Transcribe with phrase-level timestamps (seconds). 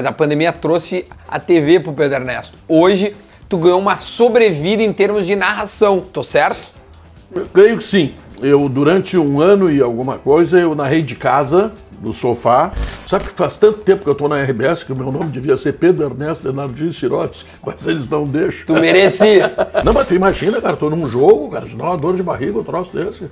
[0.00, 2.56] Mas a pandemia trouxe a TV pro Pedro Ernesto.
[2.66, 3.14] Hoje,
[3.46, 6.72] tu ganhou uma sobrevida em termos de narração, tô certo?
[7.30, 8.14] Eu creio que sim.
[8.40, 12.72] Eu, durante um ano e alguma coisa, eu narrei de casa, do sofá.
[13.06, 15.58] Sabe que faz tanto tempo que eu tô na RBS que o meu nome devia
[15.58, 18.64] ser Pedro Ernesto Denardinho Sirotsky, mas eles não deixam.
[18.64, 19.52] Tu merecia.
[19.84, 22.58] Não, mas tu imagina, cara, tô num jogo, cara, te dá uma dor de barriga,
[22.58, 23.30] um troço desse.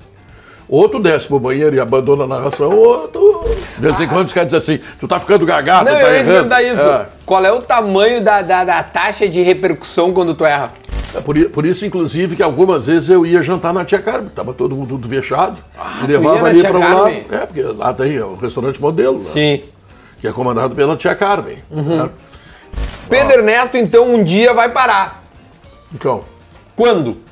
[0.70, 3.42] Outro desce pro banheiro e abandona a narração, outro.
[3.74, 6.18] De vez em quando os caras dizem assim, tu tá ficando gagado, Não, tá eu
[6.18, 6.80] ia perguntar isso.
[6.80, 7.06] É.
[7.26, 10.72] Qual é o tamanho da, da, da taxa de repercussão quando tu erra?
[11.12, 14.54] É por, por isso, inclusive, que algumas vezes eu ia jantar na Tia Carmen, tava
[14.54, 15.58] todo mundo tudo fechado.
[16.02, 16.94] e tu ia levava ali um lado.
[16.94, 17.26] Carmen?
[17.32, 19.24] É, porque lá tem o restaurante modelo, né?
[19.24, 19.62] Sim.
[20.20, 21.58] que é comandado pela Tia Carmen.
[21.68, 22.04] Uhum.
[22.04, 22.10] né?
[23.08, 25.20] Pedro Ernesto, então, um dia vai parar.
[25.92, 26.22] Então,
[26.76, 27.29] Quando?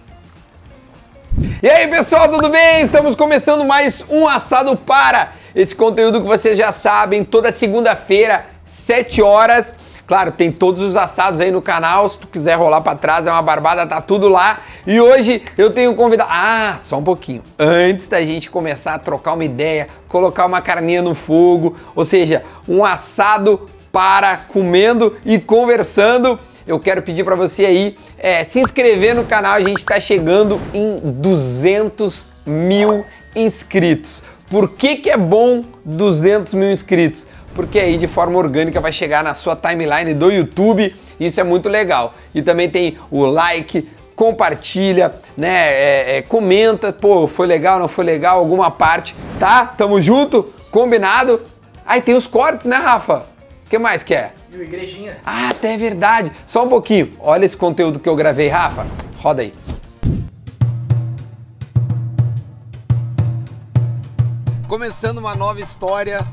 [1.60, 2.84] E aí, pessoal, tudo bem?
[2.84, 5.32] Estamos começando mais um Assado Para.
[5.52, 9.74] Esse conteúdo que vocês já sabem, toda segunda-feira, 7 horas.
[10.06, 12.08] Claro, tem todos os assados aí no canal.
[12.08, 14.60] Se tu quiser rolar pra trás, é uma barbada, tá tudo lá.
[14.86, 16.30] E hoje eu tenho convidado.
[16.32, 17.42] Ah, só um pouquinho.
[17.58, 22.44] Antes da gente começar a trocar uma ideia, colocar uma carninha no fogo, ou seja,
[22.68, 26.38] um assado para comendo e conversando
[26.68, 29.54] eu quero pedir para você aí é, se inscrever no canal.
[29.54, 34.22] A gente está chegando em 200 mil inscritos.
[34.50, 37.26] Por que, que é bom 200 mil inscritos?
[37.54, 40.94] Porque aí de forma orgânica vai chegar na sua timeline do YouTube.
[41.18, 42.14] Isso é muito legal.
[42.34, 45.72] E também tem o like, compartilha, né?
[45.72, 49.64] é, é, comenta, pô, foi legal, não foi legal, alguma parte, tá?
[49.66, 51.40] Tamo junto, combinado.
[51.86, 53.26] Aí tem os cortes, né, Rafa?
[53.66, 54.32] O que mais que é?
[54.50, 55.18] E o Igrejinha?
[55.26, 56.32] Ah, até é verdade.
[56.46, 57.12] Só um pouquinho.
[57.20, 58.86] Olha esse conteúdo que eu gravei, Rafa.
[59.18, 59.52] Roda aí.
[64.66, 66.26] Começando uma nova história.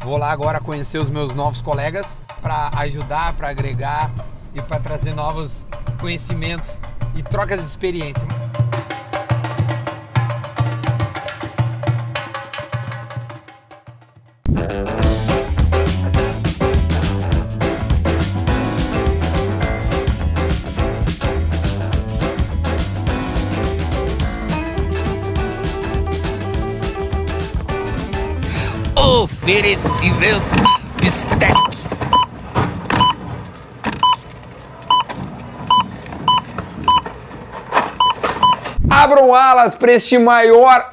[0.00, 4.10] Vou lá agora conhecer os meus novos colegas para ajudar, para agregar
[4.54, 5.68] e para trazer novos
[6.00, 6.80] conhecimentos
[7.14, 8.26] e trocas de experiência.
[29.50, 30.44] Oferecimento
[31.00, 31.52] Bistec.
[38.88, 40.92] Abram alas para este maior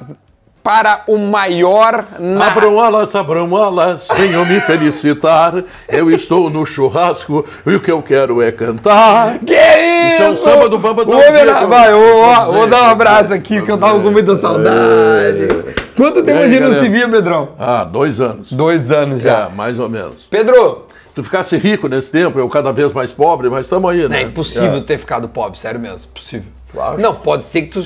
[0.60, 2.48] para o maior na...
[2.48, 5.62] abram alas, abram alas, venham me felicitar.
[5.88, 9.38] Eu estou no churrasco e o que eu quero é cantar.
[9.38, 10.14] Que isso?
[10.14, 11.68] Isso é o samba do Bamba Vou Vivo.
[11.68, 15.86] Vai, vou, vou ver, dar um abraço aqui que eu tava com muita saudade.
[15.98, 17.50] Quanto tempo E a aí, gente não se via, Pedrão?
[17.58, 18.52] Ah, dois anos.
[18.52, 19.48] Dois anos já.
[19.50, 20.26] É, mais ou menos.
[20.30, 24.20] Pedro, Tu ficasse rico nesse tempo, eu cada vez mais pobre, mas estamos aí, né?
[24.20, 24.80] é impossível É.
[24.80, 26.02] ter ficado pobre, sério mesmo.
[26.08, 26.46] Impossível.
[26.72, 27.00] Claro.
[27.00, 27.82] Não, pode ser que tu,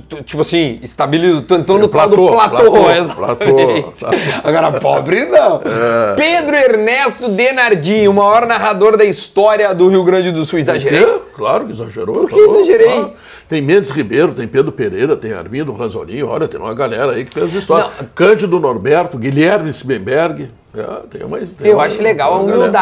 [0.00, 2.72] tipo assim, estabiliza, tu entrou no tal do platô, platô.
[2.72, 4.16] platô, platô.
[4.44, 5.60] Agora, pobre não.
[5.74, 6.14] É.
[6.16, 10.58] Pedro Ernesto Denardinho, o maior narrador da história do Rio Grande do Sul.
[10.58, 11.02] Exagerei?
[11.02, 12.14] É, claro que exagerou.
[12.20, 13.12] Por que exagerei?
[13.48, 17.32] Tem Mendes Ribeiro, tem Pedro Pereira, tem Armindo Rasolinho, olha, tem uma galera aí que
[17.32, 17.86] fez história.
[18.00, 18.08] Não.
[18.14, 20.48] Cândido Norberto, Guilherme Sibemberg.
[20.76, 22.72] É, tem uma, tem Eu uma- acho legal a uma galera.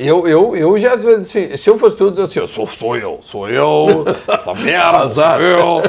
[0.00, 3.48] Eu, eu, eu já, assim, se eu fosse tudo assim, eu sou, sou eu, sou
[3.48, 5.82] eu, essa merda, sou eu.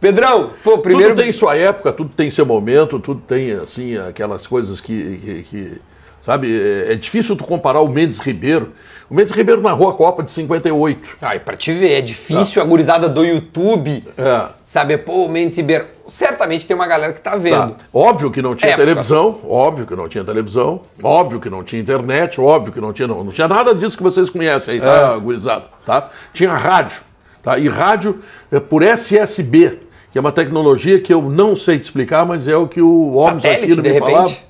[0.00, 1.10] Pedrão, pô, primeiro...
[1.14, 5.18] Tudo tem sua época, tudo tem seu momento, tudo tem, assim, aquelas coisas que...
[5.24, 5.80] que- que,
[6.28, 8.74] sabe, é, é difícil tu comparar o Mendes Ribeiro.
[9.08, 11.16] O Mendes Ribeiro narrou a Copa de 58.
[11.22, 14.44] Ai, pra te ver, é difícil a gurizada do YouTube É.
[14.62, 15.86] saber, pô, o Mendes Ribeiro.
[16.06, 17.36] Certamente tem uma galera que tá Tá.
[17.38, 17.76] vendo.
[17.92, 18.84] Óbvio que não tinha Épocas.
[18.86, 23.08] televisão, óbvio que não tinha televisão, óbvio que não tinha internet, óbvio que não tinha,
[23.08, 25.18] não, não tinha nada disso que vocês conhecem aí, tá, É.
[25.18, 26.10] gurizada, tá?
[26.34, 27.00] Tinha rádio,
[27.42, 27.58] tá?
[27.58, 28.22] E rádio
[28.52, 29.78] é por SSB,
[30.12, 33.14] que é uma tecnologia que eu não sei te explicar, mas é o que o
[33.26, 34.12] Satélite, aqui de me repente?
[34.12, 34.47] falava.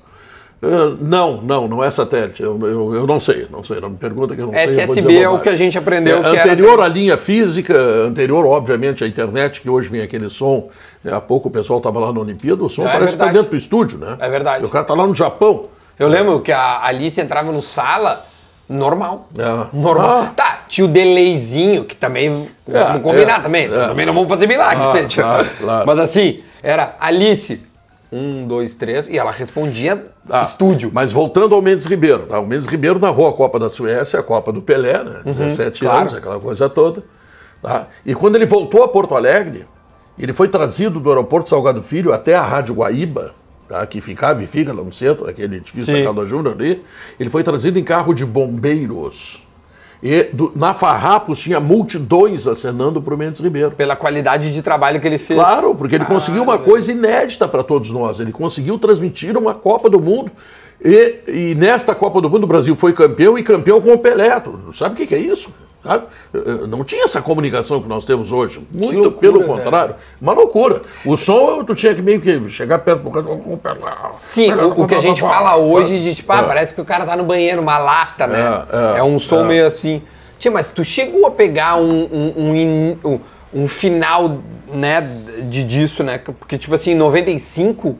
[0.61, 2.43] Ah, não, não, não é satélite.
[2.43, 3.79] Eu, eu, eu não sei, não sei.
[3.79, 4.63] Não me pergunta que eu não sei.
[4.63, 7.17] eu vou SSB é o que a gente aprendeu É, que era- anterior à linha
[7.17, 7.73] física,
[8.05, 10.69] anterior, obviamente, à internet, que hoje vem aquele som.
[11.03, 13.27] né, Há pouco o pessoal estava lá na Olimpíada, o som É parece que está
[13.31, 14.17] dentro do estúdio, né?
[14.19, 14.65] É verdade.
[14.65, 15.65] O cara está lá no Japão.
[15.97, 18.25] Eu lembro que a Alice entrava no sala,
[18.67, 19.29] normal.
[19.37, 19.65] É.
[19.77, 20.19] Normal.
[20.23, 20.31] Ah.
[20.35, 22.47] Tá, tinha o delayzinho, que também.
[22.67, 23.65] É, vamos combinar é, também.
[23.65, 23.87] é.
[23.87, 25.07] Também não vamos fazer milagre, Ah, né?
[25.13, 25.87] Claro, claro.
[25.87, 27.61] Mas assim, era Alice,
[28.11, 30.89] um, dois, três, e ela respondia Ah, estúdio.
[30.93, 32.23] Mas voltando ao Mendes Ribeiro.
[32.25, 32.39] Tá?
[32.39, 35.21] O Mendes Ribeiro narrou a Copa da Suécia, a Copa do Pelé, né?
[35.25, 36.01] 17 Uhum, claro.
[36.01, 37.03] anos, aquela coisa toda.
[37.61, 37.87] Tá?
[38.05, 39.65] E quando ele voltou a Porto Alegre,
[40.17, 43.33] ele foi trazido do aeroporto Salgado Filho até a Rádio Guaíba
[43.67, 45.99] tá, que ficava e fica lá no centro, aquele edifício Sim.
[45.99, 46.83] da Calda Júnior ali,
[47.19, 49.47] ele foi trazido em carro de bombeiros.
[50.01, 53.71] E do- na Farrapos tinha multidões acenando para o Mendes Ribeiro.
[53.71, 55.37] Pela qualidade de trabalho que ele fez.
[55.39, 58.19] Claro, porque ele conseguiu uma coisa inédita para todos nós.
[58.19, 60.31] Ele conseguiu transmitir uma Copa do Mundo.
[60.83, 64.41] E, e nesta Copa do Mundo o Brasil foi campeão e campeão com o Pelé.
[64.73, 65.53] Sabe o que que é isso?
[65.83, 66.05] Sabe?
[66.67, 68.61] Não tinha essa comunicação que nós temos hoje.
[68.71, 69.47] Muito loucura, pelo velho.
[69.47, 69.95] contrário.
[70.21, 70.81] Uma loucura.
[71.05, 74.11] O som, tu tinha que meio que chegar perto do cara.
[74.13, 76.43] Sim, o, o que a gente fala hoje de tipo, ah, É.
[76.43, 78.39] parece que o cara tá no banheiro, uma lata, né?
[78.71, 79.47] É, É, é, um som é.
[79.47, 80.01] meio assim.
[80.37, 83.19] Tia, mas tu chegou a pegar um, um, um, um-
[83.61, 84.37] um final,
[84.71, 85.01] né,
[85.49, 86.17] de, disso, né?
[86.19, 87.95] Porque, tipo assim, em 95,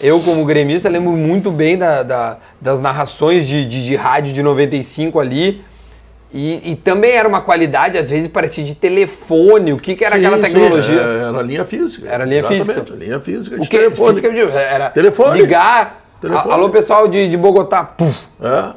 [0.00, 4.42] eu como gremista lembro muito bem da, da- das narrações de, de, de rádio de
[4.42, 5.64] 95 ali.
[6.34, 9.72] E, e também era uma qualidade, às vezes parecia de telefone.
[9.72, 11.00] O que, que era aquela Sim, sim, tecnologia?
[11.00, 12.08] é, Era linha física.
[12.08, 12.84] Era linha física.
[12.94, 14.14] linha física O que telefone.
[14.20, 15.40] física eu era Telefone.
[15.40, 16.00] ligar.
[16.20, 16.52] Telefone.
[16.54, 17.84] Alô, pessoal de, de Bogotá.
[17.84, 18.18] Puf.
[18.40, 18.72] É.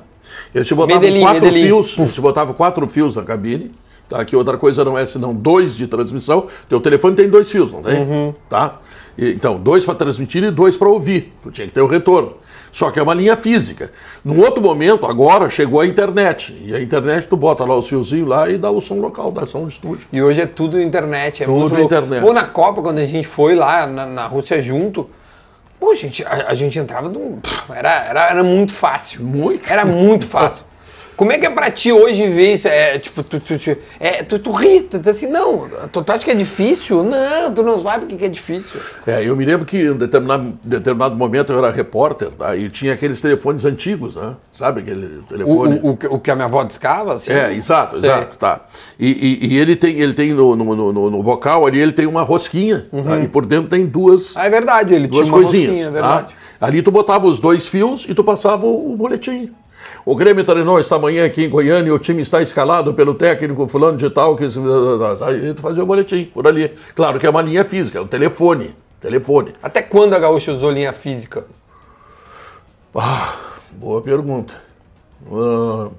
[0.54, 1.66] Eles te botavam Medellín, quatro Medellín.
[1.68, 3.72] fios, eles te botavam quatro fios na cabine,
[4.10, 4.24] tá?
[4.25, 6.48] Que outra coisa não é senão dois de transmissão.
[6.68, 8.00] Teu telefone tem dois fios, não tem?
[8.01, 8.34] Uhum.
[8.50, 8.80] Tá?
[9.18, 11.31] E, então, dois para transmitir e dois para ouvir.
[11.44, 12.34] Tu tinha que ter o retorno.
[12.75, 13.89] Só que é uma linha física.
[14.22, 16.54] Num outro momento, agora, chegou a internet.
[16.62, 19.48] E a internet, tu bota lá os fiozinhos lá e dá o som local, dá
[19.48, 20.06] som de estúdio.
[20.12, 21.44] E hoje é tudo internet.
[21.44, 22.22] É Tudo muito internet.
[22.22, 25.10] Pô, na Copa, quando a gente foi lá na, na Rússia junto,
[25.80, 27.39] pô, a gente, a, a gente entrava num.
[27.74, 29.24] Era, era, era muito fácil.
[29.24, 29.72] Muito.
[29.72, 30.64] Era muito fácil.
[31.15, 32.67] Como é que é pra ti hoje ver isso?
[32.67, 36.12] É tipo, tu, tu, tu, é, tu, tu ri, tu diz assim, não, tu, tu
[36.12, 37.03] acha que é difícil?
[37.03, 38.81] Não, tu não sabe o que que é difícil.
[39.07, 42.56] É, eu me lembro que em determinado, determinado momento eu era repórter, tá?
[42.56, 44.33] E tinha aqueles telefones antigos, né?
[44.57, 45.79] Sabe aquele telefone?
[45.81, 47.31] o, o, que- o que a minha avó descava, assim.
[47.31, 48.09] É, exato, Sei.
[48.09, 48.62] exato, tá.
[49.00, 49.07] E,
[49.41, 52.23] e- e ele tem, ele tem no, no, no, no vocal ali, ele tem uma
[52.23, 53.19] rosquinha, tá?
[53.19, 55.69] e por dentro tem duas, Ah, é verdade, ele duas tinha uma coisinhas.
[55.69, 55.94] rosquinha, é tá?
[55.94, 56.35] verdade.
[56.59, 59.51] Ali tu botava os dois fios e tu passava o, o boletim.
[60.06, 63.68] O Grêmio treinou esta manhã aqui em Goiânia e o time está escalado pelo técnico
[63.68, 64.44] fulano de tal, que...
[64.44, 66.72] Aí tu fazia o boletim por ali.
[66.96, 69.56] Claro que é uma linha física, é um telefone, telefone.
[69.63, 71.46] Até quando a Gaúcha usou linha física?
[72.94, 73.36] Ah,
[73.72, 74.54] boa pergunta.
[75.31, 75.90] Ah,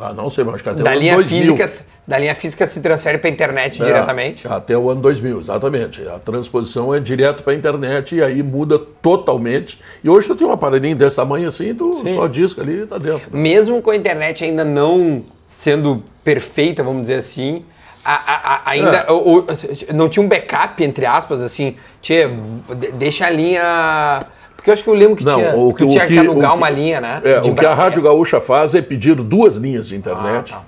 [0.00, 1.56] ah, não sei, mas acho que até Da o ano linha, 2000.
[1.56, 4.46] física, da linha física se transfere para internet É, diretamente.
[4.48, 6.06] Até o ano 2000, exatamente.
[6.08, 9.80] A transposição é direto para a internet e aí muda totalmente.
[10.04, 12.98] E hoje tu tem um aparelhinho desse tamanho assim, tu só disca ali e tá
[12.98, 13.28] dentro.
[13.36, 17.64] Mesmo com a internet ainda não sendo perfeita, vamos dizer assim,
[18.04, 19.10] a- a- a- ainda É.
[19.12, 19.46] o- o-
[19.94, 24.22] não tinha um backup, entre aspas, assim, de- deixa a linha...
[24.66, 26.12] Porque eu acho que eu lembro que Não, tinha, o que que- tinha o que,
[26.14, 27.20] que- alugar o que- uma linha, né?
[27.22, 30.62] É, o que a Rádio Gaúcha faz é pedir duas linhas de internet, Ah, tá.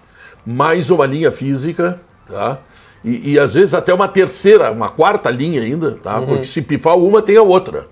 [0.47, 2.01] mais uma linha física,
[2.31, 2.59] tá?
[3.05, 6.21] E, e às vezes até uma terceira, uma quarta linha ainda, tá?
[6.21, 6.27] Uhum.
[6.27, 7.89] Porque se pifar uma, tem a outra.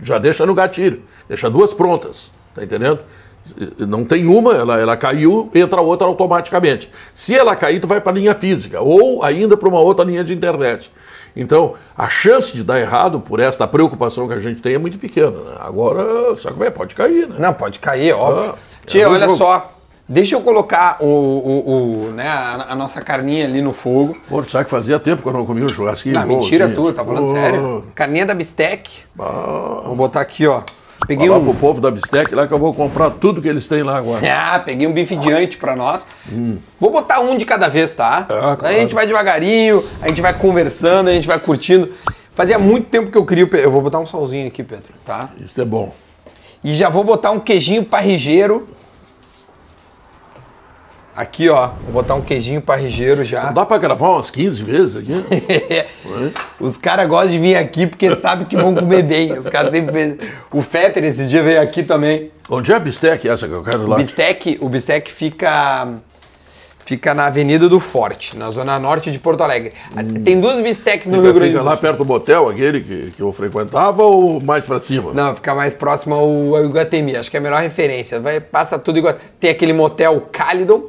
[0.00, 3.00] Já deixa no gatilho, deixa duas prontas, tá entendendo?
[3.78, 6.88] Não tem uma, ela, ela caiu, entra a outra automaticamente.
[7.12, 10.22] Se ela cair, tu vai para a linha física, ou ainda para uma outra linha
[10.22, 10.88] de internet.
[11.40, 14.98] Então, a chance de dar errado por esta preocupação que a gente tem é muito
[14.98, 15.30] pequena.
[15.30, 15.56] né?
[15.60, 17.36] Agora, só que vai, pode cair, né?
[17.38, 18.54] Não, pode cair, óbvio.
[18.56, 19.38] Ah, Tia, é olha jogo.
[19.38, 19.72] só.
[20.10, 24.16] Deixa eu colocar o, o- o, né, a, a nossa carninha ali no fogo.
[24.28, 26.74] Pô, tu sabe que fazia tempo que eu não comia um churrasquinho Ah, mentira assim.
[26.74, 27.84] tua, tá falando Pô, sério?
[27.94, 28.90] Carninha da bistec.
[29.18, 30.62] Ah, Vou botar aqui, ó.
[31.08, 31.44] Peguei falar um.
[31.44, 34.20] pro povo da Bistec lá que eu vou comprar tudo que eles têm lá agora.
[34.30, 36.06] Ah, peguei um bife diante pra nós.
[36.78, 38.26] Vou botar um de cada vez, tá?
[38.28, 38.58] É, claro.
[38.66, 41.90] Aí a gente vai devagarinho, a gente vai conversando, a gente vai curtindo.
[42.34, 43.48] Fazia muito tempo que eu queria.
[43.54, 45.30] Eu vou botar um salzinho aqui, Pedro, tá?
[45.44, 45.92] Isso é bom.
[46.62, 48.68] E já vou botar um queijinho parrigeiro.
[51.18, 51.70] Aqui, ó.
[51.82, 53.50] Vou botar um queijinho parrigeiro já.
[53.50, 55.12] Dá pra gravar umas 15 vezes aqui?
[56.60, 59.32] Os caras gostam de vir aqui porque sabem que vão comer bem.
[59.36, 60.16] Os caras sempre.
[60.52, 62.30] O Fetter esse dia veio aqui também.
[62.48, 63.96] Onde é a Bistec essa que eu quero O lá?
[63.96, 65.88] bistec, o bistec fica
[66.86, 69.72] fica na Avenida do Forte, na zona norte de Porto Alegre.
[70.24, 71.80] Tem duas bistecs no Rio Fica, Grande fica do lá Sul.
[71.80, 75.12] perto do motel, aquele que, que eu frequentava, ou mais pra cima?
[75.12, 77.16] Não, fica mais próximo ao, ao Iguatemi.
[77.16, 78.18] Acho que é a melhor referência.
[78.20, 79.16] Vai, passa tudo igual.
[79.38, 80.84] Tem aquele motel Calidon,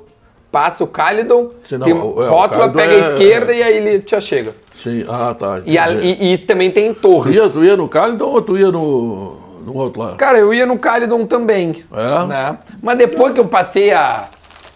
[0.51, 3.53] passa o Calidon, Sim, não, tem o- é, o rótula, Calidon pega é- a esquerda
[3.53, 4.55] e aí ele já chega.
[4.81, 5.61] Sim, ah, tá.
[5.65, 7.35] E, a- e- e também tem Tu torres.
[7.35, 10.15] ia, tu ia no Calidon ou tu ia no, no outro lá?
[10.15, 11.83] Cara, eu ia no Calidon também.
[11.91, 12.25] É?
[12.27, 12.57] né?
[12.81, 14.27] Mas depois que eu passei a.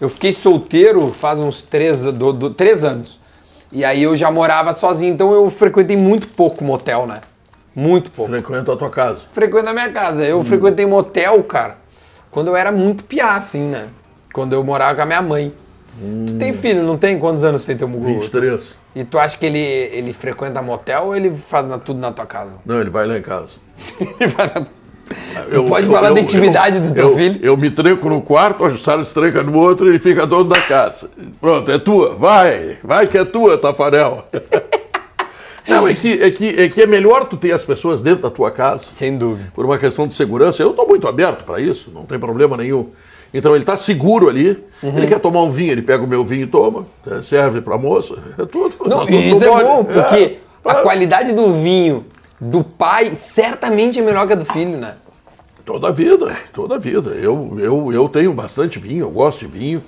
[0.01, 3.21] Eu fiquei solteiro faz uns três, do, do- três anos.
[3.71, 7.21] E aí eu já morava sozinho, então eu frequentei muito pouco motel, né?
[7.73, 8.29] Muito pouco.
[8.29, 9.21] Frequenta a tua casa.
[9.31, 10.23] Frequento a minha casa.
[10.23, 11.77] Eu frequentei motel, cara,
[12.29, 13.87] quando eu era muito piá, assim, né?
[14.33, 15.53] Quando eu morava com a minha mãe.
[16.27, 17.19] Tu tem filho, não tem?
[17.19, 18.05] Quantos anos tem teu mugu?
[18.21, 18.73] 23.
[18.95, 22.25] E tu acha que ele, ele frequenta motel ou ele faz na- tudo na tua
[22.25, 22.53] casa?
[22.65, 23.53] Não, ele vai lá em casa.
[24.19, 24.65] Ele vai na-
[25.51, 27.39] Tu pode falar da intimidade do teu eu- filho?
[27.43, 30.45] Eu me tranco no quarto, o Sara se tranca no outro e ele fica dono
[30.49, 31.09] da casa.
[31.41, 34.25] Pronto, é tua, vai, vai que é tua, Tafarel.
[35.67, 38.29] Não, é que, é, que, é que é melhor tu ter as pessoas dentro da
[38.29, 39.49] tua casa, Sem dúvida.
[39.53, 40.61] por uma questão de segurança.
[40.61, 42.89] Eu estou muito aberto para isso, não tem problema nenhum.
[43.33, 44.97] Então ele está seguro ali, Uhum.
[44.97, 47.75] ele quer tomar um vinho, ele pega o meu vinho e toma, eh, serve para
[47.75, 48.75] a moça, é tudo.
[48.85, 50.81] Não, Tá tudo isso é bom, porque a é.
[50.81, 52.05] qualidade do vinho
[52.39, 54.95] do pai certamente é melhor que a do filho, né?
[55.65, 57.11] Toda a vida, toda a vida.
[57.11, 59.81] Eu, eu, eu tenho bastante vinho, eu gosto de vinho.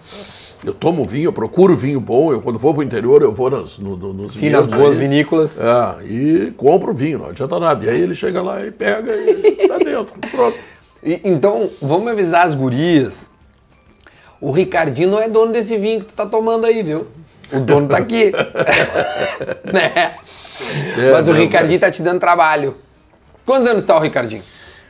[0.66, 2.32] Eu tomo vinho, eu procuro vinho bom.
[2.32, 4.96] Eu, quando vou para o interior, eu vou nas, no, no- nos Sim, nas boas
[4.98, 5.04] aí.
[5.04, 5.60] vinícolas.
[5.60, 7.86] É, e compro vinho, não adianta nada.
[7.86, 10.14] E aí ele chega lá e pega e tá dentro.
[10.32, 10.58] Pronto.
[11.04, 13.30] E- então, vamos avisar as gurias.
[14.46, 17.08] O Ricardinho não é dono desse vinho que tu tá tomando aí, viu?
[17.52, 18.32] O dono tá aqui.
[19.74, 19.92] né?
[21.00, 22.76] É, Mas o não, Ricardinho tá te dando trabalho.
[23.44, 24.44] Quantos anos tá o Ricardinho?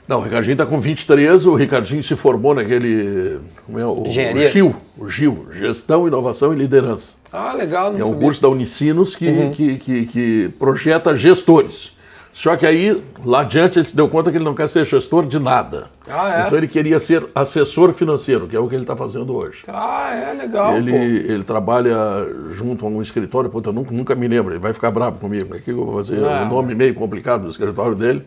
[0.06, 3.40] Não, o Ricardinho está com 23, o Ricardinho se formou naquele.
[3.66, 3.86] Como é?
[3.86, 4.48] O, Engenharia?
[4.48, 7.14] O GIL, o GIL, Gestão, Inovação e Liderança.
[7.32, 8.22] Ah, legal, não É um sabia.
[8.22, 9.52] curso da Unicinos que, Uhum.
[9.52, 11.95] que, que, que projeta gestores.
[12.36, 15.26] Só que aí, lá adiante, ele se deu conta que ele não quer ser gestor
[15.26, 15.88] de nada.
[16.06, 16.46] Ah, é?
[16.46, 19.64] Então ele queria ser assessor financeiro, que é o que ele está fazendo hoje.
[19.70, 20.98] Ah, é legal, ele, pô.
[20.98, 21.96] ele trabalha
[22.52, 25.56] junto a um escritório, puta, eu nunca, nunca me lembro, ele vai ficar bravo comigo.
[25.56, 26.20] O que eu vou fazer?
[26.20, 28.22] O nome meio complicado do escritório dele.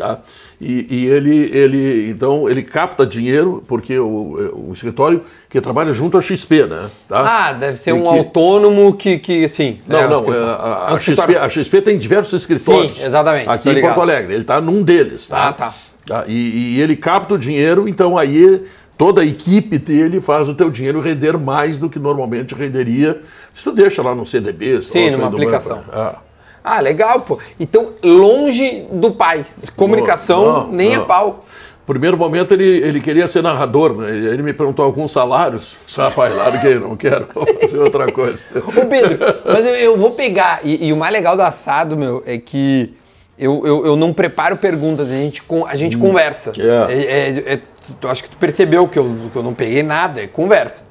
[0.00, 0.18] Tá?
[0.58, 6.16] E, e ele, ele, então, ele capta dinheiro, porque o, o escritório que trabalha junto
[6.16, 6.90] à XP, né?
[7.08, 7.48] Tá?
[7.48, 9.78] Ah, deve ser E um que- autônomo que, que assim...
[9.86, 12.92] Não, é, não, é, a, É a XP, a XP tem diversos escritórios.
[12.92, 13.94] Sim, exatamente, Aqui em ligado.
[13.94, 14.32] Porto Alegre.
[14.32, 15.26] Ele está num deles.
[15.28, 15.48] Tá?
[15.48, 15.74] Ah, tá.
[16.06, 18.64] Tá, E, e ele capta o dinheiro, então aí
[18.96, 23.20] toda a equipe dele faz o teu dinheiro render mais do que normalmente renderia
[23.54, 24.82] se tu deixa lá no CDB.
[24.82, 25.82] Sim, numa aplicação.
[25.92, 26.16] Ah.
[26.62, 27.38] Ah, legal, pô.
[27.58, 29.46] Então, longe do pai.
[29.76, 31.02] Comunicação Não, nem não.
[31.02, 31.44] é pau.
[31.86, 34.10] Primeiro momento ele, ele queria ser narrador, né?
[34.10, 35.74] Ele me perguntou alguns salários.
[35.96, 38.38] Rapaz, larguei, não quero, vou fazer outra coisa.
[38.54, 40.60] Ô Pedro, mas eu, eu vou pegar.
[40.62, 42.94] E, e o mais legal do assado, meu, é que
[43.36, 46.52] eu, eu, eu não preparo perguntas, a gente, a gente conversa.
[46.58, 46.92] É.
[46.92, 47.60] É, é- é-
[48.00, 50.84] tu- acho que tu percebeu que eu, que eu não peguei nada, é conversa.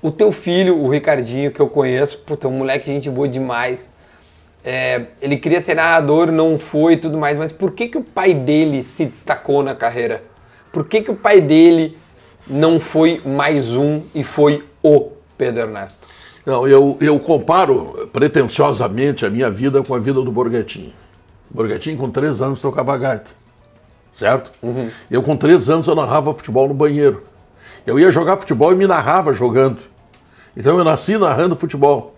[0.00, 3.90] O teu filho, o Ricardinho, que eu conheço, puta, é um moleque gente boa demais.
[4.70, 8.02] É, ele queria ser narrador, não foi e tudo mais, mas por que, que o
[8.02, 10.22] pai dele se destacou na carreira?
[10.70, 11.96] Por que, que o pai dele
[12.46, 15.96] não foi mais um e foi o Pedro Ernesto?
[16.44, 20.94] Não, eu, eu comparo pretensiosamente a minha vida com a vida do Borghettini.
[21.48, 23.30] Borghettini, com três anos, tocava gaita.
[24.12, 24.50] Certo?
[25.10, 27.22] Eu, com três anos, eu narrava futebol no banheiro.
[27.86, 29.78] Eu ia jogar futebol e me narrava jogando.
[30.54, 32.17] Então, eu nasci narrando futebol.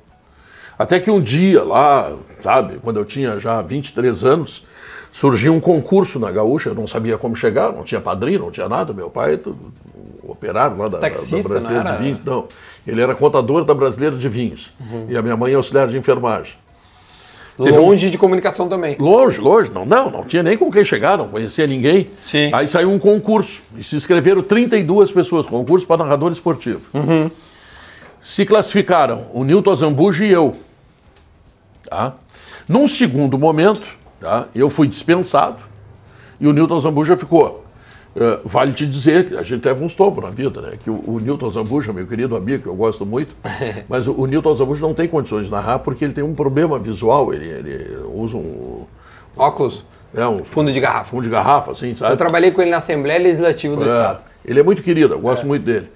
[0.83, 2.11] Até que um dia lá,
[2.43, 4.65] sabe, quando eu tinha já 23 anos,
[5.13, 8.67] surgiu um concurso na Gaúcha, eu não sabia como chegar, não tinha padrinho, não tinha
[8.67, 8.91] nada.
[8.95, 9.55] Meu pai, tu-
[10.23, 11.99] o operário lá da, Taxista, da Brasileira não era?
[11.99, 12.47] de Vinhos, não.
[12.87, 14.73] Ele era contador da Brasileira de Vinhos.
[15.07, 16.55] E a minha mãe é auxiliar de enfermagem.
[17.59, 18.97] Teve um- Longe de comunicação também.
[18.99, 22.09] Longe, longe, não, não, não tinha nem com quem chegar, não conhecia ninguém.
[22.23, 22.49] Sim.
[22.55, 26.81] Aí saiu um concurso e se inscreveram 32 pessoas, concurso para narrador esportivo.
[26.95, 27.31] Uhum.
[28.23, 30.57] Se classificaram o Nilton Zambuji e eu.
[31.91, 32.15] Tá?
[32.69, 33.83] Num segundo momento,
[34.21, 34.47] tá?
[34.55, 35.57] eu fui dispensado
[36.41, 37.65] e o Nilton Zambuja ficou.
[38.17, 40.73] Eh, vale te dizer que a gente teve uns tombos na vida, né?
[40.83, 43.35] Que o, o Nilton Zambuja, meu querido amigo, que eu gosto muito,
[43.89, 46.79] mas o, o Nilton Zambuja não tem condições de narrar porque ele tem um problema
[46.79, 48.85] visual, ele, ele usa um,
[49.37, 51.05] Óculos, é, um fundo de garrafa.
[51.11, 52.13] fundo de garrafa, assim, sabe?
[52.13, 54.23] Eu trabalhei com ele na Assembleia Legislativa do É, Estado.
[54.45, 55.89] ele é muito querido, eu gosto muito dele.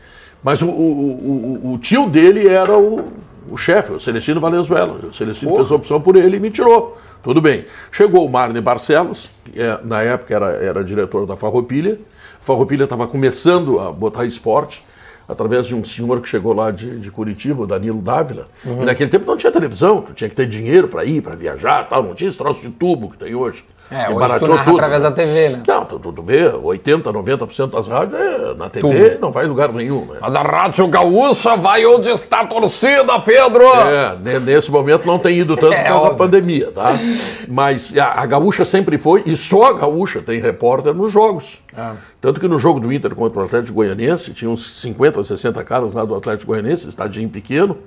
[0.43, 3.05] Mas o- o- o- o tio dele era o,
[3.51, 4.99] o chefe, o Celestino Valenzuela.
[5.07, 5.63] O Celestino Porra.
[5.63, 6.99] fez a opção por ele e me tirou.
[7.23, 7.65] Tudo bem.
[7.91, 11.99] Chegou o Marne Barcelos, que é, na época era, era diretor da Farroupilha.
[12.41, 14.85] A Farroupilha estava começando a botar esporte
[15.29, 18.49] através de um senhor que chegou lá de, de Curitiba, o Danilo Dávila.
[18.65, 18.83] Uhum.
[18.83, 21.89] E naquele tempo não tinha televisão, tu tinha que ter dinheiro para ir, para viajar,
[21.89, 22.03] tal.
[22.03, 23.65] não tinha esse troço de tubo que tem hoje.
[23.95, 25.09] É, hoje tu narra tudo, através né?
[25.09, 25.63] da TV, né?
[25.65, 29.49] Não, tu, tu, tu vê, 80%, 90% das rádios é na TV, não vai em
[29.49, 30.05] lugar nenhum.
[30.07, 30.19] Né?
[30.21, 33.63] Mas a Rádio Gaúcha vai onde está a torcida, Pedro!
[33.65, 36.99] É, ne- nesse momento não tem ido tanto É, por causa da pandemia, tá?
[37.47, 41.63] Mas a, a Gaúcha sempre foi, e só a Gaúcha tem repórter nos jogos.
[41.77, 41.95] Ah.
[42.21, 45.95] Tanto que no jogo do Inter contra o Atlético Goianiense, tinha uns 50, 60 caras
[45.95, 47.79] lá do Atlético Goianiense, estadinho pequeno,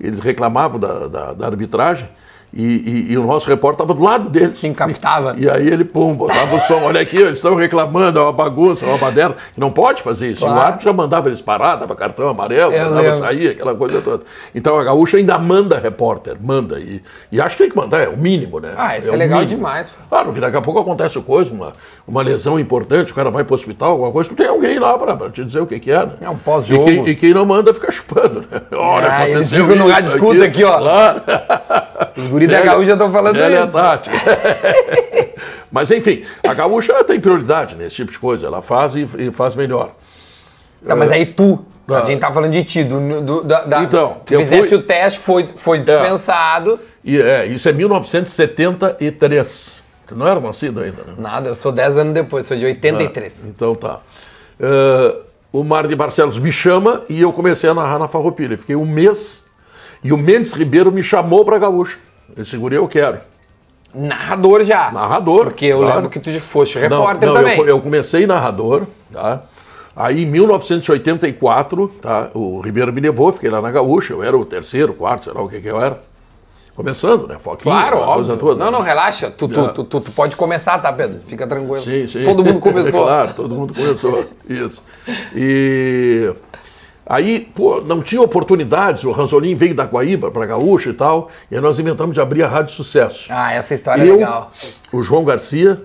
[0.00, 2.08] eles reclamavam da, da, da arbitragem,
[2.54, 4.58] E, e- e o nosso repórter estava do lado deles.
[4.58, 5.34] Sim, captava.
[5.38, 8.84] E aí ele, pum, botava o som, olha aqui, eles estão reclamando, é uma bagunça,
[8.84, 9.36] é uma baderna.
[9.56, 10.40] Não pode fazer isso.
[10.44, 10.56] Claro.
[10.58, 13.18] O árbitro já mandava eles parar, dava cartão amarelo, Eu mandava lembro.
[13.20, 14.24] sair, aquela coisa toda.
[14.54, 16.78] Então a gaúcha ainda manda repórter, manda.
[16.78, 18.74] E, e acho que tem que mandar, é o mínimo, né?
[18.76, 19.56] Ah, isso é o legal mínimo.
[19.56, 19.96] demais, pô.
[20.10, 21.72] Claro, que daqui a pouco acontece coisa, uma,
[22.06, 24.98] uma lesão importante, o cara vai para o hospital, alguma coisa, tu tem alguém lá
[24.98, 26.12] para te dizer o que, que é, né?
[26.20, 27.08] É um pós-jogo.
[27.08, 28.60] E quem, e não manda fica chupando, né?
[28.76, 30.78] Olha, Ah, eles aconteceu ficam no isso, rádio escuta aqui, ó.
[30.78, 31.22] Claro.
[32.16, 33.72] Os guris da gaúcha estão falando velha isso.
[33.72, 34.10] Tati.
[35.70, 39.54] Mas enfim, a gaúcha tem prioridade nesse tipo de coisa, ela faz e, e faz
[39.56, 39.92] melhor.
[40.86, 42.04] Tá, mas aí tu, a Tá.
[42.06, 45.18] gente tá falando de ti, do, do- da, da- Então, tu fizesse fui- o teste,
[45.20, 46.78] foi, foi dispensado.
[47.04, 49.72] E é, isso é 1973.
[50.06, 51.14] Tu não era nascido ainda, né?
[51.16, 53.46] Nada, eu sou 10 anos depois, sou de 83.
[53.46, 54.00] Então tá.
[54.60, 55.14] Eh,
[55.52, 58.58] o Mar de Barcelos me chama e eu comecei a narrar na Farroupilha.
[58.58, 59.41] Fiquei um mês
[60.02, 61.98] e o Mendes Ribeiro me chamou para Gaúcha.
[62.36, 63.18] Eu segurei, eu quero.
[63.94, 64.90] Narrador já.
[64.90, 65.94] Narrador, Porque eu claro.
[65.96, 67.58] lembro que tu foste Não, repórter não, também.
[67.58, 69.42] Eu, eu comecei narrador, tá?
[69.94, 72.30] Aí em 1984, tá?
[72.32, 75.42] O Ribeiro me levou, fiquei lá na Gaúcha, eu era o terceiro, quarto, sei lá
[75.42, 76.00] o que que eu era.
[76.74, 77.36] Começando, né?
[77.38, 78.54] Foquinha, Claro, óbvio.
[78.54, 79.30] não, não, relaxa.
[79.30, 81.20] Tu, tu, tu, tu- tu pode começar, tá, Pedro?
[81.20, 81.82] Fica tranquilo.
[81.82, 82.22] Sim, sim.
[82.24, 83.02] Todo mundo começou.
[83.04, 84.24] claro, todo mundo começou.
[84.48, 84.82] Isso.
[85.36, 86.32] E
[87.06, 89.04] aí, pô, não tinha oportunidades.
[89.04, 91.30] O Ranzolin veio da Guaíba para Gaúcha e tal.
[91.50, 93.26] E aí nós inventamos de abrir a Rádio Sucesso.
[93.30, 94.50] Ah, essa história é Eu, legal.
[94.92, 95.80] o João Garcia,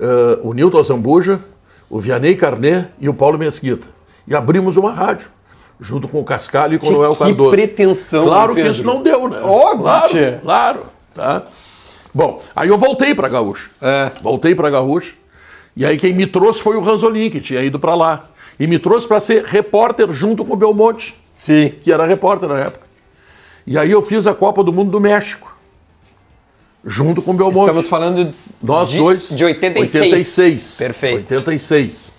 [0.00, 1.40] eh, o Nilton Zambuja,
[1.90, 3.86] o Vianney Carnet e o Paulo Mesquita.
[4.26, 5.28] E abrimos uma rádio,
[5.80, 7.50] junto com o Cascalho e com o Que- Noel que Cardoso.
[7.50, 9.38] pretensão, Claro que isso não deu, né?
[9.42, 10.38] Óbvio, claro, tchê.
[10.42, 10.80] claro.
[11.14, 11.42] Tá?
[12.12, 13.68] Bom, aí eu voltei para Gaúcha.
[13.80, 14.10] É.
[14.22, 15.12] Voltei para Gaúcha.
[15.76, 18.24] E aí quem me trouxe foi o Ranzolin, que tinha ido para lá.
[18.58, 21.72] E me trouxe para ser repórter junto com o Belmonte Sim.
[21.82, 22.86] que era repórter na época.
[23.66, 25.54] E aí eu fiz a Copa do Mundo do México,
[26.84, 27.58] junto com o Belmonte.
[27.60, 29.28] Estamos falando de, Nós de, dois.
[29.30, 30.04] de 86.
[30.04, 30.74] 86.
[30.78, 31.32] Perfeito.
[31.34, 32.12] 86.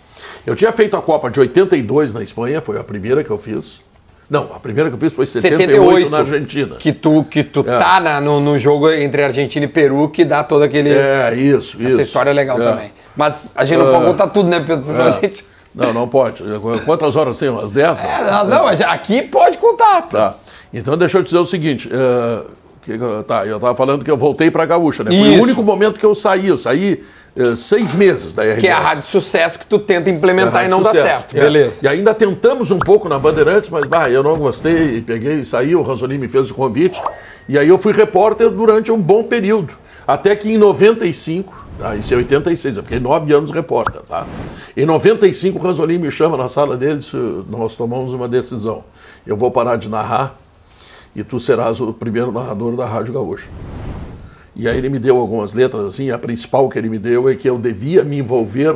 [0.45, 3.81] Eu tinha feito a Copa de 82 na Espanha, foi a primeira que eu fiz.
[4.29, 6.75] Não, a primeira que eu fiz foi 78, 78 na Argentina.
[6.75, 10.43] Que tu, que tu tá na- no, no jogo entre Argentina e Peru, que dá
[10.43, 10.89] todo aquele.
[10.89, 11.93] É, isso, isso.
[11.93, 12.63] essa história é legal É.
[12.63, 12.91] também.
[13.15, 14.85] Mas a gente não pode contar tudo, né, Pedro?
[14.85, 15.19] Senão a É.
[15.21, 15.45] gente.
[15.77, 16.43] Não, não pode.
[16.85, 17.49] Quantas horas tem?
[17.49, 17.99] Umas 10?
[17.99, 20.01] É, não, mas aqui pode contar.
[20.09, 20.33] Tá.
[20.73, 21.87] Então deixa eu te dizer o seguinte.
[21.91, 22.41] eh,
[22.81, 22.97] que
[23.27, 25.11] tá, eu estava falando que eu voltei para a Gaúcha, né?
[25.11, 25.39] Foi Isso.
[25.39, 26.47] o único momento que eu saí.
[26.47, 27.03] Eu saí
[27.35, 28.59] eh, seis meses da RBS.
[28.61, 31.07] Que é a rádio sucesso que tu tenta implementar e Rádio não dá Sucesso.
[31.07, 31.37] certo.
[31.37, 31.39] É.
[31.41, 31.85] Beleza.
[31.85, 35.45] E ainda tentamos um pouco na Bandeirantes, mas bah, eu não gostei, e peguei e
[35.45, 37.01] saí, o Ranzolin me fez o convite.
[37.47, 39.73] E aí eu fui repórter durante um bom período.
[40.07, 44.25] Até que em 95, tá, isso é 86, eu fiquei nove anos repórter, tá?
[44.75, 48.83] Em 95 o Ranzolin me chama na sala dele e nós tomamos uma decisão.
[49.25, 50.35] Eu vou parar de narrar
[51.15, 53.47] e tu serás o primeiro narrador da Rádio Gaúcha.
[54.55, 57.35] E aí ele me deu algumas letras assim, a principal que ele me deu é
[57.35, 58.75] que eu devia me envolver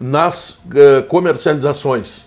[0.00, 2.26] nas eh, comercializações,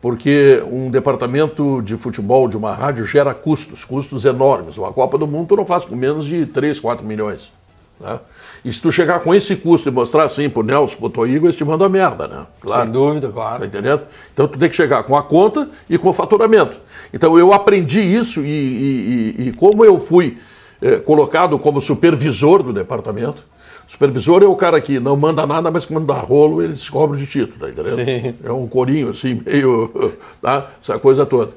[0.00, 4.78] porque um departamento de futebol de uma rádio gera custos, custos enormes.
[4.78, 7.52] Uma Copa do Mundo tu não faz com menos de 3, 4 milhões.
[8.00, 8.18] Né?
[8.64, 11.56] E se tu chegar com esse custo e mostrar assim pro Nelson, pro Toigo, eles
[11.56, 12.46] te mandam a merda, né?
[12.60, 12.82] Claro.
[12.82, 13.64] Sem dúvida, Tá claro.
[13.64, 14.02] entendendo?
[14.34, 16.76] Então tu tem que chegar com a conta e com o faturamento.
[17.12, 20.36] Então eu aprendi isso e, e- e- e como eu fui
[20.82, 23.42] eh, colocado como supervisor do departamento,
[23.88, 27.26] supervisor é o cara que não manda nada, mas quando dá rolo eles cobram de
[27.26, 27.96] título, tá entendendo?
[28.04, 28.34] Sim.
[28.44, 30.68] É um corinho assim, meio, tá?
[30.82, 31.52] essa coisa toda.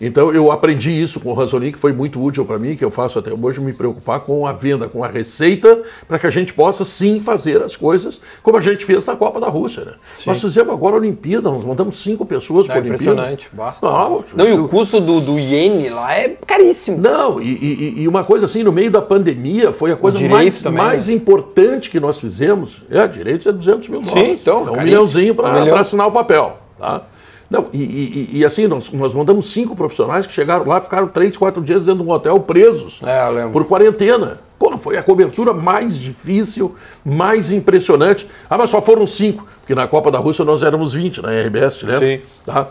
[0.00, 2.90] Então eu aprendi isso com o Ranzolin, que foi muito útil para mim, que eu
[2.90, 6.52] faço até hoje, me preocupar com a venda, com a receita, para que a gente
[6.52, 9.84] possa sim fazer as coisas como a gente fez na Copa da Rússia.
[9.86, 9.92] Né?
[10.26, 13.04] Nós fizemos agora a Olimpíada, nós mandamos cinco pessoas para a Olimpíada.
[13.04, 13.48] impressionante.
[13.52, 13.76] bah.
[13.80, 16.98] Não, Não, e o custo do, do iene lá é caríssimo.
[16.98, 20.60] não, e, e- e uma coisa assim, no meio da pandemia, foi a coisa mais,
[20.60, 21.14] também, mais né?
[21.14, 22.82] importante que nós fizemos.
[22.90, 24.40] É, direitos é 200 mil dólares.
[24.42, 24.84] então, é um caríssimo.
[24.84, 25.76] milhãozinho Um para milhão.
[25.78, 26.58] assinar o papel.
[26.78, 27.02] Tá?
[27.48, 31.36] Não, e, e- e assim, nós, nós mandamos cinco profissionais que chegaram lá, ficaram três,
[31.36, 34.40] quatro dias dentro de um hotel presos É, por quarentena.
[34.80, 38.28] Foi a cobertura mais difícil, mais impressionante.
[38.50, 41.82] Ah, mas só foram cinco, porque na Copa da Rússia nós éramos 20 na RBS,
[41.84, 41.98] né?
[41.98, 42.20] Sim.
[42.44, 42.68] Tá?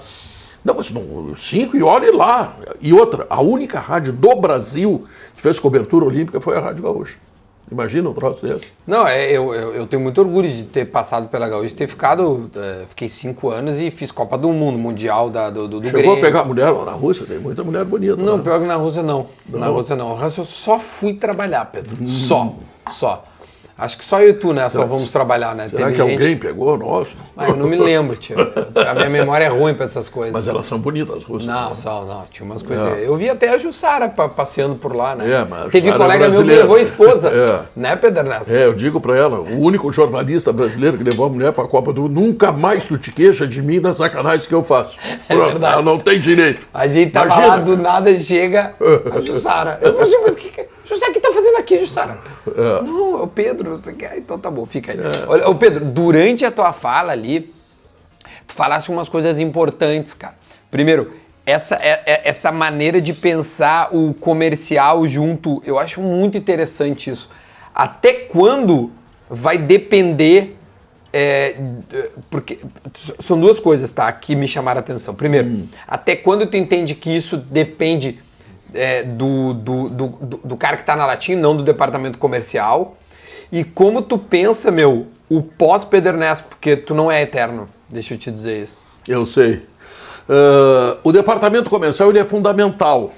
[0.64, 2.58] Não, mas não, cinco e olhe lá.
[2.82, 7.16] E outra, a única rádio do Brasil que fez cobertura olímpica foi a Rádio Gaúcha.
[7.72, 8.66] Imagina um troço desse.
[8.86, 11.88] Não, é, eu, eu, eu tenho muito orgulho de ter passado pela Gaúcha, de ter
[11.88, 12.50] ficado.
[12.56, 16.02] é, fiquei cinco anos e fiz Copa do Mundo, Mundial da, do, do, do Chegou
[16.02, 16.18] Grêmio.
[16.20, 18.16] a pegar mulher lá na Rússia, tem muita mulher bonita.
[18.18, 18.44] Não, né?
[18.44, 19.26] pior que na Rússia não.
[19.50, 19.74] Na Não.
[19.74, 20.16] Rússia não.
[20.16, 21.98] Na Rússia eu só fui trabalhar, Pedro.
[22.08, 22.54] Só.
[22.88, 23.24] Só.
[23.78, 24.70] Acho que só eu e tu, né?
[24.70, 25.68] Só vamos trabalhar, né?
[25.68, 27.12] Será Teve que gente- alguém pegou nosso?
[27.36, 28.38] Ah, eu não me lembro, tio.
[28.90, 30.32] A minha memória é ruim pra essas coisas.
[30.34, 31.46] Mas elas são bonitas, as russas.
[31.46, 32.24] Não, só, não.
[32.32, 33.00] Tinha umas coisas.
[33.04, 35.30] Eu vi até a Jussara pa- passeando por lá, né?
[35.30, 37.32] É, mas a Teve é colega meu que levou a esposa.
[37.36, 37.60] É.
[37.76, 38.54] Né, Pedro Ernesto?
[38.54, 41.92] É, eu digo pra ela, o único jornalista brasileiro que levou a mulher pra Copa
[41.92, 44.96] do Mundo, nunca mais tu te queixa de mim das sacanagens que eu faço.
[45.28, 45.74] Pronto, É verdade.
[45.74, 46.62] ela não tem direito.
[46.74, 47.48] A gente tava Imagina.
[47.48, 48.72] lá, do nada chega
[49.14, 49.80] a Jussara.
[49.82, 51.25] Eu falei assim, mas o que, que Jussara, que tá
[51.66, 52.20] aqui, Jussara?
[52.84, 54.06] Não, é o Pedro, não sei o que.
[54.06, 55.00] Ah, Então tá bom, fica aí.
[55.28, 57.54] Olha, ô Pedro, durante a tua fala ali,
[58.48, 60.36] tu falaste umas coisas importantes, cara.
[60.72, 61.12] Primeiro,
[61.46, 67.30] essa, é- é- essa maneira de pensar o comercial junto, eu acho muito interessante isso.
[67.74, 68.92] Até quando
[69.30, 70.56] vai depender.
[71.18, 71.56] é,
[72.30, 72.60] porque
[73.22, 74.12] são duas coisas, tá?
[74.12, 75.16] Que me chamaram a atenção.
[75.16, 78.20] Primeiro, até quando tu entende que isso depende
[78.76, 80.08] é, do, do, do,
[80.44, 82.96] do- cara que tá na Latim, não do departamento comercial?
[83.52, 88.30] E como tu pensa, meu, o pós-Pedernest, porque tu não é eterno, deixa eu te
[88.32, 88.84] dizer isso.
[89.08, 89.66] Eu sei.
[90.30, 93.12] Ah, o departamento comercial ele é fundamental.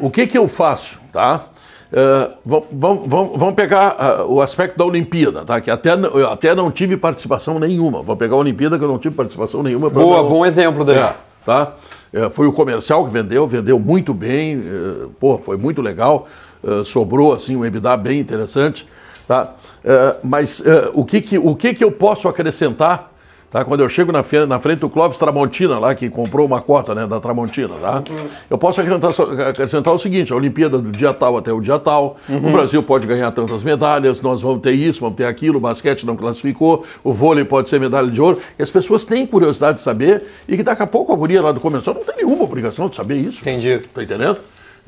[0.00, 1.46] O que, que eu faço, tá?
[1.92, 5.60] Ah, vam- vam- vam- vamos pegar ah, o aspecto da Olimpíada, tá?
[5.60, 8.02] Que até, eu até não tive participação nenhuma.
[8.02, 9.88] Vou pegar a Olimpíada que eu não tive participação nenhuma.
[9.88, 10.98] Boa, bom exemplo daí.
[10.98, 11.14] É,
[11.46, 11.72] tá?
[12.12, 16.28] É, foi o comercial que vendeu, vendeu muito bem, é, pô, foi muito legal,
[16.64, 18.86] é, sobrou assim um EBITDA bem interessante,
[19.26, 19.54] tá?
[20.22, 23.10] Mas o, que, que, o que, que eu posso acrescentar,
[23.50, 23.64] tá?
[23.64, 27.06] Quando eu chego na, na frente do Clóvis Tramontina, lá que comprou uma cota, né,
[27.06, 28.02] da Tramontina, tá?
[28.48, 31.78] Eu posso acrescentar, só- acrescentar o seguinte: a Olimpíada do dia tal até o dia
[31.78, 35.60] tal, o Brasil pode ganhar tantas medalhas, nós vamos ter isso, vamos ter aquilo, o
[35.60, 38.40] basquete não classificou, o vôlei pode ser medalha de ouro.
[38.58, 41.52] E as pessoas têm curiosidade de saber e que daqui a pouco a guria lá
[41.52, 43.40] do comercial não tem nenhuma obrigação de saber isso.
[43.40, 43.78] Entendi.
[43.78, 44.38] Tá entendendo?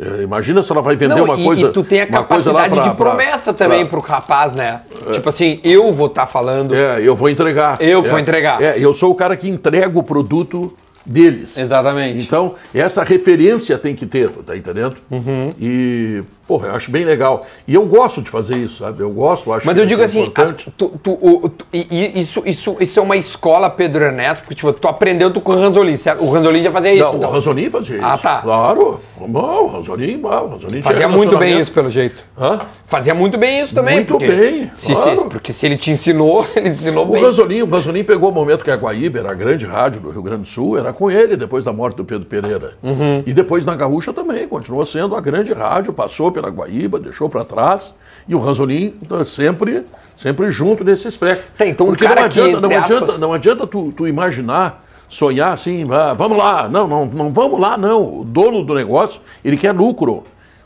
[0.01, 1.67] É, imagina se ela vai vender Não, uma e, coisa.
[1.67, 4.81] e tu tem a capacidade pra- de promessa pra- também pra- pro rapaz, né?
[5.13, 6.75] Tipo assim, eu vou estar falando.
[6.75, 7.77] É, eu vou entregar.
[7.81, 8.63] Eu que É, vou entregar.
[8.63, 10.73] É, eu sou o cara que entrega o produto
[11.05, 11.57] deles.
[11.59, 12.25] Exatamente.
[12.25, 14.97] Então, essa referência tem que ter, tá entendendo?
[15.11, 15.53] Uhum.
[15.61, 17.43] E, porra, eu acho bem legal.
[17.69, 19.01] E eu gosto de fazer isso, sabe?
[19.01, 22.77] Eu gosto, acho Mas eu digo é assim, a- tu- tu- o- tu- isso, isso,
[22.81, 26.25] isso é uma escola Pedro Ernesto, porque tipo, tu aprendeu tu com o Ranzolin, certo?
[26.25, 27.05] O Ranzolin já fazia isso.
[27.05, 27.31] Não, então.
[27.31, 28.05] o Ranzolin fazia isso.
[28.05, 28.39] Ah, tá.
[28.43, 29.01] Claro.
[29.29, 32.25] Não, o Ranzolin, ah, o Ranzolin Fazia muito bem isso, pelo jeito.
[32.37, 32.59] Hã?
[32.87, 33.97] Fazia muito bem isso também.
[33.97, 35.19] Muito porque bem, Se, claro.
[35.19, 37.23] se- porque se ele te ensinou, ele ensinou O bem.
[37.23, 40.23] Ranzolin, o Ranzolin pegou o momento que a Guaíba era a grande rádio do Rio
[40.23, 42.75] Grande do Sul, era com ele depois da morte do Pedro Pereira.
[42.83, 43.23] Uhum.
[43.27, 47.45] E depois na Gaúcha também, continuou sendo a grande rádio, passou pela Guaíba, deixou para
[47.45, 47.95] trás.
[48.29, 49.85] E o Ranzolin tá, sempre,
[50.17, 51.45] sempre junto nesse espectro.
[51.67, 54.07] Então um Porque cara não que, adianta, não entre adianta, aspas- não adianta tu, tu
[54.07, 56.69] imaginar, sonhar assim, ah, vamos lá.
[56.69, 58.21] Não, não, não vamos lá, não.
[58.21, 60.25] O dono do negócio, ele quer lucro,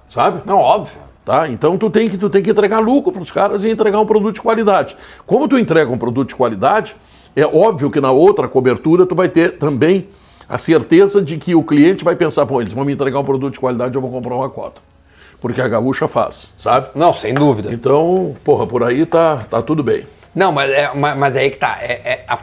[0.08, 0.40] sabe?
[0.44, 1.02] Não, óbvio.
[1.24, 1.48] Tá?
[1.48, 4.04] Então tu tem que tu tem que entregar lucro para os caras e entregar um
[4.04, 4.94] produto de qualidade.
[5.26, 6.94] Como tu entrega um produto de qualidade,
[7.34, 10.06] é óbvio que na outra cobertura tu vai ter também
[10.46, 13.54] a certeza de que o cliente vai pensar, pô, eles vão me entregar um produto
[13.54, 14.82] de qualidade, eu vou comprar uma cota.
[15.44, 16.88] Porque a gaúcha faz, sabe?
[16.94, 17.70] Não, sem dúvida.
[17.70, 20.06] Então, porra, por aí tá, tá tudo bem.
[20.34, 21.76] Não, mas, é, mas, mas aí que tá.
[21.82, 22.38] É, é a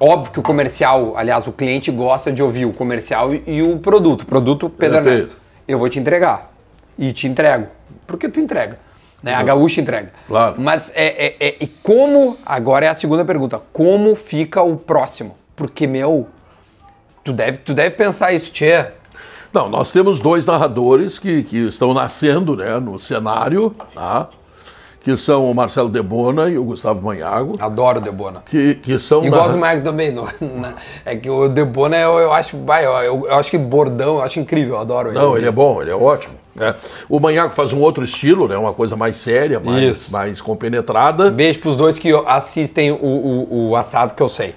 [0.00, 3.78] óbvio que o comercial, aliás, o cliente gosta de ouvir o comercial e, e o
[3.80, 4.22] produto.
[4.22, 4.96] O produto, Pedro.
[4.96, 5.36] Ernesto.
[5.68, 6.50] Eu vou te entregar.
[6.98, 7.66] E te entrego.
[8.06, 8.78] Porque tu entrega.
[9.22, 9.34] Né?
[9.34, 10.10] A gaúcha entrega.
[10.26, 10.54] Claro.
[10.56, 12.38] Mas é, é, é- e como.
[12.46, 13.60] Agora é a segunda pergunta.
[13.74, 15.36] Como fica o próximo?
[15.54, 16.26] Porque, meu.
[17.22, 18.86] Tu deve, tu deve pensar isso, Tchê.
[19.52, 24.28] Não, nós temos dois narradores que, que estão nascendo né, no cenário, tá?
[25.04, 28.42] que são o Marcelo Debona e o Gustavo Manhago, Adoro o Debona.
[28.46, 30.12] que, que são E gosto mais também.
[30.12, 30.72] Não, não-
[31.04, 32.56] é que o Debona eu, eu acho.
[32.56, 35.18] eu, eu, acho que bordão, eu acho incrível, eu adoro ele.
[35.18, 36.34] Não, ele é bom, ele é ótimo.
[36.54, 36.76] né?
[37.08, 38.56] O Manhaco faz um outro estilo, né?
[38.56, 40.12] Uma coisa mais séria, mais, Isso.
[40.12, 41.30] mais compenetrada.
[41.32, 44.54] Beijo pros dois que assistem o, o, o assado que eu sei.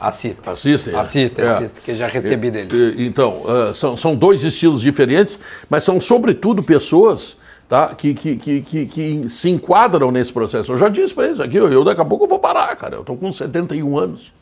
[0.00, 0.52] Assistem.
[0.52, 0.92] Assistem?
[0.94, 0.98] né?
[0.98, 1.48] Assistem, É.
[1.48, 2.72] assistem, que já recebi deles.
[2.72, 7.36] E- Então, ah, são, são dois estilos diferentes, mas são, sobretudo, pessoas
[7.68, 10.72] tá, que, que, que, que, que se enquadram nesse processo.
[10.72, 12.96] Eu já disse para eles aqui, eu, eu daqui a pouco eu vou parar, cara.
[12.96, 14.32] Eu estou com 71 anos.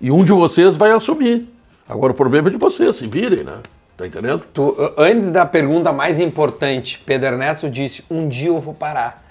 [0.00, 1.48] E um de vocês vai assumir.
[1.88, 3.54] Agora, o problema é de vocês, se virem, né?
[3.96, 4.42] Tá entendendo?
[4.54, 9.22] Tu, antes da pergunta mais importante, Pedro Ernesto disse: um dia eu vou parar.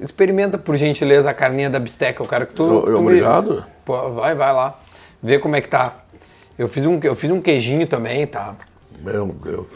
[0.00, 2.20] Experimenta, por gentileza, a carninha da bisteca.
[2.22, 2.62] Eu quero que tu.
[2.64, 3.64] Eu- eu- tu me- obrigado.
[3.84, 4.78] Pô, vai, vai lá.
[5.22, 5.92] Vê como é que tá.
[6.58, 8.54] Eu fiz um, eu fiz um queijinho também, tá?
[8.98, 9.66] Meu Deus.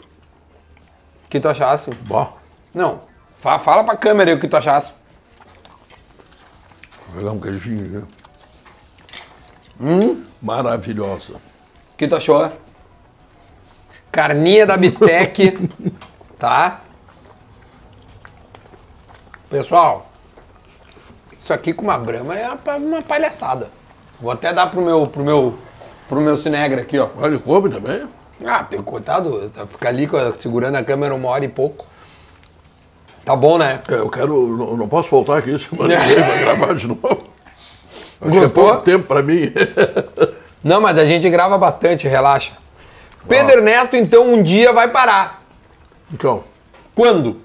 [1.25, 1.89] O que tu achasse?
[2.07, 2.37] Bom,
[2.73, 3.01] Não.
[3.37, 4.91] Fa- fala pra câmera aí o que tu achasse.
[7.09, 8.13] vou pegar um queijinho aqui.
[9.79, 10.23] Hum?
[10.41, 11.33] Maravilhosa.
[11.33, 12.51] O que tu achou?
[14.11, 15.69] Carninha da bistec,
[16.39, 16.81] tá?
[19.49, 20.09] Pessoal,
[21.39, 23.69] Isso aqui com uma brama é uma, uma palhaçada.
[24.19, 25.55] Vou até dar pro meu, pro meu,
[26.09, 27.07] pro meu cinegra aqui, ó.
[27.17, 28.07] Olha, come também.
[28.45, 31.85] Ah, tem coitado, ficar ali segurando a câmera uma hora e pouco.
[33.25, 33.81] Tá bom, né?
[33.89, 34.55] É, eu quero.
[34.55, 37.23] Não, não posso voltar aqui semana que vem pra gravar de novo.
[38.21, 38.65] Que Gostou?
[38.65, 39.51] É pouco tempo pra mim.
[40.63, 42.53] Não, mas a gente grava bastante, relaxa.
[43.27, 45.43] Pedro Ernesto, então, um dia vai parar.
[46.11, 46.43] então.
[46.95, 47.37] Quando?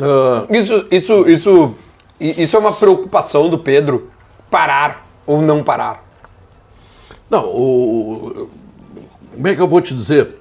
[0.00, 1.74] ah, Isso, isso, isso,
[2.20, 4.10] isso é uma preocupação do Pedro,
[4.50, 6.04] parar ou não parar.
[7.30, 8.48] não, o.
[9.34, 10.34] Como é que eu vou te dizer?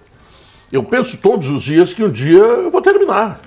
[0.71, 3.39] Eu penso todos os dias que um dia eu vou terminar.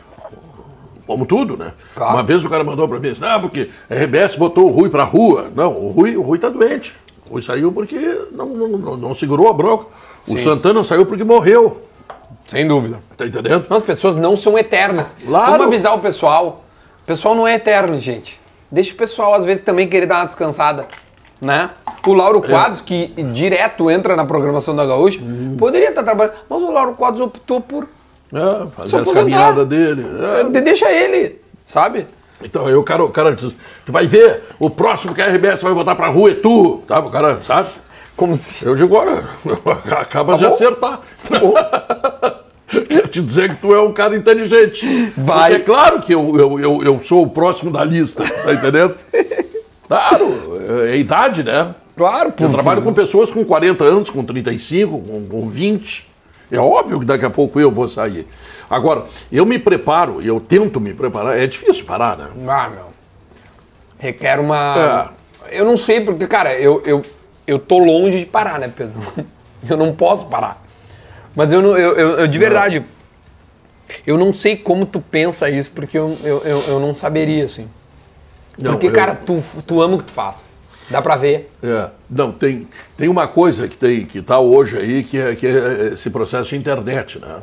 [1.07, 1.73] Como tudo, né?
[1.95, 2.15] Claro.
[2.15, 4.89] Uma vez o cara mandou pra mim assim, não, porque a RBS botou o Rui
[4.89, 5.51] pra rua.
[5.55, 6.95] Não, o Rui, o Rui tá doente.
[7.27, 7.99] O Rui saiu porque
[8.31, 9.87] não, não, não, não segurou a bronca.
[10.27, 10.39] O Sim.
[10.39, 11.83] Santana saiu porque morreu.
[12.47, 13.01] Sem dúvida.
[13.17, 13.67] Tá entendendo?
[13.71, 15.17] As pessoas não são eternas.
[15.25, 15.53] Claro.
[15.53, 16.65] Vamos avisar o pessoal.
[17.03, 18.41] O pessoal não é eterno, gente.
[18.71, 20.87] Deixa o pessoal, às vezes, também querer dar uma descansada.
[21.41, 21.71] Né?
[22.07, 25.21] O Lauro Quadros, que direto entra na programação da Gaúcha,
[25.59, 26.35] poderia estar trabalhando.
[26.49, 27.89] Mas o Lauro Quadros optou por.
[28.33, 30.05] É, fazer as caminhadas dele.
[30.41, 30.45] É.
[30.45, 32.07] De- Deixa ele, sabe?
[32.43, 33.53] Então, o cara, o cara diz,
[33.85, 37.09] tu vai ver, o próximo que a RBS vai botar pra rua é tu, sabe?
[37.09, 37.69] O cara, sabe?
[38.17, 38.65] Como se.
[38.65, 39.25] Eu digo, olha,
[39.99, 40.55] acaba de bom.
[40.55, 41.01] acertar.
[41.29, 41.55] Tá bom.
[42.89, 45.13] Quero te dizer que tu é um cara inteligente.
[45.17, 45.51] Vai.
[45.51, 48.95] Porque é claro que eu, eu, eu, eu sou o próximo da lista, tá entendendo?
[49.89, 51.75] Claro, é, é idade, né?
[51.97, 56.09] Claro, Eu trabalho com pessoas com 40 anos, com 35, com, com 20.
[56.51, 58.27] É óbvio que daqui a pouco eu vou sair.
[58.71, 61.39] Agora, eu me preparo, eu tento me preparar.
[61.39, 62.29] É difícil parar, né?
[62.49, 62.87] Ah, meu.
[63.99, 65.13] Requer uma.
[65.51, 67.03] Eu não sei, porque, cara, eu, eu,
[67.47, 68.99] eu tô longe de parar, né, Pedro?
[69.69, 70.63] Eu não posso parar.
[71.35, 72.85] Mas eu, não, eu, eu, eu de verdade.
[74.07, 77.69] Eu não sei como tu pensa isso, porque eu, eu, eu, eu não saberia, assim.
[78.61, 80.47] Não, porque, eu- cara, tu, tu ama o que tu faz.
[80.89, 81.51] Dá pra ver.
[81.63, 82.67] É, não, tem,
[82.97, 86.51] tem uma coisa que tem que tá hoje aí, que é, que é esse processo
[86.51, 87.37] de internet, né?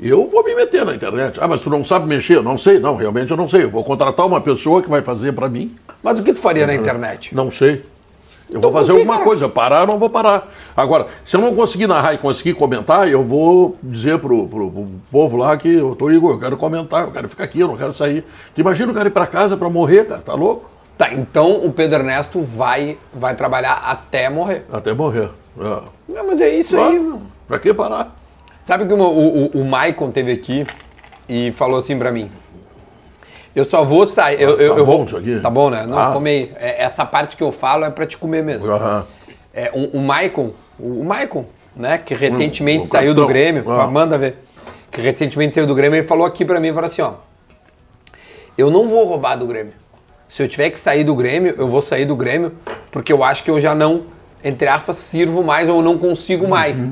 [0.00, 1.38] Eu vou me meter na internet.
[1.40, 2.36] Ah, mas tu não sabe mexer?
[2.36, 2.78] Eu não sei.
[2.78, 3.64] Não, realmente eu não sei.
[3.64, 5.74] Eu vou contratar uma pessoa que vai fazer para mim.
[6.02, 7.34] Mas o que tu faria na internet?
[7.34, 7.82] Não sei.
[8.50, 9.24] Eu Então vou fazer alguma cara?
[9.24, 9.48] coisa.
[9.48, 10.48] Parar, eu não vou parar.
[10.76, 14.88] Agora, se eu não conseguir narrar e conseguir comentar, eu vou dizer pro, pro, pro
[15.10, 17.76] povo lá que eu tô Igor, eu quero comentar, eu quero ficar aqui, eu não
[17.76, 18.24] quero sair.
[18.54, 20.22] Tu imagina o cara ir para casa para morrer, cara?
[20.22, 20.70] Tá louco?
[20.96, 24.64] Tá, então o Pedro Ernesto vai, vai trabalhar até morrer.
[24.72, 25.28] Até morrer.
[25.60, 25.80] É.
[26.08, 27.20] Não, mas é isso aí, meu.
[27.46, 28.16] Pra que parar?
[28.64, 30.66] Sabe que o, o, o Maicon teve aqui
[31.28, 32.30] e falou assim pra mim.
[33.58, 34.40] Eu só vou sair.
[34.40, 35.40] Eu, eu, Tá eu bom vou, isso aqui?
[35.40, 35.84] Tá bom, né?
[35.84, 36.12] Não, Ah.
[36.12, 36.52] come aí.
[36.54, 38.70] É, essa parte que eu falo é pra te comer mesmo.
[38.70, 39.04] Aham.
[39.52, 41.44] É, o, o Maicon, o, Maicon,
[41.74, 41.98] né?
[41.98, 43.26] Que recentemente Hum, saiu do.
[43.26, 43.68] Grêmio.
[43.68, 43.88] Ah.
[43.88, 44.36] Manda ver.
[44.92, 47.14] Que recentemente saiu do Grêmio, ele falou aqui pra mim, falou assim, ó.
[48.56, 49.72] Eu não vou roubar do Grêmio.
[50.28, 52.52] Se eu tiver que sair do Grêmio, eu vou sair do Grêmio,
[52.92, 54.02] porque eu acho que eu já não,
[54.44, 56.84] entre aspas, sirvo mais ou não consigo mais.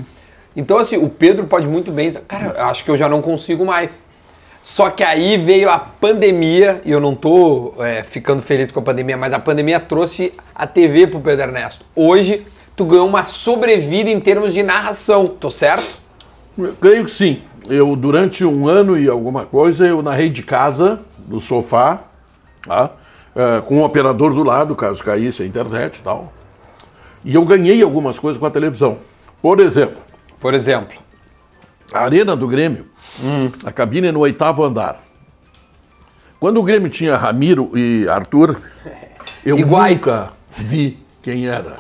[0.57, 2.11] Então, assim, o Pedro pode muito bem.
[2.27, 4.05] Cara, eu acho que eu já não consigo mais.
[4.67, 8.83] Só que aí veio a pandemia, e eu não tô é, ficando feliz com a
[8.83, 11.85] pandemia, mas a pandemia trouxe a TV pro Pedro Ernesto.
[11.95, 16.01] Hoje, tu ganhou uma sobrevida em termos de narração, tô certo?
[16.59, 17.43] Eu creio que sim.
[17.69, 22.01] Eu, durante um ano e alguma coisa, eu narrei de casa, do sofá,
[22.67, 22.91] tá?
[23.37, 26.33] É, com um operador do lado, caso caísse a internet e tal.
[27.25, 28.99] E eu ganhei algumas coisas com a televisão.
[29.41, 30.03] Por exemplo,
[30.41, 30.99] Por exemplo.
[31.93, 32.87] a arena do Grêmio,
[33.65, 35.03] a cabine é no oitavo andar.
[36.39, 38.61] Quando o Grêmio tinha Ramiro e Arthur,
[39.45, 39.97] eu Iguais.
[39.97, 41.77] nunca vi quem era.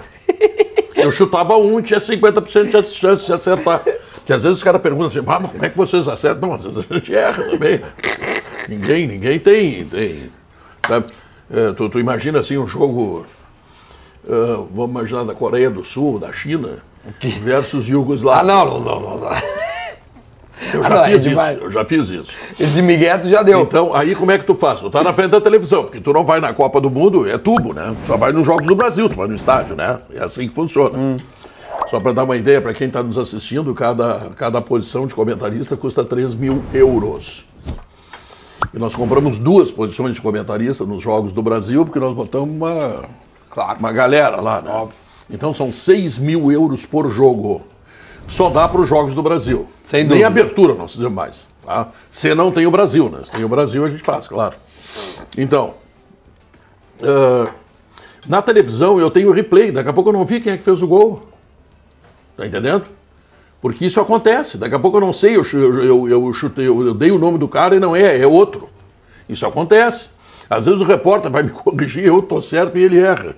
[0.95, 3.81] Eu chutava um e tinha 50% de chance de acertar.
[4.15, 6.49] Porque às vezes os caras perguntam assim, ah, mas como é que vocês acertam?
[6.49, 7.81] Não, às vezes a gente erra também.
[8.69, 9.85] Ninguém, ninguém tem.
[9.85, 10.31] tem
[10.87, 11.07] sabe?
[11.49, 13.25] É, tu, tu imagina assim um jogo,
[14.29, 16.79] ah, vamos imaginar da Coreia do Sul, da China,
[17.43, 18.43] versus Ah, Yugoslávia.
[18.53, 19.21] não, não, não, não.
[19.21, 19.31] não.
[20.73, 21.57] Eu Ah, já não, é fiz demais.
[21.57, 22.27] isso, eu já fiz isso.
[22.59, 23.61] Esse Miguel tu já deu.
[23.63, 24.81] Então, aí como é que tu faz?
[24.81, 27.37] Tu tá na frente da televisão, porque tu não vai na Copa do Mundo, é
[27.37, 27.95] tubo, né?
[28.07, 29.99] Só vai nos Jogos do Brasil, tu vai no estádio, né?
[30.15, 31.17] É assim que funciona.
[31.91, 35.77] Só para dar uma ideia para quem está nos assistindo, cada, cada posição de comentarista
[35.77, 37.45] custa 3 mil euros.
[38.75, 43.03] E nós compramos duas posições de comentarista nos Jogos do Brasil, porque nós botamos uma,
[43.51, 43.79] Claro.
[43.79, 44.89] uma galera lá, né?
[45.31, 47.63] Então são 6 mil euros por jogo.
[48.27, 49.67] Só dá para os Jogos do Brasil.
[49.87, 50.27] Sem Nem dúvida.
[50.27, 51.47] abertura nós fizemos mais.
[51.65, 51.89] Tá?
[52.11, 53.21] Se não tem o Brasil, né?
[53.25, 54.57] Se tem o Brasil, a gente faz, claro.
[55.39, 55.75] Então,
[57.03, 57.49] ah,
[58.29, 59.71] na televisão eu tenho replay.
[59.71, 61.29] Daqui a pouco eu não vi quem é que fez o gol.
[62.37, 62.85] Tá entendendo?
[63.61, 64.59] Porque isso acontece.
[64.59, 67.39] Daqui a pouco eu não sei, eu, eu, eu chutei, eu, eu dei o nome
[67.39, 68.69] do cara e não é, é outro.
[69.29, 70.09] Isso acontece.
[70.51, 73.37] Às vezes o repórter vai me corrigir, eu tô certo e ele erra.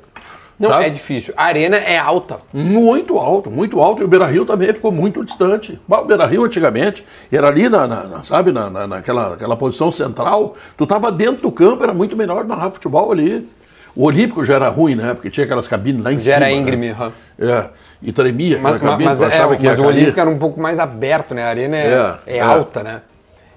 [0.58, 0.86] Não, sabe?
[0.86, 1.32] é difícil.
[1.36, 2.38] A arena é alta.
[2.52, 4.02] Muito alto, muito alto.
[4.02, 5.78] E o Beira-Rio também ficou muito distante.
[5.88, 10.56] O Beira-Rio antigamente era ali, na, na- sabe, na, na- naquela, naquela posição central.
[10.76, 13.48] Tu tava dentro do campo, era muito melhor narrar futebol ali.
[13.94, 15.14] O Olímpico já era ruim, né?
[15.14, 16.36] Porque tinha aquelas cabines lá em Já cima.
[16.36, 16.52] era né?
[16.52, 16.90] íngreme.
[16.90, 17.12] aham.
[17.38, 17.64] É,
[18.02, 19.84] e tremia aquela Mas, mas, cabine, mas, é, mas o.
[19.84, 21.44] Olímpico era um pouco mais aberto, né?
[21.44, 21.86] A arena é,
[22.26, 22.40] É, é é.
[22.40, 23.00] alta, né?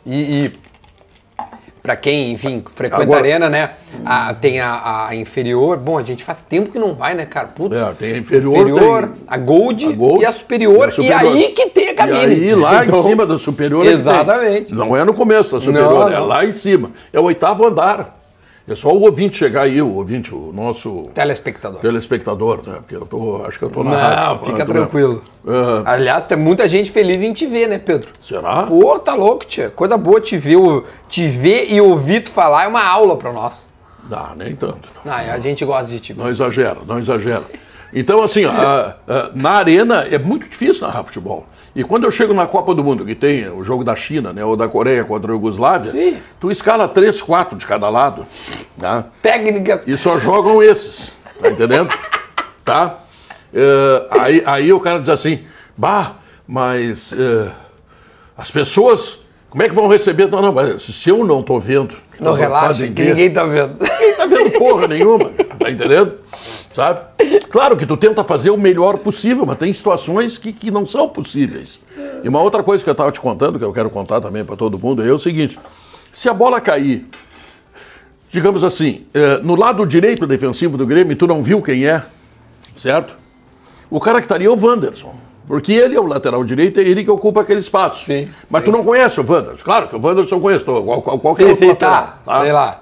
[0.05, 0.53] E, e
[1.81, 3.71] para quem, enfim, frequenta Agora- a arena, né?
[4.05, 5.77] a- tem a, a inferior.
[5.77, 7.47] Bom, a gente faz tempo que não vai, né, cara?
[7.47, 7.75] Putz.
[7.79, 8.73] É, tem a inferior, tem-
[9.27, 10.85] a, gold, a Gold e a superior.
[10.85, 11.35] e a superior.
[11.35, 12.35] E aí que tem a cabine.
[12.35, 13.85] E aí, lá Então, em cima da superior.
[13.85, 13.89] é.
[13.89, 14.73] Exatamente.
[14.73, 16.25] Não é no começo da superior, Não, é não.
[16.27, 16.91] lá em cima.
[17.11, 18.20] É o oitavo andar.
[18.67, 21.81] É só o ouvinte chegar aí, o ouvinte, o nosso Telespectador.
[21.81, 22.75] telespectador, né?
[22.77, 24.45] Porque eu tô, acho que eu tô na Não, rádio.
[24.45, 25.23] fica Ah, tranquilo.
[25.47, 28.09] Ah, Aliás, tem muita gente feliz em te ver, né, Pedro?
[28.21, 28.63] será?
[28.63, 29.69] Pô, tá louco, tia.
[29.71, 33.33] Coisa boa te ver, o- te ver e ouvir tu falar é uma aula pra
[33.33, 33.67] nós.
[34.07, 34.87] Não, nem tanto.
[35.05, 36.21] Ah, a gente gosta de te ver.
[36.21, 37.43] Não exagera, não exagera.
[37.93, 41.45] Então, assim, a- a- na arena é muito difícil narrar futebol.
[41.73, 44.43] E quando eu chego na Copa do Mundo, que tem o jogo da China, né,
[44.43, 46.17] ou da Coreia contra a Iugoslávia, Sim.
[46.39, 48.25] tu escala três, quatro de cada lado,
[48.77, 49.05] tá?
[49.21, 49.83] Técnicas.
[49.87, 51.89] E só jogam esses, tá entendendo?
[52.65, 52.99] tá?
[53.53, 55.45] É, aí, aí o cara diz assim,
[55.77, 57.51] bah, mas é,
[58.37, 60.27] as pessoas, como é que vão receber?
[60.27, 61.95] Não, não, mas se eu não tô vendo...
[62.19, 63.77] Não relaxa, podem que ninguém tá vendo.
[63.79, 66.20] Ninguém tá vendo porra nenhuma, tá entendendo?
[66.73, 67.01] Sabe?
[67.49, 71.09] Claro que tu tenta fazer o melhor possível, mas tem situações que, que não são
[71.09, 71.79] possíveis.
[72.23, 74.55] E uma outra coisa que eu estava te contando, que eu quero contar também para
[74.55, 75.59] todo mundo, é o seguinte:
[76.13, 77.05] se a bola cair,
[78.29, 82.03] digamos assim, eh, no lado direito defensivo do Grêmio, tu não viu quem é,
[82.77, 83.15] certo?
[83.89, 85.13] O cara que tá ali é o Wanderson.
[85.47, 88.05] Porque ele é o lateral direito, é ele que ocupa aquele espaço.
[88.05, 89.65] Sim, Mas tu não conhece o Wanderson.
[89.65, 92.41] Claro que o Wanderson eu conheço, qual, qual, qualquer Sim, outro sim, lateral, tá.
[92.41, 92.81] Sei lá.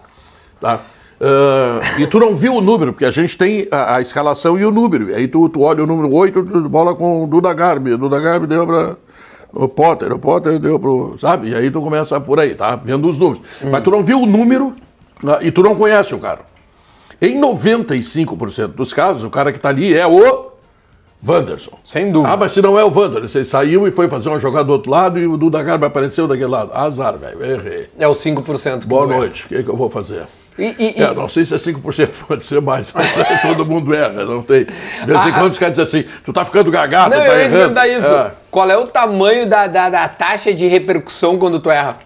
[0.60, 0.80] Tá?
[1.22, 4.66] Ah, e tu não viu o número, porque a gente tem a, a escalação e
[4.66, 5.10] o número.
[5.10, 7.96] E aí tu, tu olha o número 8, tu bola com o Duda Garbi.
[7.98, 8.96] Duda Garbi deu para
[9.52, 11.18] o Potter, o Potter deu pro.
[11.20, 11.50] Sabe?
[11.50, 12.76] E aí tu começa por aí, tá?
[12.76, 13.42] Vendo os números.
[13.70, 14.74] Mas tu não viu o número
[15.22, 16.42] né, e tu não conhece o cara.
[17.22, 20.52] Em 95% dos casos, o cara que tá ali é o
[21.28, 21.78] Wanderson.
[21.84, 22.34] Sem dúvida.
[22.34, 24.72] Ah, mas se não é o Wanderson, ele saiu e foi fazer uma jogada do
[24.72, 26.72] outro lado e o Duda Garbi apareceu daquele lado.
[26.74, 27.90] Azar, velho, errei.
[28.00, 29.18] É o 5% que Boa erra.
[29.18, 30.28] noite, o que, que eu vou fazer?
[30.60, 32.92] E, e- e- É, não sei se é 5%, pode ser mais.
[33.42, 34.66] Todo mundo erra, não tem.
[34.66, 37.26] De vez em Ah, quando os caras dizem assim, tu tá ficando gagado, Não, tu
[37.28, 37.58] tá eu errando.
[37.58, 38.06] perguntar isso.
[38.08, 38.32] É.
[38.52, 41.98] Qual é o tamanho da, da, da taxa de repercussão quando tu erra?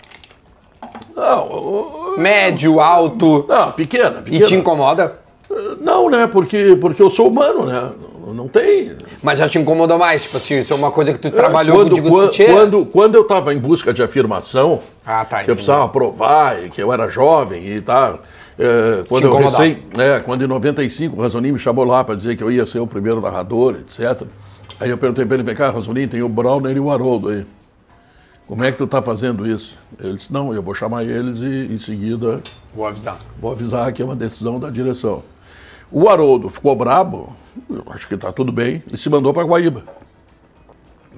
[1.15, 3.45] Não, Médio, alto.
[3.47, 4.45] não, pequena, E pequena.
[4.45, 5.19] te incomoda?
[5.79, 7.89] Não, né, porque, porque eu sou humano, né,
[8.25, 8.93] não, não tem...
[9.21, 10.23] Mas já te incomodou mais?
[10.23, 13.21] Tipo assim, isso é uma coisa que tu trabalhou quando, contigo quando, quando, quando eu
[13.21, 17.07] estava em busca de afirmação, Ah, tá, que eu precisava provar e que eu era
[17.09, 18.19] jovem e tal,
[18.57, 22.35] é, quando eu recém, é, quando em 95 o Rasolim me chamou lá para dizer
[22.35, 24.27] que eu ia ser o primeiro narrador, etc.
[24.79, 27.45] Aí eu perguntei para ele, vem cá, Rasolim, tem o Browner e o Haroldo aí.
[28.47, 29.77] Como é que tu está fazendo isso?
[29.99, 32.41] Ele disse, não, eu vou chamar eles e em seguida
[32.75, 33.19] Vou avisar.
[33.39, 35.23] Vou avisar que é uma decisão da direção.
[35.91, 37.35] O Haroldo ficou brabo,
[37.69, 39.83] eu acho que está tudo bem, e se mandou para Guaíba.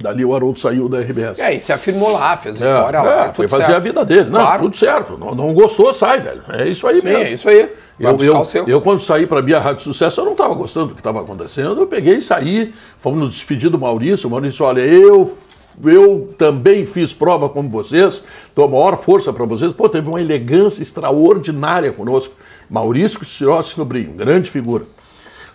[0.02, 1.38] Dali o Haroldo saiu da RBS.
[1.38, 3.34] E aí, se afirmou lá, fez É, história é, lá.
[3.34, 3.78] foi fazer certo.
[3.78, 4.30] a vida dele.
[4.30, 4.64] Não, Claro.
[4.64, 5.18] tudo certo.
[5.18, 6.42] Não, não gostou, sai, velho.
[6.50, 7.24] É isso aí Sim, mesmo.
[7.24, 7.70] é isso aí.
[7.98, 10.88] Vai Eu, eu, eu, quando saí para a Bia Rádio Sucesso, eu não estava gostando
[10.88, 11.80] do que estava acontecendo.
[11.80, 12.74] Eu peguei e saí.
[13.00, 14.28] Fomos nos despedir do Maurício.
[14.28, 15.38] O Maurício, olha, eu,
[15.82, 18.22] eu também fiz prova como vocês,
[18.54, 19.72] dou a maior força para vocês.
[19.72, 22.36] Pô, teve uma elegância extraordinária conosco.
[22.70, 24.84] Maurício Sirossi Sobrinho, grande figura.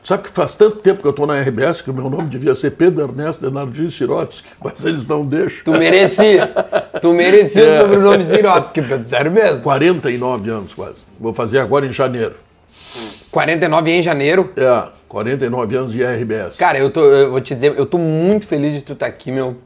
[0.02, 2.54] Sabe que faz tanto tempo que eu estou na RBS que o meu nome devia
[2.54, 5.62] ser Pedro Ernesto Denardinho Sirotsky, mas eles não deixam.
[5.64, 6.46] Tu merecia.
[7.00, 7.78] tu merecia É.
[7.78, 9.04] o sobrenome Zirovski, Pedro.
[9.06, 9.62] Sério mesmo.
[9.62, 10.96] 49 anos quase.
[11.18, 12.34] Vou fazer agora em janeiro.
[13.30, 14.50] 49 em janeiro.
[14.56, 16.56] É, 49 anos de RBS.
[16.56, 19.30] Cara, eu, tô, eu vou te dizer, eu tô muito feliz de tu estar aqui,
[19.30, 19.56] meu.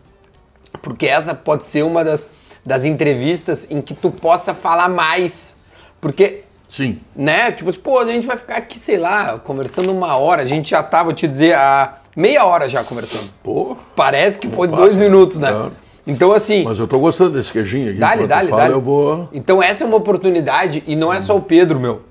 [0.83, 2.29] Porque essa pode ser uma das,
[2.67, 5.57] das entrevistas em que tu possa falar mais.
[6.01, 6.44] Porque,
[6.75, 6.99] Sim.
[7.15, 10.43] né, tipo, pô, a gente vai ficar aqui, sei lá, conversando uma hora.
[10.43, 13.31] A gente já tá, vou te dizer, há meia hora já conversando.
[13.45, 15.53] Pô, Parece que foi dois minutos, né?
[15.53, 15.73] claro.
[16.05, 16.65] Então, assim.
[16.65, 18.01] mas eu tô gostando desse queijinho aqui.
[18.01, 18.75] Dale, dale, fala, dale.
[18.75, 19.29] eu vou...
[19.33, 22.03] Então essa é uma oportunidade e não é só o Pedro, meu.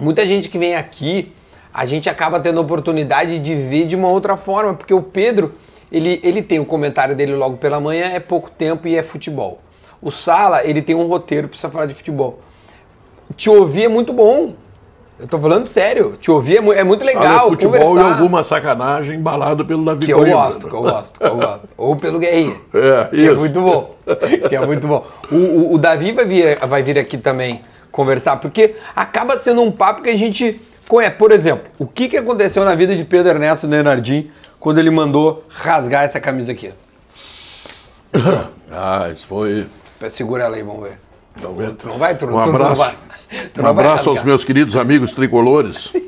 [0.00, 1.32] Muita gente que vem aqui,
[1.72, 5.54] a gente acaba tendo a oportunidade de ver de uma outra forma, porque o Pedro,
[5.92, 9.62] ele, ele tem o comentário dele logo pela manhã, é pouco tempo e é futebol.
[10.02, 12.40] O Sala, ele tem um roteiro, precisa falar de futebol.
[13.36, 14.54] Te ouvir é muito bom.
[15.18, 16.16] Eu tô falando sério.
[16.20, 18.08] Te ouvir é, é muito legal, futebol conversar.
[18.08, 20.34] e alguma sacanagem embalado pelo Davi Que eu Coimbra.
[20.36, 21.68] gosto, que eu gosto, que eu gosto.
[21.76, 22.56] Ou pelo Guerrinha.
[22.74, 23.36] É, Que é isso.
[23.36, 23.94] muito bom.
[24.48, 25.06] Que é muito bom.
[25.30, 27.62] O, o- o Davi vai vir, vai vir aqui também
[27.92, 31.14] conversar, porque acaba sendo um papo que a gente conhece.
[31.16, 35.44] Por exemplo, o que, que aconteceu na vida de Pedro Ernesto Nenardim quando ele mandou
[35.48, 36.72] rasgar essa camisa aqui?
[38.76, 39.66] Ah, isso foi.
[40.10, 40.98] Segura ela aí, vamos ver.
[41.56, 41.72] Ver.
[41.76, 42.76] Tu não vai, tu, Um tu não abraço.
[42.76, 42.94] vai.
[43.52, 45.92] Tu Um não abraço aos meus queridos amigos tricolores.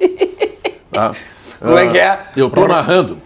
[0.91, 1.15] Tá?
[1.59, 2.09] Como é que é?
[2.09, 3.19] Ah, Eu estou narrando,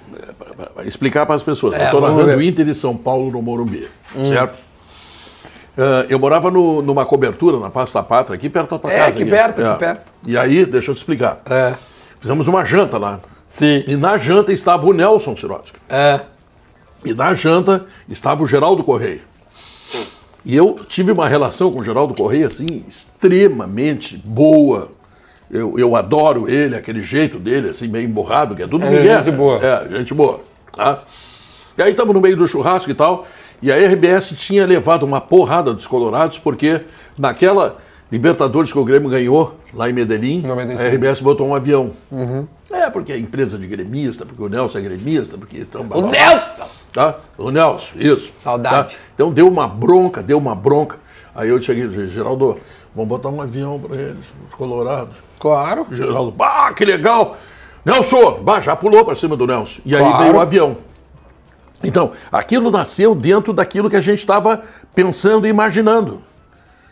[0.84, 2.36] explicar para as pessoas, É, eu estou narrando ver.
[2.38, 2.42] Hum.
[2.42, 3.88] Inter e São Paulo no Morumbi,
[4.24, 4.58] certo?
[5.78, 9.10] Ah, eu morava no- numa cobertura na Pasta Pátria, aqui perto da tua É, casa.
[9.10, 10.12] aqui perto, aqui perto.
[10.26, 11.40] E aí, deixa eu te explicar.
[11.48, 11.74] É.
[12.18, 13.20] Fizemos uma janta lá.
[13.50, 13.84] Sim.
[13.86, 15.78] E na janta estava o Nelson Sirotsky.
[15.88, 16.18] É.
[17.04, 19.20] E na janta estava o Geraldo Correia.
[20.44, 24.88] E eu tive uma relação com o Geraldo Correia, assim, extremamente boa.
[25.50, 29.24] Eu, eu adoro ele, aquele jeito dele, assim, meio emborrado, que é tudo É, Miguel.
[29.24, 29.58] gente boa.
[29.64, 30.40] É, gente boa.
[30.72, 31.02] Tá?
[31.76, 33.26] E aí estamos no meio do churrasco e tal,
[33.60, 36.80] e a RBS tinha levado uma porrada dos colorados, porque
[37.18, 37.78] naquela
[38.10, 40.82] Libertadores que o Grêmio ganhou, lá em Medellín, 95.
[40.82, 41.92] a RBS botou um avião.
[42.70, 45.86] É, porque é empresa de gremista, porque o Nelson é gremista, porque estão...
[45.92, 46.66] O Nelson!
[46.92, 47.16] Tá?
[47.38, 48.32] O Nelson, isso.
[48.38, 48.94] Saudade.
[48.94, 49.00] Tá?
[49.14, 50.98] Então deu uma bronca, deu uma bronca.
[51.34, 52.56] Aí eu cheguei e disse, Geraldo,
[52.94, 55.14] vamos botar um avião para eles, os colorados.
[55.38, 55.86] Claro.
[55.92, 57.36] Geraldo, bah, que legal!
[57.84, 59.82] Nelson, bah, já pulou para cima do Nelson.
[59.86, 60.22] E aí Claro.
[60.24, 60.76] veio o avião.
[61.82, 64.62] Então, aquilo nasceu dentro daquilo que a gente estava
[64.94, 66.20] pensando e imaginando.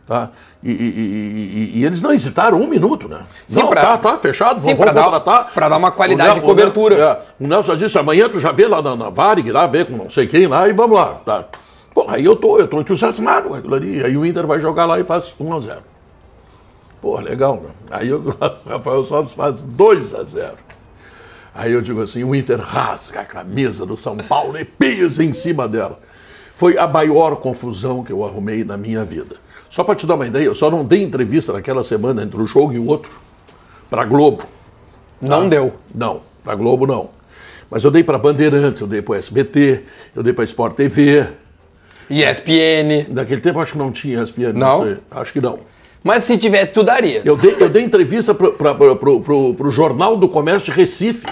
[0.06, 0.30] Tá?
[0.62, 3.20] E, e- e- eles não hesitaram um minuto, né?
[3.46, 5.52] Sim, não, pra- tá, tá, fechado, Sim, vamos contratar.
[5.54, 6.94] pra dar uma qualidade O Nel- de cobertura.
[6.94, 9.52] O Nel- é, o Nelson já disse, amanhã tu já vê lá na, na Varig,
[9.52, 11.14] lá, vê com não sei quem lá, e vamos lá.
[11.24, 11.44] Tá?
[11.94, 14.04] Pô, aí eu tô, eu tô entusiasmado com aquilo ali.
[14.04, 15.78] Aí o Inter vai jogar lá e faz 1 a 0
[17.00, 17.70] Pô, legal, né?
[17.92, 18.36] Aí o
[18.68, 20.54] Rafael Sobres faz 2 a 0
[21.54, 25.32] Aí eu digo assim, o Inter rasga a camisa do São Paulo e pisa em
[25.32, 25.98] cima dela.
[26.54, 29.36] Foi a maior confusão que eu arrumei na minha vida.
[29.70, 32.46] Só para te dar uma ideia, eu só não dei entrevista naquela semana entre um
[32.46, 33.10] jogo e o outro
[33.90, 34.42] para Globo.
[35.20, 35.74] Não deu.
[35.94, 37.10] Não, para Globo não.
[37.70, 39.82] Mas eu dei para Bandeirantes, eu dei para SBT,
[40.16, 41.26] eu dei para Sport TV.
[42.08, 43.06] ESPN.
[43.10, 44.84] Naquele tempo acho que não tinha ESPN, Não?
[44.84, 44.96] sei.
[45.10, 45.58] Acho que não.
[46.02, 47.20] Mas se tivesse, tu daria.
[47.24, 48.48] Eu dei, eu dei entrevista para
[48.78, 51.26] o Jornal do Comércio de Recife.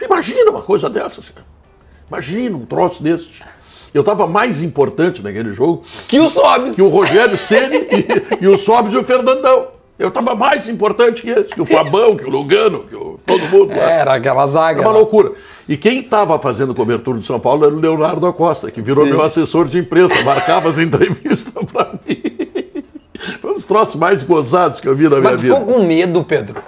[0.00, 1.28] Imagina uma coisa dessas.
[1.30, 1.46] cara.
[2.08, 3.28] Imagina um troço desse.
[3.96, 6.74] Eu estava mais importante naquele jogo Que o Sobs.
[6.74, 8.06] que o Rogério Ceni e,
[8.44, 9.68] e o Sobs e o Fernandão.
[9.98, 13.40] Eu estava mais importante que esse, que o Fabão, que o Lugano, que o, todo
[13.48, 13.68] mundo.
[13.70, 13.90] lá.
[13.90, 14.80] Era aquela zaga.
[14.80, 14.98] Era uma lá.
[14.98, 15.32] loucura.
[15.66, 19.22] E quem estava fazendo cobertura de São Paulo era o Leonardo Acosta, que virou meu
[19.22, 22.22] assessor de imprensa, marcava as entrevistas para mim.
[23.40, 25.56] Foi um dos troços mais gozados que eu vi na minha Mas tu vida.
[25.58, 26.62] ficou com medo, Pedro?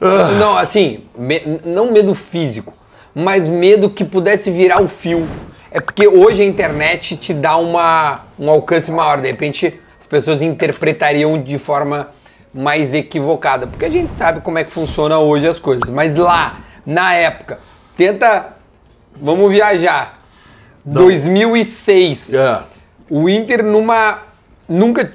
[0.00, 0.32] Ah.
[0.38, 2.74] Não, assim, me- não medo físico,
[3.14, 5.26] mas medo que pudesse virar o fio.
[5.70, 9.20] É porque hoje a internet te dá uma, um alcance maior.
[9.20, 12.08] De repente, as pessoas interpretariam de forma
[12.54, 13.66] mais equivocada.
[13.66, 15.90] Porque a gente sabe como é que funciona hoje as coisas.
[15.90, 17.58] Mas lá, na época,
[17.96, 18.56] tenta.
[19.20, 20.12] Vamos viajar.
[20.84, 22.34] 2006.
[22.34, 22.60] É.
[23.10, 24.20] O Inter numa.
[24.68, 25.12] Nunca.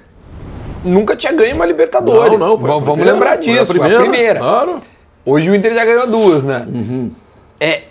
[0.84, 2.38] Nunca tinha ganho uma Libertadores.
[2.38, 3.74] Não, não, a vamos, primeira, lembrar foi disso.
[3.74, 4.40] Foi a primeira.
[4.40, 4.82] Claro.
[5.26, 6.66] Hoje o Inter já ganhou duas, né?
[6.68, 7.12] Uhum.
[7.58, 7.84] É,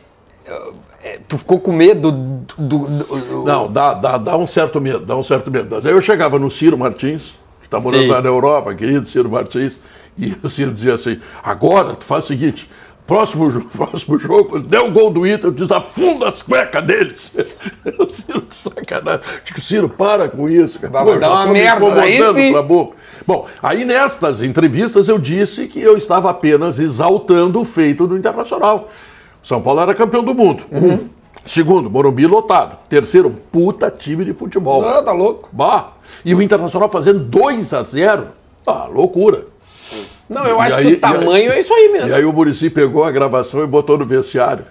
[1.28, 2.56] Tu ficou com medo do.
[2.58, 5.68] do- do- Não, dá, dá, dá um certo medo, dá um certo medo.
[5.70, 8.08] Mas aí eu chegava no Ciro Martins, que está morando Sim.
[8.08, 9.74] lá na Europa, querido Ciro Martins,
[10.18, 12.68] e o Ciro dizia assim: agora tu faz o seguinte.
[13.04, 17.32] Próximo, próximo jogo, deu o gol do Inter, eu desafunda as cuecas deles.
[17.98, 19.20] O Ciro, de sacanagem.
[19.44, 20.78] Digo, Ciro, para com isso.
[20.80, 22.52] Vai Pô, dar uma merda, sim.
[22.62, 22.96] boca.
[23.26, 28.88] Bom, aí nestas entrevistas eu disse que eu estava apenas exaltando o feito do Internacional.
[29.42, 30.64] São Paulo era campeão do mundo.
[30.70, 30.92] Uhum.
[30.94, 31.08] Um.
[31.44, 32.78] Segundo, Morumbi lotado.
[32.88, 34.86] Terceiro, um puta time de futebol.
[34.88, 35.48] Ah, tá louco?
[35.52, 35.92] Bah.
[36.24, 38.26] E o Internacional fazendo 2 a 0
[38.66, 39.46] Ah, loucura.
[40.28, 42.08] Não, eu E acho aí- que o tamanho é isso aí mesmo.
[42.10, 44.64] E aí o Murici pegou a gravação e botou no vestiário.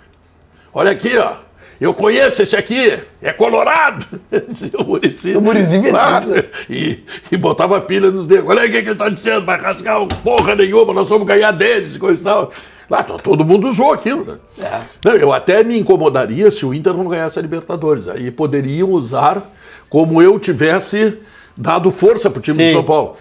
[0.74, 1.34] Olha aqui, ó.
[1.80, 4.05] Eu conheço esse aqui, é colorado.
[4.49, 5.36] Dizia o Murici.
[5.36, 6.26] O Muricy fez claro.
[6.69, 8.47] E, e botava pilha nos dedos.
[8.49, 11.95] Olha aí o que, ele tá dizendo, vai rasgar porra nenhuma, nós vamos ganhar deles
[11.95, 12.51] e coisa e tal.
[12.92, 14.36] Lá, to- todo mundo usou aquilo, né?
[14.62, 14.82] É.
[15.06, 18.06] Não, eu até me incomodaria se o Inter não ganhasse a Libertadores.
[18.10, 19.42] Aí poderiam usar
[19.89, 21.18] como eu tivesse
[21.56, 22.68] dado força pro time Sim.
[22.72, 23.16] do São Paulo.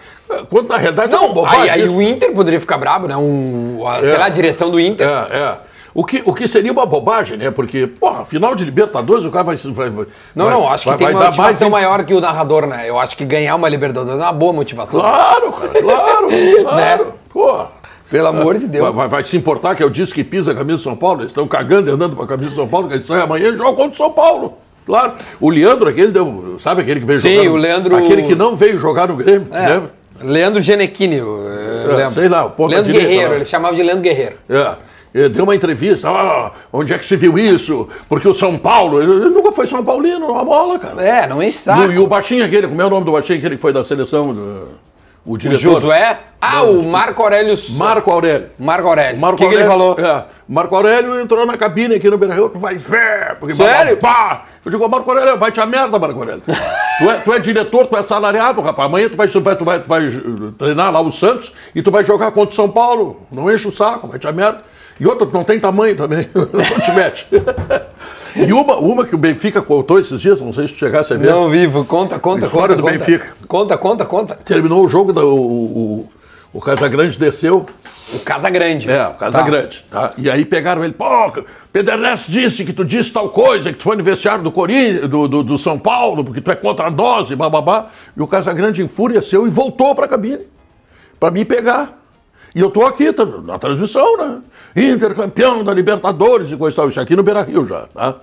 [0.49, 3.15] Quando na realidade é uma Não, bobagem aí, aí o Inter poderia ficar brabo, né?
[3.15, 4.17] Um, a, sei É.
[4.17, 5.07] lá, a direção do Inter.
[5.07, 5.57] É, é.
[5.93, 7.49] O que, o que seria uma bobagem, né?
[7.51, 9.55] Porque, porra, final de Libertadores, o cara vai.
[9.57, 9.89] vai
[10.35, 12.65] Não, vai- não, acho que vai- tem vai uma motivação mais- maior que o narrador,
[12.65, 12.89] né?
[12.89, 14.99] Eu acho que ganhar uma Libertadores é uma boa motivação.
[15.01, 16.27] Claro, cara, claro,
[16.63, 17.13] claro.
[17.29, 17.67] Porra.
[18.11, 18.93] Pelo amor de Deus.
[18.93, 21.21] Vai, vai- se importar que eu disse que pisa a camisa do São Paulo?
[21.21, 23.57] Eles estão cagando e andando pra camisa do São Paulo, que eles saem amanhã e
[23.57, 24.53] jogam contra o São Paulo.
[24.85, 25.13] Claro.
[25.39, 26.57] O Leandro, aquele deu.
[26.59, 27.51] Sabe aquele que veio Sim, jogar?
[27.51, 29.61] o Leandro- Aquele que não veio jogar no Grêmio, É.
[29.79, 29.83] né?
[30.23, 32.11] Leandro Genequini, eu, eu É, lembro.
[32.13, 33.35] sei lá, o ponta Leandro direita Guerreiro, lá.
[33.37, 34.35] ele chamava de Leandro Guerreiro.
[34.49, 34.75] É.
[35.13, 37.87] Ele deu uma entrevista, ah, onde é que se viu isso?
[38.07, 41.01] Porque o São Paulo, ele, nunca foi São Paulino, uma bola, cara.
[41.03, 41.81] É, não E saco.
[41.81, 43.83] o- E o baixinho aquele, como é o nome do baixinho aquele que foi da
[43.83, 44.33] seleção?
[44.33, 44.67] do-
[45.25, 45.61] o O diretor.
[45.61, 46.19] Josué?
[46.43, 47.55] Ah, o Marco Aurélio.
[47.71, 48.49] Marco Aurélio.
[48.57, 49.19] Marco Aurélio.
[49.19, 49.95] Marco o que, que ele falou?
[49.99, 53.97] É, Marco Aurélio entrou na cabine aqui no Beira Rio, tu vai ver, porque Sério?
[53.97, 54.45] Pá!
[54.65, 56.41] Eu digo, Marco Aurélio, vai te a merda, Marco Aurélio.
[56.97, 58.87] tu, é, tu é diretor, tu é salariado, rapaz.
[58.87, 61.83] Amanhã tu vai, tu vai, tu vai, tu vai uh, treinar lá o Santos e
[61.83, 63.21] tu vai jogar contra o São Paulo.
[63.31, 64.61] Não enche o saco, vai te a merda.
[64.99, 67.27] E outra, tu não tem tamanho também, não te mete.
[68.35, 71.17] e uma, uma que o Benfica contou esses dias, não sei se tu chegasse a
[71.17, 71.29] ver.
[71.29, 71.83] Não, vivo.
[71.85, 72.77] Conta, conta, História conta.
[72.77, 72.97] do conta.
[72.97, 73.27] Benfica.
[73.47, 74.35] Conta, conta, conta.
[74.35, 76.09] Terminou o jogo, da- o, o,
[76.53, 77.65] o Casagrande desceu,
[78.13, 78.89] O Casa Grande.
[78.91, 79.83] É, o Casagrande.
[79.89, 80.13] Tá.
[80.17, 81.05] E aí pegaram ele, pô,
[81.71, 85.09] Pedro Ernesto disse que tu disse tal coisa, que tu foi no vestiário do, Corinthians,
[85.09, 87.87] do, do, do São Paulo, porque tu é contra nós e bababá.
[88.17, 90.39] E o Casagrande enfureceu e voltou pra cabine,
[91.19, 92.00] pra me pegar.
[92.53, 94.39] E eu tô aqui, tá, na transmissão, né?
[94.75, 96.89] Inter campeão da Libertadores e coisa e tal.
[96.89, 98.15] Isso aqui no Beira Rio já, tá?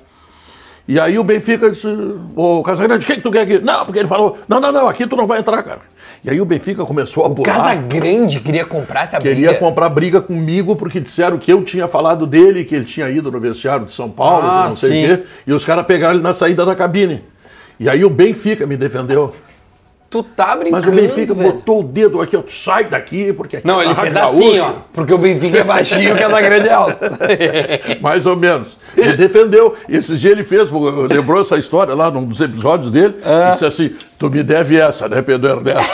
[0.87, 1.87] E aí o Benfica disse,
[2.35, 3.59] ô Casagrande, quem que tu quer aqui?
[3.59, 5.81] Não, porque ele falou, não, não, não, aqui tu não vai entrar, cara.
[6.25, 7.55] E aí o Benfica começou a pular.
[7.55, 9.55] Casa Grande queria comprar essa Queria briga.
[9.55, 13.39] comprar briga comigo porque disseram que eu tinha falado dele, que ele tinha ido no
[13.39, 15.25] vestiário de São Paulo, Ah, não sei o quê.
[15.47, 17.23] E os caras pegaram ele na saída da cabine.
[17.79, 19.35] E aí o Benfica me defendeu.
[20.11, 21.53] Tu tá brincando, Mas o Benfica velho.
[21.53, 24.59] botou o dedo aqui, ó, tu sai daqui, porque aqui Não, é ele fez assim,
[24.59, 24.73] ó.
[24.91, 26.97] Porque o Benfica é baixinho e o Casa Grande é alto.
[28.01, 28.79] Mais ou menos.
[28.97, 29.75] Me defendeu.
[29.87, 30.71] Esse dia ele fez,
[31.11, 33.17] lembrou essa história lá num dos episódios dele.
[33.19, 35.91] E disse assim: Tu me deve essa, né, Pedro Ernesto?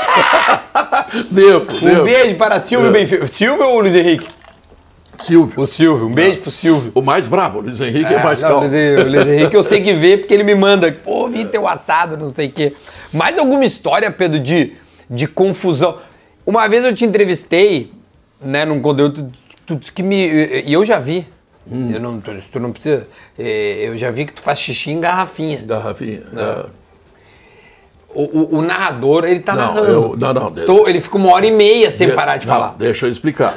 [1.31, 2.05] devo, Um devo.
[2.05, 2.93] beijo para Silvio É.
[2.93, 3.27] Benfica.
[3.27, 4.29] Silvio ou Luiz Henrique?
[5.19, 5.61] Silvio.
[5.63, 6.07] O Silvio.
[6.07, 6.93] Um beijo pro Silvio.
[6.95, 8.67] O mais bravo, o Luiz Henrique é, É, mais não, calmo.
[8.67, 12.17] o Luiz- Henrique eu sei que vê porque ele me manda, pô, vi teu assado,
[12.17, 12.73] não sei o quê.
[13.13, 14.73] Mais alguma história, Pedro, de,
[15.09, 15.99] de confusão?
[16.47, 17.93] Uma vez eu te entrevistei,
[18.41, 19.31] né, num conteúdo
[19.67, 20.63] tu, tu- que me.
[20.67, 21.27] E eu já vi.
[21.71, 21.91] Hum.
[21.93, 23.07] Eu não, tu, tu não precisa.
[23.39, 25.59] eh, Eu já vi que tu faz xixi em garrafinha.
[25.65, 26.23] Garrafinha.
[26.37, 26.67] é.
[28.17, 29.91] O, o- o narrador, ele tá Não, narrando.
[29.91, 30.51] eu- não, não.
[30.67, 32.77] Tô- ele fica uma hora e meia sem De- parar de não, falar.
[32.79, 33.57] Deixa eu explicar.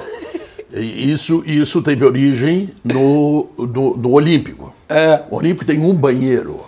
[0.80, 4.73] Isso, isso teve origem no, no Olímpico.
[4.89, 5.21] É.
[5.30, 6.61] O Olímpico tem um banheiro.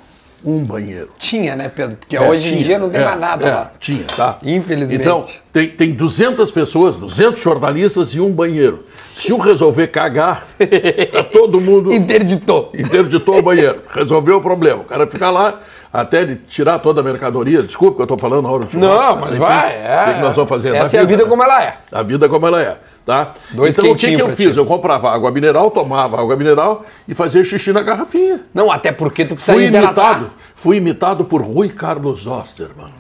[0.44, 1.10] Um banheiro.
[1.18, 1.98] Tinha, né, Pedro?
[1.98, 3.72] Porque É, hoje em tinha, dia não tem é, mais nada é, lá.
[3.80, 4.38] Tinha, tá?
[4.42, 5.02] Infelizmente.
[5.02, 8.86] Então, tem, tem 200 pessoas, 200 jornalistas e um banheiro.
[9.18, 10.48] Se um resolver cagar,
[11.12, 12.72] tá todo mundo Interditou.
[12.74, 13.82] interditou o banheiro.
[13.94, 14.82] Resolveu o problema.
[14.82, 15.60] O cara fica lá
[15.92, 17.62] até ele tirar toda a mercadoria.
[17.62, 19.70] Desculpa que eu estou falando na hora do churrasco, Não, mas enfim, vai.
[19.70, 20.74] O que, nós vamos fazer?
[20.74, 21.30] Essa Na é a vida né?
[21.30, 21.78] como ela é.
[21.92, 23.34] A vida como ela é, tá?
[23.52, 24.54] Dois então o que, que eu fiz?
[24.54, 24.58] ti.
[24.58, 28.42] Eu comprava água mineral, tomava água mineral e fazia xixi na garrafinha.
[28.54, 30.12] Não, até porque tu precisa Fui hidratar.
[30.18, 32.94] imitado, fui imitado por Rui Carlos Osterman.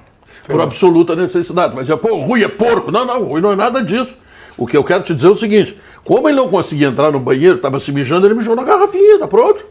[0.45, 1.75] Por absoluta necessidade.
[1.75, 2.91] Mas, pô, o Rui é porco.
[2.91, 4.17] Não, não, o Rui não é nada disso.
[4.57, 7.19] O que eu quero te dizer é o seguinte: como ele não conseguia entrar no
[7.19, 9.63] banheiro, estava se mijando, ele mijou na garrafinha, tá pronto.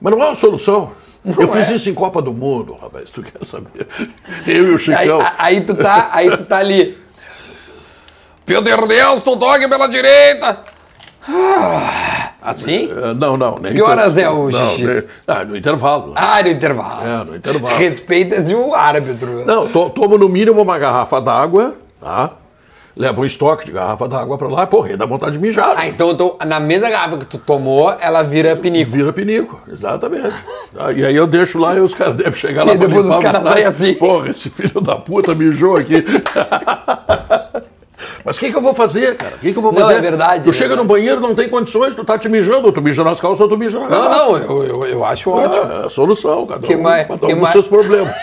[0.00, 0.92] Mas não é uma solução.
[1.24, 1.74] eu fiz é.
[1.76, 3.86] isso em Copa do Mundo, rapaz, tu quer saber?
[4.46, 5.20] Eu e o Aí, Chicão.
[5.20, 6.98] a- aí tu tá, aí tu tá ali.
[8.46, 10.58] Pedro Ernesto, toque pela direita.
[11.26, 12.90] Ah, Assim?
[12.90, 14.84] Eh, Não, não, nem Que horas é o Não, xixi?
[14.84, 16.12] nem- Ah, no intervalo.
[16.14, 17.06] Ah, no intervalo.
[17.08, 17.76] É, no intervalo.
[17.78, 19.46] Respeita-se o árbitro.
[19.46, 22.32] Não, to, tomo no mínimo uma garrafa d'água, tá?
[22.94, 25.72] Leva um estoque de garrafa d'água pra lá, porra, dá vontade de mijar.
[25.76, 26.14] Ah, então,
[26.46, 28.90] na mesma garrafa que tu tomou, ela vira pinico.
[28.90, 30.34] Vira pinico, exatamente.
[30.76, 30.92] Tá?
[30.92, 33.18] E aí eu deixo lá e os caras devem chegar lá E pra depois os
[33.18, 33.94] caras saem assim.
[33.94, 36.04] Porra, esse filho da puta mijou aqui.
[38.24, 39.36] Mas o que, que eu vou fazer, cara?
[39.36, 39.94] O que, que eu vou Não, fazer?
[39.94, 40.88] é verdade, Tu é chega verdade.
[40.88, 43.48] no banheiro, não tem condições, tu tá te mijando, ou tu mija nas calças ou
[43.48, 44.24] tu mija na Não, garrafa.
[44.24, 45.72] não, eu, eu, eu acho ótimo.
[45.72, 48.14] É, é a solução, cada Que um, mais- cada que um com mais- seus problemas.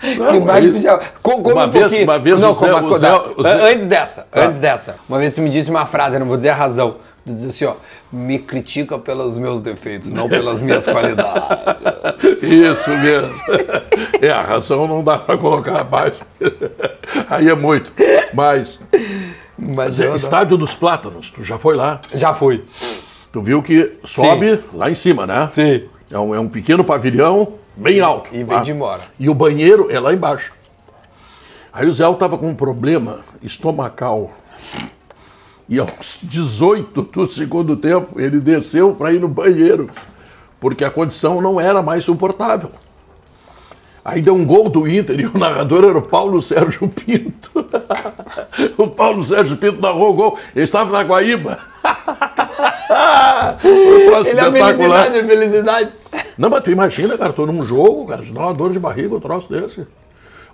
[0.00, 1.00] Que Não, mais que já...
[1.22, 2.04] Come Uma um vez- pouquinho.
[2.04, 4.44] uma vez não, o Zé- o o Antes dessa, Tá.
[4.44, 4.96] antes dessa.
[5.08, 6.96] Uma vez tu me disse uma frase, eu não vou dizer a razão.
[7.26, 7.74] Tu disse assim, ó,
[8.12, 11.60] me critica pelos meus defeitos, não pelas minhas qualidades.
[12.40, 13.34] Isso mesmo.
[14.22, 16.20] É, a ração não dá para colocar abaixo.
[17.28, 17.92] Aí é muito.
[18.32, 18.78] Mas,
[19.58, 22.00] Mas não- Estádio dos Plátanos, tu já foi lá.
[22.14, 22.64] já fui.
[23.32, 25.48] Tu viu que sobe lá em cima, né?
[25.52, 25.82] Sim.
[26.12, 28.28] É um, é um pequeno pavilhão bem alto.
[28.32, 28.54] E tá?
[28.54, 29.02] vem de embora.
[29.18, 30.52] E o banheiro é lá embaixo.
[31.72, 34.30] Aí o Zé estava com um problema estomacal.
[35.68, 39.90] E aos 18 do segundo tempo, ele desceu para ir no banheiro,
[40.60, 42.70] porque a condição não era mais suportável.
[44.04, 47.50] Aí deu um gol do Inter e o narrador era o Paulo Sérgio Pinto.
[48.78, 50.38] o Paulo Sérgio Pinto narrou o gol.
[50.54, 51.58] Ele estava na Guaíba.
[53.60, 55.92] Foi um Ele é felicidade, é felicidade.
[56.38, 59.16] Não, mas tu imagina, cara, tô num jogo, cara, te dá uma dor de barriga,
[59.16, 59.84] um troço desse.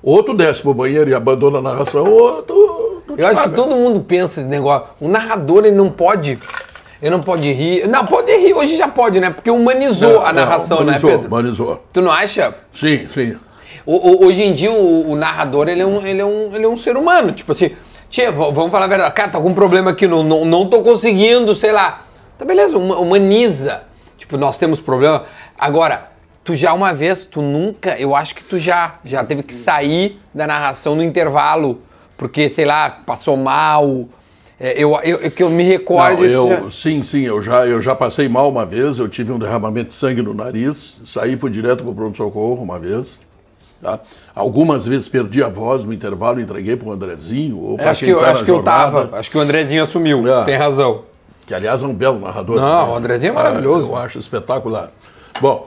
[0.02, 2.54] Ou tu desce pro banheiro e abandona a narração, ou tu.
[2.54, 2.81] tu te
[3.18, 4.88] Eu acho que todo mundo pensa esse negócio.
[5.00, 6.38] O narrador, ele não pode.
[7.00, 7.86] Ele não pode rir.
[7.88, 9.30] Não, pode rir, hoje já pode, né?
[9.30, 11.26] Porque humanizou Não, a narração, não, né, humanizou, Pedro?
[11.26, 11.84] Humanizou.
[11.92, 12.54] Tu não acha?
[12.72, 13.36] Sim, sim.
[13.84, 16.64] O- o- hoje em dia, o, o narrador, ele é, um, ele, é um, ele
[16.64, 17.32] é um ser humano.
[17.32, 17.72] Tipo assim,
[18.08, 19.12] tia, v- vamos falar a verdade.
[19.14, 22.02] Cara, tá com um problema aqui, não, não, não tô conseguindo, sei lá.
[22.38, 23.82] Tá beleza, huma- humaniza.
[24.16, 25.24] Tipo, nós temos problema.
[25.58, 26.12] Agora,
[26.44, 30.20] tu já uma vez, tu nunca, eu acho que tu já, já teve que sair
[30.32, 31.82] da narração no intervalo,
[32.22, 34.04] porque, sei lá, passou mal.
[34.60, 37.66] É, eu, eu, eu- que eu me recordo Não, eu, já- sim, sim, eu já,
[37.66, 41.36] eu já passei mal uma vez, eu tive um derramamento de sangue no nariz, saí
[41.36, 43.18] fui direto para o pronto-socorro uma vez.
[43.82, 43.98] Tá?
[44.36, 47.58] Algumas vezes perdi a voz no intervalo, entreguei para o Andrezinho.
[47.58, 49.10] Ou É, acho que, eu, tá acho que eu tava.
[49.18, 50.28] Acho que o Andrezinho assumiu.
[50.28, 50.44] É.
[50.44, 51.02] Tem razão.
[51.44, 52.54] Que, aliás, é um belo narrador.
[52.54, 52.92] Não, né?
[52.92, 53.88] o Andrezinho é maravilhoso.
[53.88, 54.92] Eu acho espetacular.
[55.40, 55.66] Bom,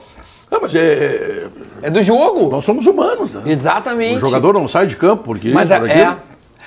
[0.50, 1.48] não, mas é,
[1.82, 2.48] É do jogo.
[2.48, 3.42] nós somos humanos, né?
[3.44, 4.16] Exatamente.
[4.16, 6.16] O jogador não sai de campo porque Mas, a, por é.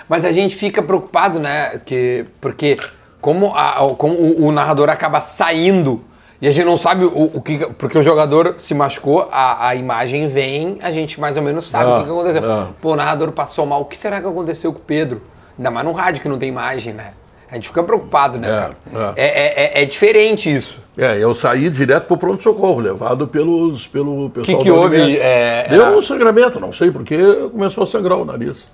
[0.10, 1.80] Mas a gente fica preocupado, né?
[1.86, 2.78] Que, porque
[3.22, 6.02] como, a- o- como o, o narrador acaba saindo
[6.42, 7.58] e a gente não sabe o, o que.
[7.78, 11.86] Porque o jogador se machucou, a, a imagem vem, a gente mais ou menos sabe
[11.92, 12.52] Ah, o que, que aconteceu.
[12.52, 12.68] ah.
[12.82, 15.22] Pô, o narrador passou mal, o que será que aconteceu com o Pedro?
[15.58, 17.12] Ainda mais no rádio que não tem imagem, né?
[17.52, 19.14] A gente fica preocupado, né, É, cara?
[19.18, 20.80] É, é, é- é diferente isso.
[20.96, 24.98] É, eu saí direto pro pronto-socorro, levado pelos, pelo pessoal que da houve?
[24.98, 25.20] Unimed.
[25.20, 27.18] É, Deu era- um sangramento, não sei porque
[27.52, 28.68] começou a sangrar o nariz.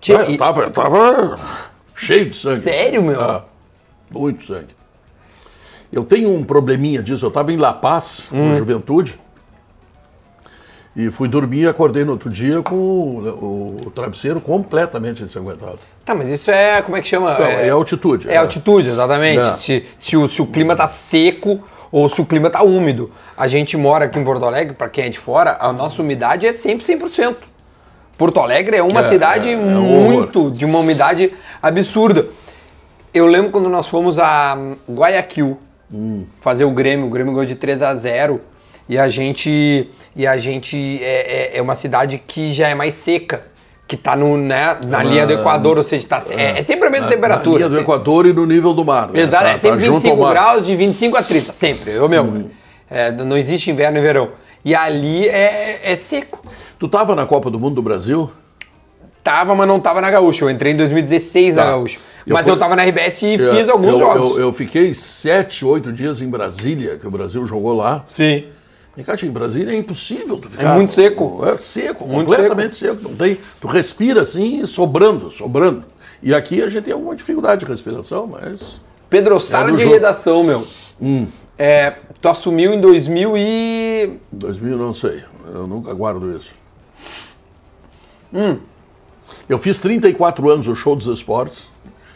[0.00, 1.34] Tinha- Ah, eu, e- tava, eu tava
[1.94, 2.60] cheio de sangue.
[2.60, 3.20] Sério, meu?
[3.20, 3.44] Ah,
[4.10, 4.74] muito sangue.
[5.92, 7.24] Eu tenho um probleminha disso.
[7.24, 8.52] Eu estava em La Paz, Hum.
[8.52, 9.18] na juventude,
[10.94, 15.78] e fui dormir e acordei no outro dia com o, o travesseiro completamente ensanguentado.
[16.04, 16.82] Tá, mas isso é.
[16.82, 17.38] Como é que chama?
[17.38, 18.36] Não, é altitude, É, é.
[18.38, 19.40] altitude, exatamente.
[19.40, 19.56] É.
[19.56, 21.60] Se, se, o, se o clima tá seco
[21.92, 23.10] ou se o clima tá úmido.
[23.36, 26.46] A gente mora aqui em Porto Alegre, para quem é de fora, a nossa umidade
[26.46, 27.36] é sempre 100%.
[28.20, 32.26] Porto Alegre é uma É, cidade é, é muito de uma umidade absurda.
[33.14, 34.58] Eu lembro quando nós fomos a
[34.90, 35.56] Guayaquil
[35.90, 36.26] Hum.
[36.42, 38.42] fazer o Grêmio, o Grêmio ganhou de 3 a 0
[38.86, 42.94] e a gente e a gente é, é- é uma cidade que já é mais
[42.94, 43.42] seca,
[43.88, 46.90] que tá no, né, na linha do Equador, ou seja, tá, é, é sempre a
[46.90, 47.60] mesma Na- temperatura.
[47.60, 47.80] Na linha do.
[47.82, 49.08] Equador e no nível do mar.
[49.08, 49.18] né?
[49.22, 50.30] Exato, Tá- é tá sempre ao 25 mar.
[50.30, 51.90] graus, de 25 a 30, sempre.
[51.92, 52.50] Eu meu, Hum.
[52.90, 54.28] é, não existe inverno e verão.
[54.62, 56.38] E ali é, é seco.
[56.80, 58.30] Tu estava na Copa do Mundo do Brasil?
[59.22, 60.46] Tava, mas não tava na Gaúcha.
[60.46, 61.70] Eu entrei em 2016 na Tá.
[61.72, 61.98] Gaúcha.
[62.26, 64.30] Eu mas fui- eu tava na RBS e É, fiz alguns eu, jogos.
[64.30, 68.02] Eu, eu fiquei sete, oito dias em Brasília, que o Brasil jogou lá.
[68.06, 68.46] Sim.
[68.96, 70.74] E, em Brasília é impossível tu ficar.
[70.74, 71.42] muito seco.
[71.46, 73.02] É seco, Muito completamente seco.
[73.08, 75.84] Não tem, tu respira assim, sobrando, sobrando.
[76.22, 78.60] E aqui a gente tem alguma dificuldade de respiração, mas.
[79.08, 79.94] Pedro, sala do de jogo.
[79.94, 80.66] redação, meu.
[81.00, 81.26] Hum.
[81.58, 84.18] É, tu assumiu em 2000 e...
[84.32, 85.22] Em 2000, não sei.
[85.52, 86.48] Eu nunca guardo isso.
[88.32, 88.58] Hum.
[89.48, 91.68] Eu fiz 34 anos o Show dos Esportes,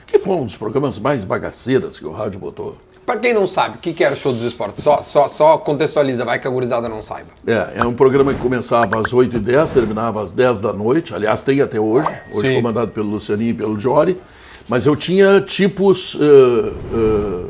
[0.06, 2.76] que foi um dos programas mais bagaceiras que o rádio botou.
[3.04, 4.82] Pra quem não sabe, o que, que era o show dos esportes?
[4.82, 7.28] Só, só, só contextualiza, vai que a gurizada não saiba.
[7.46, 11.14] É, é um programa que começava às 8h10, terminava às 10 da noite.
[11.14, 12.54] Aliás, tem até hoje, hoje Sim.
[12.54, 14.18] comandado pelo Lucianinho e pelo Jory.
[14.66, 16.72] Mas eu tinha tipos eh,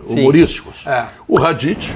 [0.09, 0.21] Sim.
[0.21, 0.85] humorísticos.
[0.89, 1.07] É.
[1.29, 1.95] O Radit,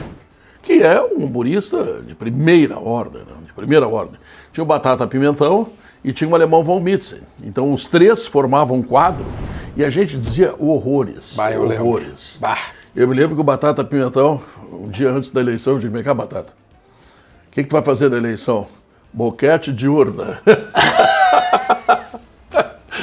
[0.63, 3.33] que é um humorista de primeira ordem, né?
[3.45, 4.21] de primeira ordem.
[4.53, 5.67] Tinha o Batata Pimentão
[6.05, 7.21] e tinha o Alemão Von Mitzen.
[7.43, 9.25] Então os três formavam um quadro
[9.77, 11.35] e a gente dizia horrores.
[11.37, 11.87] Bah, eu lembro.
[11.87, 12.37] horrores.
[12.41, 12.59] Bah.
[12.97, 14.43] Eu me lembro que o Batata Pimentão,
[14.73, 16.53] um dia antes da eleição, eu disse, vem cá, Batata,
[17.47, 18.67] o que, que tu vai fazer na eleição?
[19.13, 20.41] Boquete de urna.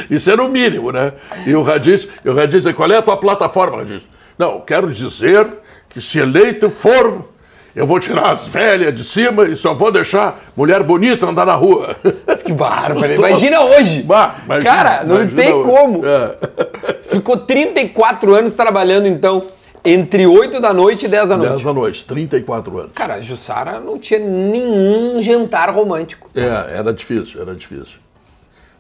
[0.09, 1.13] Isso era o mínimo, né?
[1.47, 4.03] E o Radis, o Radis disse, qual é a tua plataforma, Radis?
[4.37, 5.47] Não, quero dizer
[5.89, 7.23] que se eleito for,
[7.75, 11.53] eu vou tirar as velhas de cima e só vou deixar mulher bonita andar na
[11.55, 11.95] rua.
[12.25, 13.13] Mas que bárbaro.
[13.13, 14.01] Imagina hoje.
[14.03, 15.69] Bah, imagina, Cara, não imagina tem hoje.
[15.69, 16.01] como.
[16.05, 16.35] É.
[17.09, 19.43] Ficou 34 anos trabalhando, então,
[19.83, 21.49] entre 8 da noite e 10 da noite.
[21.49, 22.91] 10 da noite, 34 anos.
[22.95, 26.29] Cara, Jussara não tinha nenhum jantar romântico.
[26.33, 28.05] É, era difícil, era difícil.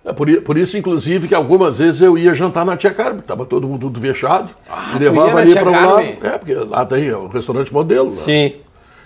[0.05, 3.43] É por, por isso, inclusive, que algumas vezes eu ia jantar na Tia Carmen, estava
[3.43, 5.99] todo mundo tudo fechado, Ah, e levava ali para lado.
[6.01, 8.53] É, porque lá tem o restaurante modelo, né, Sim.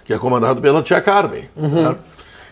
[0.10, 1.48] Que é comandado pela Tia Carmen.
[1.56, 1.70] né?
[1.84, 1.96] Pra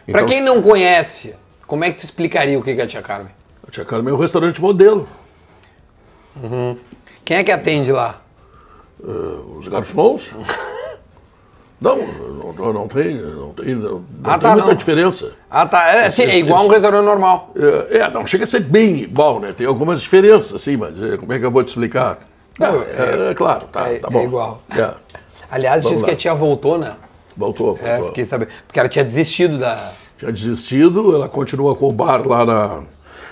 [0.08, 1.34] Então, quem não conhece,
[1.66, 3.32] como é que tu explicaria o que é a Tia Carmen?
[3.68, 5.10] A Tia Carmen é o restaurante modelo.
[7.26, 8.22] Quem é que atende lá?
[9.58, 10.30] Os garçons.
[11.80, 11.96] Não,
[12.58, 14.74] não, não tem, não tem, não, Ah, tem tá, muita não.
[14.76, 15.34] diferença.
[15.48, 15.88] Ah, tá.
[15.94, 17.52] É, sim, é igual a um restaurante normal.
[17.92, 19.54] É, é, não chega a ser bem igual, né?
[19.56, 22.18] Tem algumas diferenças, sim, mas é, como é que eu vou te explicar?
[22.58, 24.24] Não, é, é claro, tá, é- tá é bom.
[24.24, 24.64] igual.
[24.76, 24.92] É,
[25.52, 26.16] Aliás, Vamos diz que lá.
[26.16, 26.96] a tia voltou, né?
[27.38, 28.08] Voltou, É, voltou.
[28.08, 28.50] fiquei sabendo.
[28.66, 29.92] Porque ela tinha desistido da.
[30.18, 32.80] tinha desistido, ela continua com o bar lá na.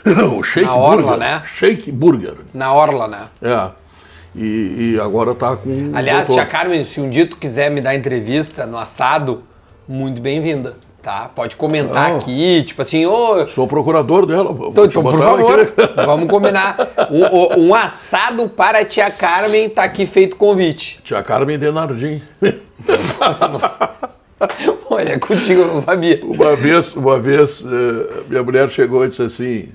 [0.38, 1.18] o Shake Na Orla, Burger.
[1.20, 1.44] né?
[1.58, 2.36] Shake Burger.
[2.54, 3.22] Na Orla, né?
[3.42, 3.70] É.
[4.36, 5.92] E, e agora tá com.
[5.94, 6.44] Aliás, doutor.
[6.44, 9.44] tia Carmen, se um dia tu quiser me dar entrevista no assado,
[9.88, 10.76] muito bem-vinda,
[11.06, 11.30] tá?
[11.36, 12.18] Pode comentar Não.
[12.18, 13.48] aqui, tipo assim, ô.
[13.48, 14.52] Sou procurador dela.
[14.52, 15.74] vou Então, então, por favor, aqui.
[16.04, 16.76] vamos combinar.
[17.12, 21.00] Um, um- assado para a tia Carmen, tá aqui feito convite.
[21.04, 22.24] Tia Carmen Denardim.
[24.90, 26.20] Olha, é contigo, eu não sabia.
[26.26, 29.70] Uma vez, uma vez, eh, minha mulher chegou e disse assim: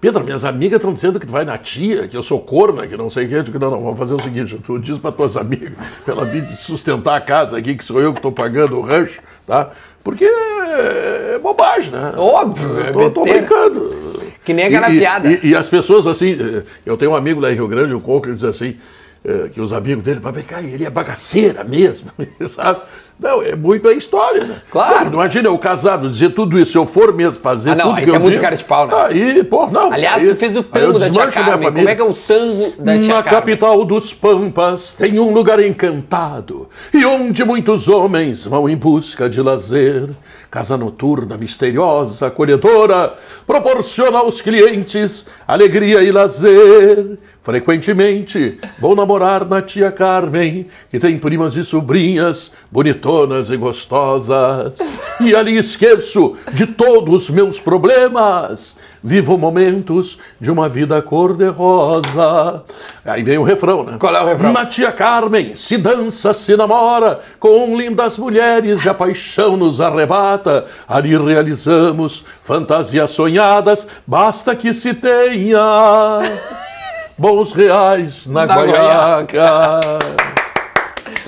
[0.00, 2.96] Pedro, minhas amigas estão dizendo que tu vai na tia, que eu sou corna, que
[2.96, 3.34] não sei o que.
[3.34, 5.72] Eu digo, não, não, vamos fazer o seguinte: tu diz para tuas amigas,
[6.04, 9.20] pra ela vir sustentar a casa aqui, que sou eu que estou pagando o rancho,
[9.46, 9.70] tá?
[10.08, 12.14] Porque é, é bobagem, né?
[12.16, 14.22] Óbvio, é Eu tô, tô brincando.
[14.42, 15.30] Que nem aquela E- piada.
[15.30, 18.00] E, e as pessoas assim, eh, eu tenho um amigo lá em Rio Grande, o
[18.24, 18.78] ele diz assim,
[19.22, 22.10] eh, que os amigos dele, mas vem cá, ele é bagaceira mesmo,
[22.48, 22.80] sabe?
[23.20, 24.56] Não, é muito a história, né?
[24.70, 25.10] Claro.
[25.10, 27.96] Pô, Imagina eu casado dizer tudo isso, se eu for mesmo fazer Ah, não, tudo
[27.96, 28.94] aí que tu é eu muito digo, cara de pau, né?
[29.08, 29.92] Aí, pô, não.
[29.92, 31.72] Aliás, aí- tu fez o eu tango da tia Carmen.
[31.72, 33.40] Como é que é o tango da tia Na Carmen?
[33.40, 39.42] capital dos Pampas tem um lugar encantado e onde muitos homens vão em busca de
[39.42, 40.08] lazer.
[40.50, 43.12] Casa noturna, misteriosa, acolhedora,
[43.46, 47.18] proporciona aos clientes alegria e lazer.
[47.42, 53.07] Frequentemente vou namorar na tia Carmen, que tem primas e sobrinhas bonitonas
[53.50, 54.76] e gostosas.
[55.20, 58.76] E ali esqueço de todos os meus problemas.
[59.02, 62.64] Vivo momentos de uma vida cor-de-rosa.
[63.04, 63.96] Aí vem o refrão, né?
[63.98, 64.52] Qual é o refrão?
[64.52, 70.66] Na tia Carmen se dança, se namora com lindas mulheres e a paixão nos arrebata.
[70.86, 76.18] Ali realizamos fantasias sonhadas, basta que se tenha
[77.16, 79.80] bons reais na, Na guaiaca.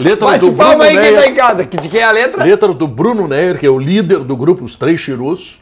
[0.01, 1.65] Letra Bate do palma Bruno aí quem tá em casa.
[1.65, 2.45] De quem é a letra?
[2.45, 5.61] Letra do Bruno Neyer, que é o líder do grupo Os Três Chirus,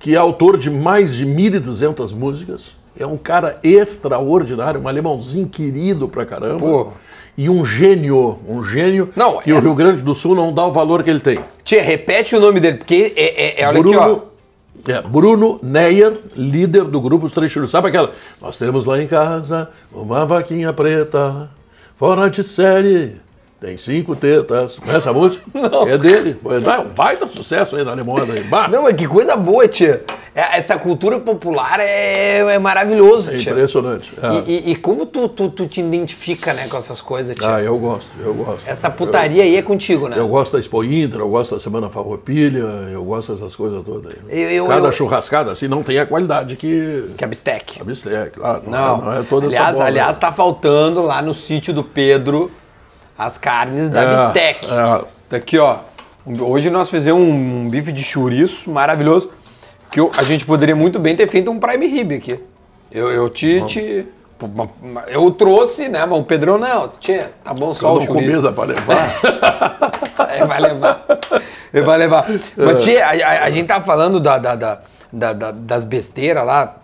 [0.00, 2.76] que é autor de mais de 1.200 músicas.
[2.98, 6.58] É um cara extraordinário, um alemãozinho querido pra caramba.
[6.60, 6.88] Pô.
[7.36, 10.64] E um gênio, um gênio Não, que o essa- Rio Grande do Sul não dá
[10.64, 11.38] o valor que ele tem.
[11.62, 14.20] Tia, repete o nome dele, porque é, é, é olha Bruno, aqui,
[14.88, 14.90] ó.
[14.92, 17.70] é, Bruno Neyer, líder do grupo Os Três Chirus.
[17.70, 18.10] Sabe aquela?
[18.40, 21.50] Nós temos lá em casa uma vaquinha preta,
[21.98, 23.16] fora de série,
[23.60, 24.76] tem cinco tetas.
[24.86, 25.42] Essa música
[25.88, 26.36] é dele.
[26.44, 28.32] É, um baita sucesso aí na Alemanha.
[28.32, 28.42] Aí.
[28.44, 30.04] Bah, Não, mas que coisa boa, tia.
[30.34, 33.52] É- Essa cultura popular é, é maravilhoso, é tia.
[33.52, 34.12] impressionante.
[34.22, 34.50] É.
[34.50, 37.54] E, e- e como tu, tu, tu te identifica né, com essas coisas, tia?
[37.56, 38.60] Ah, eu gosto, eu gosto.
[38.66, 40.18] Essa putaria aí é contigo, né?
[40.18, 42.58] Eu gosto da Expo Inter, eu gosto da Semana Farroupilha,
[42.92, 44.18] eu gosto dessas coisas todas aí.
[44.42, 47.80] Eu- eu- Cada eu- churrascada assim não tem a qualidade que Que é bistec.
[47.80, 48.62] a bistec, claro.
[48.66, 49.86] Não, é, não é toda aliás, essa bola.
[49.86, 52.50] aliás, tá faltando lá no sítio do Pedro
[53.18, 54.66] as carnes da É, bistec.
[54.70, 55.04] é.
[55.28, 55.76] Tá aqui, ó.
[56.40, 57.32] Hoje nós fizemos um,
[57.64, 59.32] um bife de chouriço maravilhoso.
[59.90, 62.38] Que eu- a gente poderia muito bem ter feito um prime rib aqui.
[62.90, 64.06] Eu, eu te, te-
[65.08, 66.04] Eu trouxe, né?
[66.04, 66.88] Mas o Pedrão não.
[66.88, 68.12] Tia, tá bom só Só o chouriço.
[68.12, 69.20] comida para levar.
[70.28, 71.04] É, vai levar.
[71.72, 72.26] Ele vai levar.
[72.56, 74.80] Mas, tia, a, a- a gente tava falando da, da- da-
[75.12, 76.76] da- da- das besteiras lá,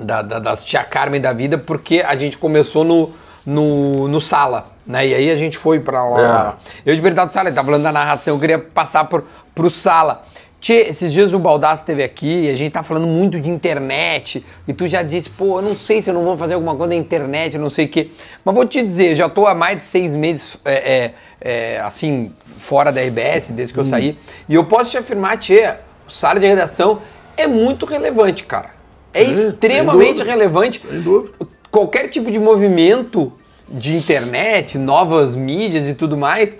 [0.00, 3.10] da- da- das tia Carmen da vida, porque a gente começou no,
[3.46, 5.06] no, no sala, né?
[5.06, 6.58] E aí a gente foi pra lá.
[6.84, 9.24] Eu de verdade, sala, ele tava falando da narração, eu queria passar por,
[9.54, 10.24] pro sala.
[10.60, 14.44] Tchê, esses dias o Baldasso esteve aqui e a gente tá falando muito de internet.
[14.66, 16.88] E tu já disse, pô, eu não sei se eu não vou fazer alguma coisa
[16.88, 18.10] na internet, não sei o quê.
[18.44, 22.32] Mas vou te dizer, já tô há mais de seis meses, é, é, é, assim,
[22.44, 24.18] fora da RBS, desde que eu saí.
[24.48, 25.74] E eu posso te afirmar, Tchê,
[26.08, 27.00] o sala de redação
[27.36, 28.70] é muito relevante, cara.
[29.12, 30.82] É Sim, extremamente relevante.
[30.86, 31.34] Sem dúvida.
[31.70, 33.32] Qualquer tipo de movimento
[33.68, 36.56] de internet, novas mídias e tudo mais,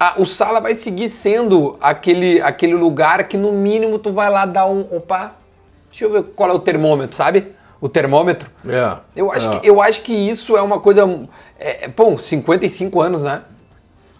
[0.00, 4.46] a- o Sala vai seguir sendo aquele, aquele lugar que no mínimo tu vai lá
[4.46, 4.80] dar um.
[4.90, 5.34] Opa,
[5.90, 7.52] deixa eu ver qual é o termômetro, sabe?
[7.80, 8.50] O termômetro.
[8.66, 8.96] É.
[9.14, 9.58] Eu acho, é.
[9.60, 11.02] que, eu acho que isso é uma coisa.
[11.58, 13.42] É, é, bom, 55 anos, né?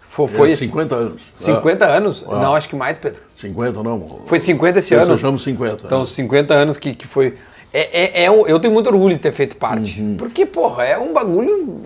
[0.09, 1.23] Foi, foi É, esse- 50 anos.
[1.35, 2.25] 50 anos?
[2.27, 3.21] Não, acho que mais, Pedro.
[3.37, 4.21] É, 50 não.
[4.27, 5.19] Foi 50 esse Eu ano.
[5.19, 5.87] chamo 50.
[5.87, 7.37] Então, os 50 anos que, que foi.
[7.73, 10.01] É, é, é eu tenho muito orgulho de ter feito parte.
[10.01, 10.17] Uhum.
[10.17, 11.83] Porque, porra, é um bagulho,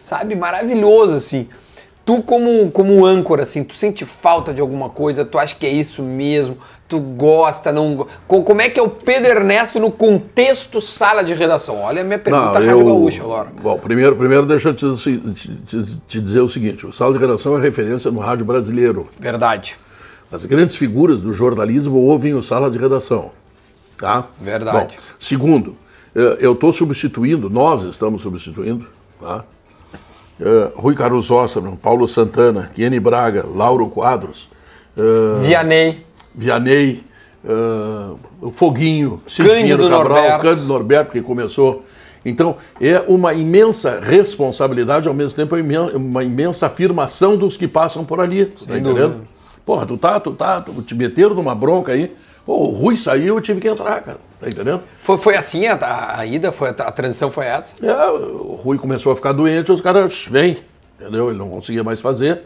[0.00, 1.48] sabe, maravilhoso, assim.
[2.04, 5.70] Tu, como, como âncora, assim, tu sente falta de alguma coisa, tu acha que é
[5.70, 6.58] isso mesmo,
[6.88, 8.08] tu gosta, não.
[8.26, 11.80] Como é que é o Pedro Ernesto no contexto sala de redação?
[11.80, 13.48] Olha a minha pergunta Não, Rádio Gaúcha agora.
[13.62, 17.20] Bom, primeiro, primeiro deixa eu te, te- te- te dizer o seguinte: o Sala de
[17.20, 19.08] Redação é referência no rádio brasileiro.
[19.20, 19.76] Verdade.
[20.32, 23.30] As grandes figuras do jornalismo ouvem o Sala de Redação.
[23.98, 24.26] Tá?
[24.40, 24.96] Verdade.
[24.96, 25.76] Bom, segundo,
[26.14, 28.86] eh, eu estou substituindo, nós estamos substituindo,
[29.20, 29.44] tá?
[30.40, 34.50] Eh, Rui Carlos Osterman, Paulo Santana, Kenny Braga, Lauro Quadros,
[34.96, 36.04] eh, Vianney.
[36.34, 37.04] Vianney,
[38.40, 40.42] o Foguinho, Cândido Norberto.
[40.42, 41.84] Cândido Norberto, que começou.
[42.24, 45.60] Então, é uma imensa responsabilidade, ao mesmo tempo, é
[45.96, 48.46] uma imensa afirmação dos que passam por ali.
[48.46, 49.26] Tá entendendo?
[49.66, 52.14] Porra, tu tá, tu tá, tu te meteram numa bronca aí.
[52.44, 54.18] Pô, o Rui saiu, eu tive que entrar, cara.
[54.40, 54.82] Tá entendendo?
[55.02, 56.50] Foi, foi assim a, a- a ida?
[56.50, 57.74] Foi, a, a transição foi essa?
[57.86, 60.58] É, o Rui começou a ficar doente, os caras, vem,
[61.00, 61.28] entendeu?
[61.30, 62.40] Ele não conseguia mais fazer.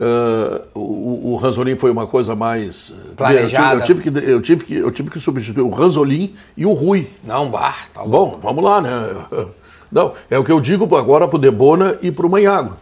[0.00, 3.84] Ah, o, o Ranzolin foi uma coisa mais eh, Planejada.
[3.86, 6.64] Eu tive, eu tive que, eu tive que, eu tive que substituir o Ranzolin e
[6.64, 7.08] o Rui.
[7.24, 8.08] Não, bar, tá bom.
[8.30, 8.90] Bom, vamos lá, né?
[9.92, 12.74] Não, é o que eu digo agora pro Debona e pro Manhago.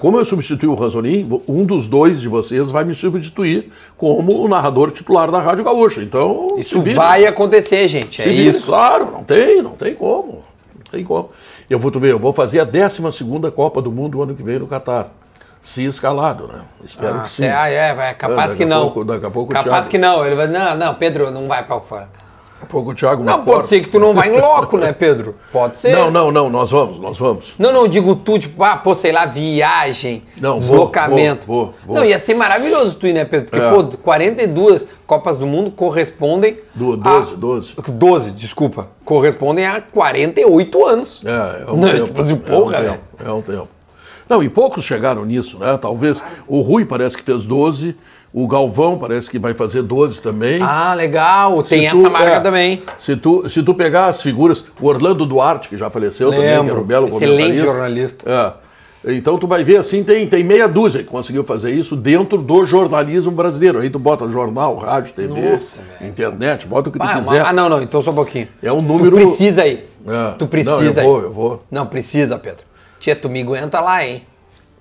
[0.00, 4.48] Como eu substituí o Ranzolin, um dos dois de vocês vai me substituir como o
[4.48, 6.00] narrador titular da Rádio Gaúcha.
[6.02, 8.22] Então, Isso vai acontecer, gente.
[8.22, 8.66] É isso.
[8.66, 10.44] Claro, não tem, não tem como.
[10.74, 11.30] Não tem como.
[11.68, 13.02] Eu vou, tu ver, eu vou fazer a 12
[13.54, 15.10] Copa do Mundo ano que vem no Catar.
[15.60, 16.60] Se escalado, né?
[16.84, 17.44] Espero Ah, que sim.
[17.46, 18.82] ah, é, é, capaz É, que não.
[18.84, 20.24] pouco- daqui a pouco o capaz Thiago- que não.
[20.24, 21.76] Ele vai, não, não, Pedro, não vai pra.
[21.76, 22.08] Daqui a
[22.66, 25.36] pouco Thiago Não, pode ser que tu não vai em loco, né, Pedro?
[25.52, 25.92] Pode ser.
[25.94, 27.54] Não, não, não, nós vamos, nós vamos.
[27.58, 31.46] Não, não, digo tu, tipo, ah, pô, sei lá, viagem, Não, deslocamento.
[31.46, 31.96] vou, vou, vou.
[31.96, 33.50] Não, ia ser maravilhoso tu ir, né, Pedro?
[33.50, 33.70] Porque, É.
[33.70, 36.58] pô, 42 Copas do Mundo correspondem.
[36.74, 37.74] Do- a- 12, 12.
[37.88, 38.88] 12, desculpa.
[39.04, 41.22] Correspondem a 48 anos.
[41.24, 42.06] É, é um Não, tempo.
[42.06, 43.68] tipo assim, é um porra, tempo, é um tempo.
[44.28, 45.78] Não, e poucos chegaram nisso, né?
[45.80, 47.96] Talvez o Rui parece que fez 12,
[48.42, 50.60] o Galvão parece que vai fazer 12 também.
[50.62, 51.62] Ah, legal.
[51.62, 52.82] Tem tu- essa marca é, também.
[52.98, 56.48] Se tu, se tu pegar as figuras, o Orlando Duarte, que já faleceu também, que
[56.52, 56.80] era Lembro.
[56.80, 58.30] um belo Excelente jornalista.
[58.30, 58.68] É.
[59.12, 62.66] Então tu vai ver assim, tem, tem meia dúzia que conseguiu fazer isso dentro do
[62.66, 63.78] jornalismo brasileiro.
[63.80, 67.46] Aí tu bota jornal, rádio, TV, Nossa, internet, bota o que tu Ah, quiser.
[67.46, 68.48] ah, não, não, então só um pouquinho.
[68.62, 69.88] É um número- Tu precisa ir.
[70.06, 70.34] É.
[70.36, 71.24] Tu precisa Não, eu vou, ir.
[71.24, 71.62] eu vou.
[71.70, 72.64] Não, precisa, Pedro.
[72.98, 74.22] Tia, tu me aguenta lá, hein?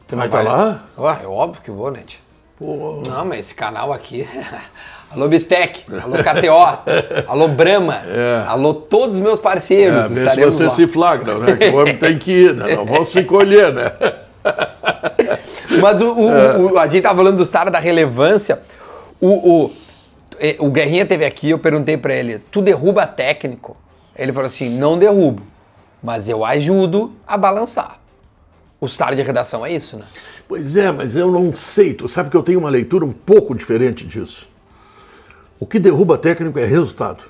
[0.08, 0.84] Tu Vai tá lá?
[0.98, 2.20] Ó, é óbvio que vou, né, tia?
[2.58, 4.28] Pô, Não, mas esse canal aqui.
[5.12, 6.92] alô Bistec, alô KTO,
[7.30, 8.02] alô Brahma,
[8.48, 10.12] alô todos os meus parceiros.
[10.18, 10.70] é, se você lá.
[10.72, 11.56] se flagra, né?
[11.56, 12.76] Que o homem tem que ir, né?
[12.76, 13.92] Não vão se colher, né?
[15.82, 16.58] Mas o, o- É.
[16.58, 18.60] o- a gente tava falando do Sara da relevância.
[19.20, 19.28] O,
[19.66, 19.72] o,
[20.40, 23.76] eh, o Guerrinha teve aqui, eu perguntei pra ele: tu derruba técnico?
[24.16, 25.44] Ele falou assim: não derrubo,
[26.02, 27.97] mas eu ajudo a balançar.
[28.80, 30.04] O Sara de redação é isso, né?
[30.48, 31.94] Pois é, mas eu não sei.
[31.94, 34.48] Tu sabe que eu tenho uma leitura um pouco diferente disso.
[35.60, 37.24] O que derruba técnico é resultado.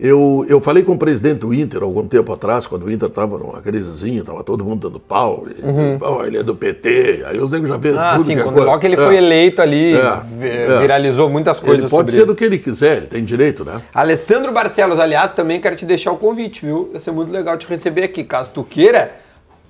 [0.00, 3.36] Eu, eu falei com o presidente do Inter algum tempo atrás, quando o Inter estava
[3.36, 5.44] numa crisezinha, estava todo mundo dando pau.
[5.50, 7.24] e, "Pô, ele é do PT.
[7.26, 9.04] Aí os negros já vêem Ah, tudo sim, que é quando logo que ele É.
[9.04, 10.78] foi eleito ali, É, é.
[10.80, 12.26] viralizou muitas coisas Ele pode ser ele.
[12.26, 13.82] do que ele quiser, ele tem direito, né?
[13.92, 16.90] Alessandro Barcelos, aliás, também quero te deixar o convite, viu?
[16.92, 18.22] Vai ser muito legal te receber aqui.
[18.22, 19.10] Caso tu queira,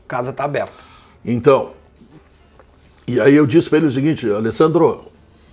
[0.08, 0.72] casa tá aberta.
[1.24, 1.70] Então,
[3.06, 5.04] e aí eu disse para ele o seguinte, Alessandro,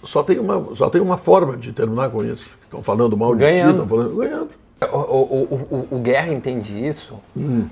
[0.03, 2.45] só tem uma, só tem uma forma de terminar com isso.
[2.64, 3.72] Estão falando mal de ti, Ganhando.
[3.84, 4.49] estão falando ganhando.
[4.91, 7.16] O, o, o, o- Guerra entende isso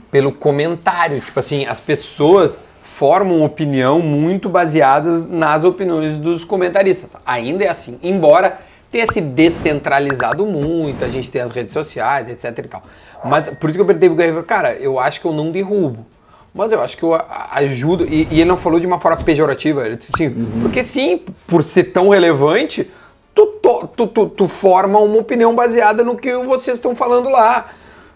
[0.09, 1.19] pelo comentário.
[1.19, 7.11] Tipo assim, as pessoas formam opinião muito baseadas nas opiniões dos comentaristas.
[7.25, 8.57] Ainda é assim, embora
[8.91, 12.83] tenha se descentralizado muito, a gente tem as redes sociais, etc e tal.
[13.25, 16.05] Mas por isso que eu perguntei pro Guerra, cara, eu acho que eu não derrubo.
[16.53, 17.19] Mas eu acho que eu
[17.51, 18.05] ajudo.
[18.05, 19.85] E, e ele não falou de uma forma pejorativa.
[19.85, 20.29] Ele disse assim,
[20.61, 22.89] porque sim, por ser tão relevante,
[23.33, 23.47] tu,
[23.95, 27.71] tu, tu, tu forma uma opinião baseada no que vocês estão falando lá.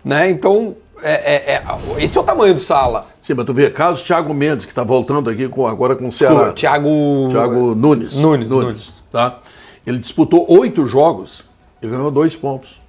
[0.05, 0.29] Né?
[0.29, 1.63] Então, é, é- é-
[2.03, 3.07] esse é o tamanho do sala.
[3.19, 6.11] Sim, mas tu vê, caso Thiago Mendes, que está voltando aqui com, agora com o
[6.11, 6.53] Ceará.
[6.53, 7.29] Thiago.
[7.31, 8.13] Thiago Nunes.
[8.13, 9.03] Nunes, Nunes.
[9.11, 9.39] Tá?
[9.85, 11.43] Ele disputou oito jogos
[11.81, 12.79] e ganhou dois pontos.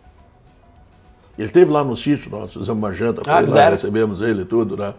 [1.38, 4.76] Ele esteve lá no sítio, nós fizemos uma janta, Ah, lá, recebemos ele e tudo,
[4.76, 4.92] né?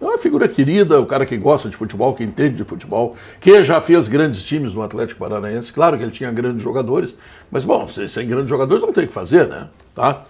[0.00, 3.62] É uma figura querida, o cara que gosta de futebol, que entende de futebol, que
[3.62, 5.72] já fez grandes times no Atlético Paranaense.
[5.72, 7.14] Claro que ele tinha grandes jogadores,
[7.50, 9.68] mas bom, sem, grandes jogadores não tem o que fazer, né?
[9.94, 10.22] Tá?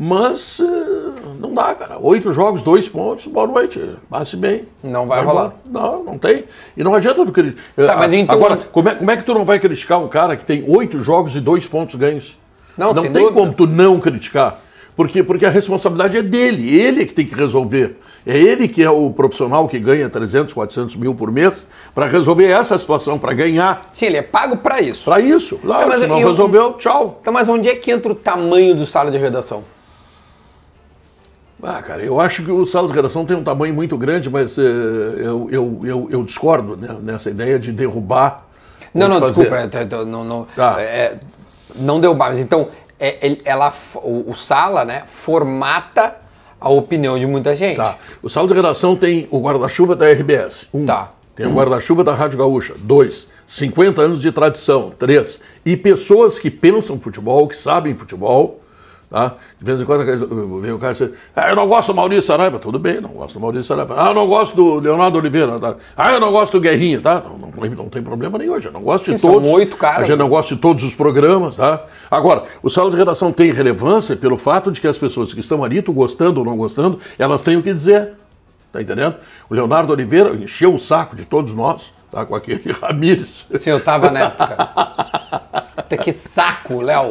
[0.00, 1.98] Mas eh, não dá, cara.
[1.98, 3.96] Oito jogos, dois pontos, boa noite.
[4.08, 4.66] Passe bem.
[4.84, 5.52] Não vai rolar.
[5.66, 5.88] embora.
[5.88, 6.44] Não, não tem.
[6.76, 7.64] E não adianta tu criticar.
[7.74, 10.36] Tá, mas então- Agora, como é, como é que tu não vai criticar um cara
[10.36, 12.38] que tem oito jogos e dois pontos ganhos?
[12.76, 13.32] Não, não tem dúvida.
[13.32, 14.60] como tu não criticar.
[14.94, 15.24] Por quê?
[15.24, 17.96] Porque a responsabilidade é dele, ele é que tem que resolver.
[18.30, 22.44] É ele que é o profissional que ganha 300, 400 mil por mês para resolver
[22.46, 23.86] essa situação, para ganhar.
[23.90, 25.06] Sim, ele é pago pra isso.
[25.06, 25.56] Para isso.
[25.56, 27.16] Claro, É, mas se não eu- resolveu, tchau.
[27.22, 29.64] Então, mas onde é que entra o tamanho do sala de redação?
[31.62, 34.56] Ah, cara, eu acho que o sala de redação tem um tamanho muito grande, mas
[34.58, 38.46] eh, eu, eu, eu, eu discordo né, nessa ideia de derrubar.
[38.94, 40.04] Não, não, fazer- desculpa.
[40.04, 40.76] não, não, Tá.
[40.80, 41.18] é,
[41.74, 42.68] não deu mas Então,
[43.00, 46.16] é, ela, o, o Sala, né, formata
[46.60, 47.76] a opinião de muita gente.
[47.76, 47.98] Tá.
[48.22, 50.68] O sala de redação tem o guarda-chuva da RBS.
[50.72, 50.86] Um.
[50.86, 51.12] Tá.
[51.34, 52.74] Tem o guarda-chuva da Rádio Gaúcha.
[52.78, 53.28] Dois.
[53.46, 55.40] 50 anos de tradição, três.
[55.64, 58.60] E pessoas que pensam futebol, que sabem futebol,
[59.10, 59.36] Tá?
[59.58, 60.04] De vez em quando
[60.60, 62.58] vem o cara e diz, ah, eu não gosto do Maurício Saraiva.
[62.58, 63.94] Tudo bem, não gosto do Maurício Saraiva.
[63.96, 65.58] Ah, eu não gosto do Leonardo Oliveira.
[65.58, 65.76] Tá?
[65.96, 67.00] Ah, eu não gosto do Guerrinha.
[67.00, 67.22] Tá?
[67.24, 69.48] Não, não, não tem problema nenhum, eu não gosto de Sim, todos.
[69.48, 70.00] São oito caras.
[70.00, 71.56] A gente não gosta de todos os programas.
[71.56, 71.86] Tá?
[72.10, 75.64] Agora, o sala de redação tem relevância pelo fato de que as pessoas que estão
[75.64, 78.12] ali, tu gostando ou não gostando, elas têm o que dizer.
[78.70, 79.16] Tá entendendo?
[79.48, 82.26] O Leonardo Oliveira encheu o saco de todos nós, tá?
[82.26, 83.46] Com aquele Ramires.
[83.58, 85.64] Sim, eu tava na época.
[85.88, 87.10] Puta, que saco, Léo.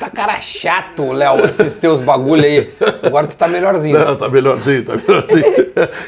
[0.00, 2.74] Tá cara chato, Léo, esses teus bagulho aí.
[3.02, 3.96] Agora tu tá melhorzinho.
[3.96, 5.44] Não, tá melhorzinho, tá melhorzinho.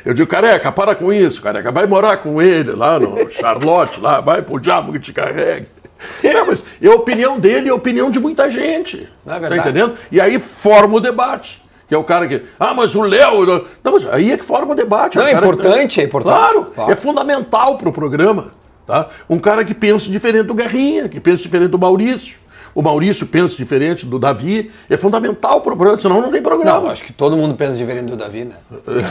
[0.04, 1.70] Eu digo, careca, para com isso, careca.
[1.70, 5.68] Vai morar com ele lá no Charlotte, lá, vai pro diabo que te carregue.
[6.24, 9.08] Não, mas é a opinião dele é a opinião de muita gente.
[9.24, 9.62] Não é verdade.
[9.62, 9.94] Tá entendendo?
[10.10, 11.62] E aí forma o debate.
[11.86, 12.42] Que é o cara que.
[12.58, 13.44] Ah, mas o Léo.
[13.84, 15.18] Não, mas aí é que forma o debate.
[15.18, 16.00] Não, o é cara importante, que...
[16.00, 16.36] é importante.
[16.38, 16.92] Claro, Claro.
[16.92, 18.52] é fundamental pro programa.
[18.90, 19.06] Tá?
[19.28, 22.40] Um cara que pensa diferente do Guerrinha, que pensa diferente do Maurício.
[22.74, 24.70] O Maurício pensa diferente do Davi.
[24.88, 26.80] É fundamental pro programa, senão não tem programa.
[26.80, 28.56] Não, acho que todo mundo pensa diferente do Davi, né?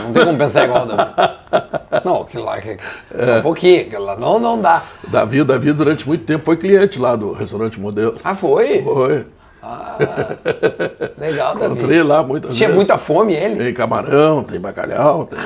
[0.04, 1.12] Não tem como pensar igual ao Davi.
[2.04, 2.76] Não, aquilo lá, que-
[3.24, 4.82] só um pouquinho, aquilo lá não, não dá.
[5.08, 8.16] Davi, o Davi, durante muito tempo, foi cliente lá do restaurante modelo.
[8.22, 8.80] Ah, foi?
[8.82, 9.26] Foi.
[11.18, 11.74] Legal, Davi.
[11.74, 12.76] Encontrei lá muitas Tinha vezes.
[12.76, 13.56] muita fome ele?
[13.56, 15.38] Tem camarão, tem bacalhau, tem,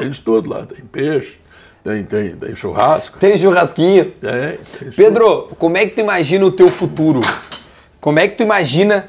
[0.00, 0.62] tem de tudo lá.
[0.66, 1.36] Tem peixe,
[1.84, 3.18] tem, tem, tem churrasco.
[3.18, 4.10] Tem churrasquinho.
[4.12, 7.20] Tem, tem Pedro, como é que tu imagina o teu futuro?
[8.00, 9.08] Como é que tu imagina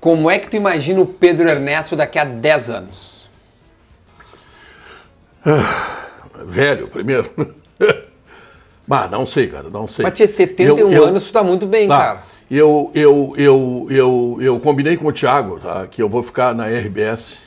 [0.00, 3.28] como é que tu imagina o Pedro Ernesto daqui a 10 anos?
[6.46, 7.30] Velho, primeiro.
[8.86, 10.04] Mas não sei, cara, não sei.
[10.04, 11.98] Mas tinha 71 Eu- eu- anos, tu tá muito bem, Tá.
[11.98, 12.22] cara.
[12.50, 16.66] Eu, eu, eu, eu, eu combinei com o Thiago tá, que eu vou ficar na
[16.66, 17.38] RBS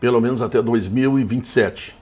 [0.00, 1.94] pelo menos até 2027.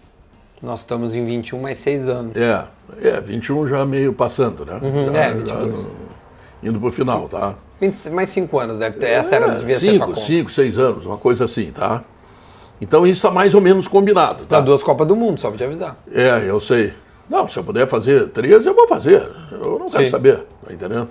[0.63, 2.37] Nós estamos em 21 mais 6 anos.
[2.37, 2.65] É,
[3.03, 4.79] é 21 já meio passando, né?
[5.13, 5.85] já, é, já 22.
[5.85, 5.91] no-
[6.63, 7.55] indo pro final, tá?
[7.81, 9.07] 20 mais 5 anos deve ter.
[9.07, 10.21] Essa era, devia ser a tua cinco, conta.
[10.21, 12.03] cinco, seis anos, uma coisa assim, tá?
[12.81, 14.45] Então isso está mais ou menos combinado.
[14.47, 14.61] Dá Tá?
[14.61, 15.97] duas Copas do Mundo, só pra te avisar.
[16.13, 16.93] É, eu sei.
[17.29, 19.29] Não, se eu puder fazer três, eu vou fazer.
[19.53, 20.11] Eu não quero Sim.
[20.11, 21.09] saber, tá entendendo?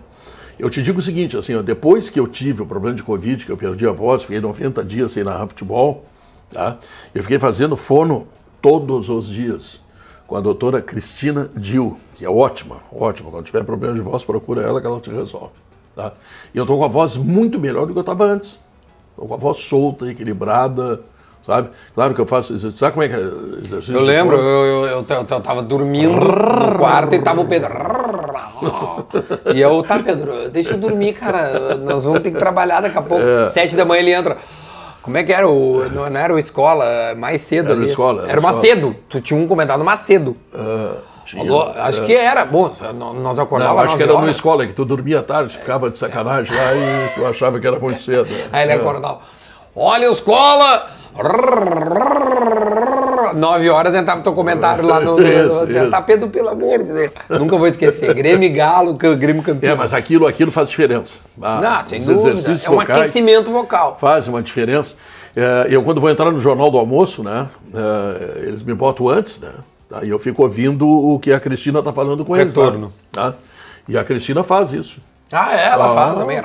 [0.58, 3.46] Eu te digo o seguinte, assim, ó, depois que eu tive o problema de Covid,
[3.46, 6.06] que eu perdi a voz, fiquei 90 dias sem narrar futebol,
[6.52, 6.78] tá?
[7.14, 8.28] Eu fiquei fazendo fono
[8.66, 9.80] todos os dias
[10.26, 13.30] com a doutora Cristina Dil, que é ótima, ótima.
[13.30, 15.54] Quando tiver problema de voz, procura ela que ela te resolve,
[15.96, 16.14] tá?
[16.52, 18.60] E eu tô com a voz muito melhor do que eu estava antes.
[19.16, 21.02] Tô com a voz solta, equilibrada,
[21.46, 21.70] sabe?
[21.94, 22.80] Claro que eu faço exercício.
[22.80, 23.94] Sabe como é que é exercício?
[23.94, 27.72] Eu lembro, eu, eu, eu, tava dormindo no quarto e tava o Pedro.
[29.54, 31.78] E eu, tá, Pedro, deixa eu dormir, cara.
[31.78, 33.24] Nós vamos ter que trabalhar daqui a pouco.
[33.24, 33.48] É.
[33.50, 34.38] Sete da manhã ele entra.
[35.06, 35.48] Como é que era?
[35.48, 37.90] O, não, não era o escola, mais cedo Era ali.
[37.90, 38.56] Escola, era Era Escola.
[38.58, 38.96] Macedo.
[39.08, 40.36] Tu tinha um comentado Macedo.
[40.54, 40.96] Ah,
[41.26, 41.44] tinha.
[41.84, 42.44] Acho que era.
[42.44, 42.72] Bom,
[43.16, 44.36] nós Não, acordávamos acho que era horas.
[44.36, 48.02] escola que tu dormia tarde, ficava de sacanagem lá e tu achava que era muito
[48.02, 48.28] cedo.
[48.52, 48.76] Aí ele É.
[48.76, 49.20] acordava.
[49.76, 50.88] Olha, escola!
[53.34, 55.18] Nove horas entrava teu comentário lá no.
[55.18, 55.90] no, no isso.
[55.90, 57.12] tá, Pedro, pelo amor de Deus.
[57.30, 58.14] Nunca vou esquecer.
[58.14, 59.74] Grêmio Galo, que- Grêmio campeão.
[59.74, 61.14] É, mas aquilo, aquilo faz diferença.
[61.42, 62.30] Ah, Não, sem dúvida.
[62.30, 63.98] exercícios É um vocais aquecimento vocal.
[64.00, 64.96] Faz uma diferença.
[65.36, 69.40] É, eu, quando vou entrar no Jornal do Almoço, né, é, eles me botam antes,
[69.40, 69.50] né?
[69.90, 72.56] tá, e eu fico ouvindo o que a Cristina está falando com eles.
[72.56, 72.94] lá, Retorno.
[73.12, 73.34] Tá?
[73.88, 75.00] E a Cristina faz isso.
[75.32, 75.94] Ah, é, ela Ah.
[75.94, 76.38] fala também.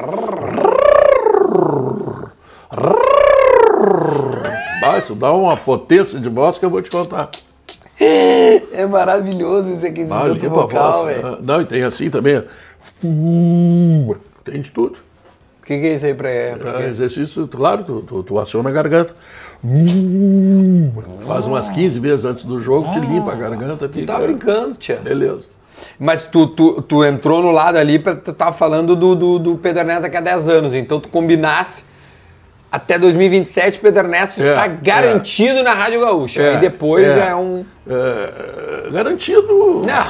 [4.82, 7.30] Ah, isso dá uma potência de voz que eu vou te contar.
[8.00, 11.26] É maravilhoso esse Ah, aquecimento limpa a vocal, velho.
[11.26, 12.42] Ah, Não, e tem assim também.
[14.44, 14.96] Tem de tudo.
[15.60, 16.28] O que, que é isso aí pra.
[16.58, 19.14] pra É, exercício, claro, tu, tu, tu aciona a garganta.
[21.20, 23.88] Faz umas 15 vezes antes do jogo, te limpa a garganta.
[23.88, 24.12] Tu Fica...
[24.14, 24.96] tá brincando, tia.
[24.96, 25.48] Beleza.
[25.98, 29.56] Mas tu, tu, tu entrou no lado ali, pra, tu tava falando do, do, do
[29.56, 30.74] Pedro Ernesto daqui a 10 anos.
[30.74, 31.84] Então tu combinasse
[32.70, 34.78] até 2027 o Pedro Ernesto É, está é.
[34.82, 36.40] garantido na Rádio Gaúcha.
[36.42, 37.16] É, Aí depois é.
[37.16, 37.64] já é um.
[37.88, 39.82] É, garantido.
[39.86, 40.06] Não.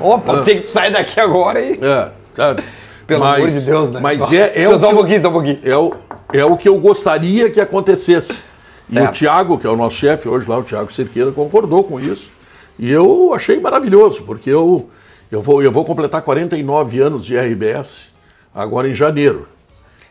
[0.00, 1.78] Ó, pode ser que tu saia daqui agora e.
[1.80, 2.62] É, sabe?
[3.06, 4.00] Pelo Mas- amor de Deus, né?
[4.00, 5.60] Mas é, é, só, o só um pouquinho, só um pouquinho.
[5.64, 5.92] é, o,
[6.32, 8.32] é o que eu gostaria que acontecesse.
[8.88, 9.10] E Certo.
[9.10, 12.30] o Tiago, que é o nosso chefe hoje lá, o Tiago Cerqueira, concordou com isso.
[12.78, 14.88] E eu achei maravilhoso, porque eu,
[15.30, 18.08] eu, vou, eu vou completar 49 anos de RBS
[18.54, 19.46] agora em janeiro.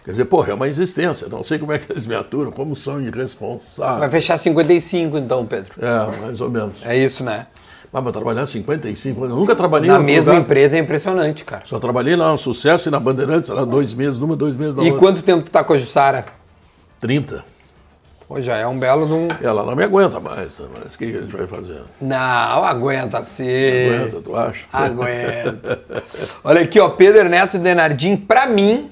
[0.03, 1.27] Quer dizer, porra, é uma existência.
[1.29, 4.11] Não sei como é que eles me aturam, como são Vai irresponsáveis.
[4.11, 5.71] fechar 55 então, Pedro.
[5.79, 6.79] É, mais ou menos.
[6.83, 7.45] É isso, né?
[7.93, 10.41] Mas pra trabalhar 55 anos, eu nunca trabalhei Na mesma lugar.
[10.45, 11.63] empresa é impressionante, cara.
[11.65, 14.81] Só trabalhei lá no Sucesso e na Bandeirantes, lá dois meses, numa, dois meses, na
[14.83, 14.99] E outra.
[14.99, 16.25] quanto tempo tu tá com a Jussara?
[17.01, 17.43] 30.
[18.27, 19.27] Pô, já é um belo de um...
[19.41, 21.81] Ela não me aguenta mais, mas o que, que a gente vai fazer?
[21.99, 23.43] Não, aguenta sim.
[23.45, 24.65] Aguenta, tu acha?
[24.71, 25.81] Aguenta.
[26.45, 28.89] Olha aqui, ó, Pedro Ernesto Denardim, pra mim,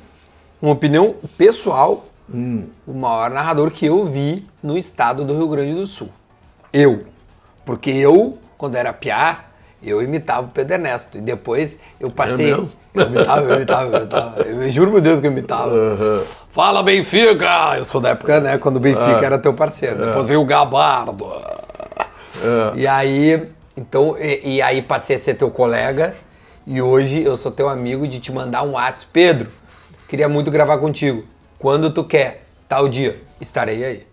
[0.62, 5.86] uma opinião pessoal, o maior narrador que eu vi no estado do Rio Grande do
[5.86, 6.10] Sul.
[6.72, 7.06] Eu.
[7.66, 9.46] Porque eu, quando era piá,
[9.82, 11.18] eu imitava o Pedro Ernesto.
[11.18, 12.52] E depois eu passei.
[12.52, 12.72] É mesmo?
[12.94, 14.42] eu imitava, eu imitava, eu imitava.
[14.50, 15.72] Eu juro por Deus que eu imitava.
[16.52, 17.78] Fala, Benfica!
[17.78, 20.04] Eu sou da época, né, quando o Benfica era teu parceiro.
[20.04, 21.26] Depois veio o Gabardo.
[22.76, 23.48] E aí,
[23.78, 26.16] então, e, e aí passei a ser teu colega.
[26.66, 29.08] E hoje eu sou teu amigo de te mandar um WhatsApp.
[29.14, 29.52] Pedro,
[30.10, 31.24] queria muito gravar contigo.
[31.58, 34.04] Quando tu quer, tal dia, estarei aí.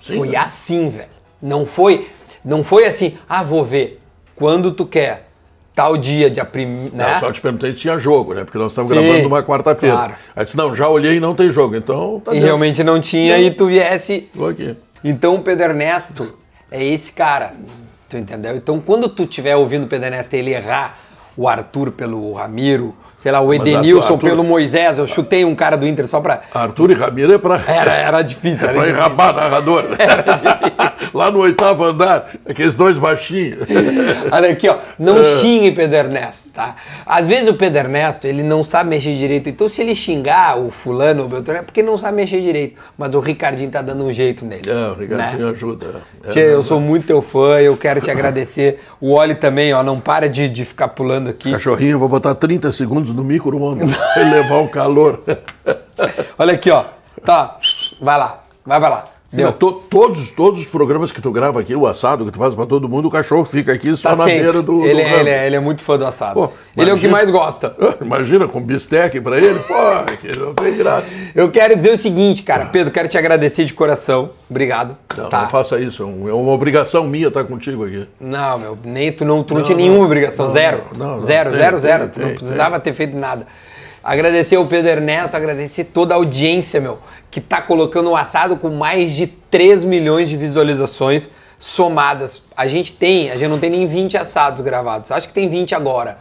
[0.00, 1.08] Sim, foi assim, velho.
[1.40, 2.08] Não foi,
[2.44, 4.00] não foi assim, ah, vou ver.
[4.36, 5.28] Quando tu quer,
[5.74, 7.12] tal dia, dia primeiro, né?
[7.14, 8.44] Não, só te perguntei se tinha jogo, né?
[8.44, 9.96] Porque nós estamos Sim, gravando numa quarta-feira.
[9.96, 10.14] claro.
[10.36, 11.74] Aí disse, não, já olhei e não tem jogo.
[11.76, 12.46] Então, tá E dentro.
[12.46, 14.28] realmente não tinha e tu viesse.
[14.34, 14.76] Tô aqui.
[15.02, 16.36] Então o Pedro Ernesto
[16.70, 17.54] é esse cara.
[18.08, 18.56] Tu entendeu?
[18.56, 20.96] Então quando tu estiver ouvindo o Pedro Ernesto ele errar
[21.36, 25.76] o Arthur pelo Ramiro, sei lá, o Edenilson Arthur- pelo Moisés, eu chutei um cara
[25.76, 26.40] do Inter só pra.
[26.54, 28.98] Arthur e Ramiro é pra, Era, era difícil, era pra difícil.
[28.98, 29.84] enrabar narrador.
[31.12, 33.66] Lá no oitavo andar, aqueles dois baixinhos.
[34.30, 34.74] Olha aqui, ó.
[34.74, 34.78] É.
[34.98, 36.76] Não xingue Pedro Ernesto, tá?
[37.06, 39.48] Às vezes o Pedro Ernesto, ele não sabe mexer direito.
[39.48, 42.80] Então, se ele xingar o fulano, o Beltrano, é porque não sabe mexer direito.
[42.96, 44.68] Mas o Ricardinho tá dando um jeito nele.
[44.68, 45.52] É, o Ricardinho né?
[45.52, 45.86] ajuda.
[46.24, 48.80] É, Tchê, eu sou muito teu fã, eu quero te agradecer.
[49.00, 51.52] O Oli também, ó, não para de, de ficar pulando aqui.
[51.52, 55.22] Cachorrinho, eu vou botar 30 segundos no micro-ondas levar o calor.
[56.38, 56.84] Olha aqui, ó.
[57.24, 57.58] Tá,
[58.00, 59.04] vai lá, vai pra lá.
[59.32, 59.50] Deu.
[59.52, 62.66] To- todos, todos os programas que tu grava aqui, o assado que tu faz pra
[62.66, 64.42] todo mundo, o cachorro fica aqui só Tá na sempre.
[64.42, 64.84] beira do.
[64.84, 66.34] ele, do é, ele, é, ele é muito fã do assado.
[66.34, 67.74] Pô, ele é o que mais gosta.
[68.02, 69.74] Imagina com bistec pra ele, pô,
[70.20, 71.14] que não tem graça.
[71.34, 72.66] Eu quero dizer o seguinte, cara.
[72.66, 74.30] Pedro, quero te agradecer de coração.
[74.50, 74.96] Obrigado.
[75.16, 75.42] Não, tá?
[75.42, 78.06] não faça isso, é é uma obrigação minha estar contigo aqui.
[78.20, 80.82] Não, meu, nem tu não, tu não, Não, tinha nenhuma obrigação, zero.
[81.22, 82.08] zero, zero, zero.
[82.08, 83.46] tu não precisava ter feito nada.
[84.02, 86.98] Agradecer ao Pedro Ernesto, agradecer toda a audiência, meu,
[87.30, 92.42] que tá colocando o assado com mais de 3 milhões de visualizações somadas.
[92.56, 95.12] A gente tem, a gente não tem nem 20 assados gravados.
[95.12, 96.18] Acho que tem 20 agora.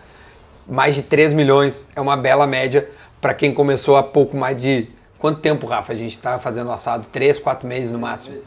[0.68, 2.88] Mais de 3 milhões é uma bela média
[3.20, 4.88] para quem começou há pouco mais de.
[5.18, 5.92] Quanto tempo, Rafa?
[5.94, 7.08] A gente tá fazendo assado?
[7.08, 8.38] 3, 4 meses no máximo.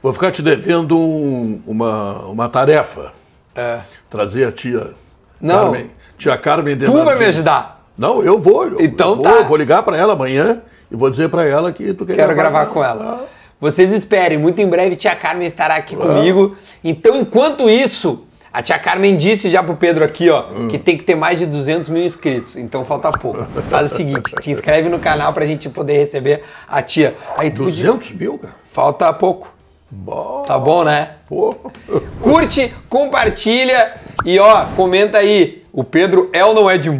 [0.00, 3.12] Vou ficar te devendo um- uma, uma tarefa.
[3.54, 3.80] É.
[4.08, 4.94] Trazer a tia
[5.40, 5.72] Não.
[5.72, 5.90] Carmen.
[6.16, 7.77] Tia Carmen Tu vai me ajudar.
[7.98, 8.64] Não, eu vou.
[8.66, 9.30] Eu, Então eu vou, tá.
[9.32, 12.34] eu vou ligar pra ela amanhã e vou dizer pra ela que tu quer Quero
[12.34, 13.26] gravar com ela.
[13.60, 15.98] Vocês esperem, muito em breve tia Carmen estará aqui Ah.
[15.98, 16.56] comigo.
[16.84, 20.68] Então, enquanto isso, a tia Carmen disse já pro Pedro aqui, ó, Hum.
[20.68, 22.56] que tem que ter mais de 200 mil inscritos.
[22.56, 23.44] Então falta pouco.
[23.68, 27.16] Faz o seguinte, te inscreve no canal pra gente poder receber a tia.
[27.36, 28.54] Aí tu podia- 200 mil, cara?
[28.72, 29.52] Falta pouco.
[29.90, 31.12] Bom, Tá bom, né?
[31.28, 31.52] pô.
[32.22, 33.94] Curte, compartilha
[34.24, 35.64] e ó, comenta aí.
[35.72, 36.90] O Pedro é ou não é de...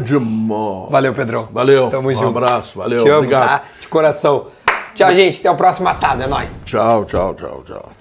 [0.00, 0.90] Demais.
[0.90, 1.48] Valeu, Pedrão.
[1.52, 1.88] Valeu.
[1.90, 2.38] Tamo um junto.
[2.38, 2.78] abraço.
[2.78, 3.02] Valeu.
[3.04, 3.48] Te amo, Obrigado.
[3.48, 3.62] tá?
[3.80, 4.46] De coração.
[4.94, 5.38] Tchau, gente.
[5.40, 6.22] Até o próximo assado.
[6.22, 6.62] É nóis.
[6.66, 7.88] Tchau, tchau, tchau, tchau.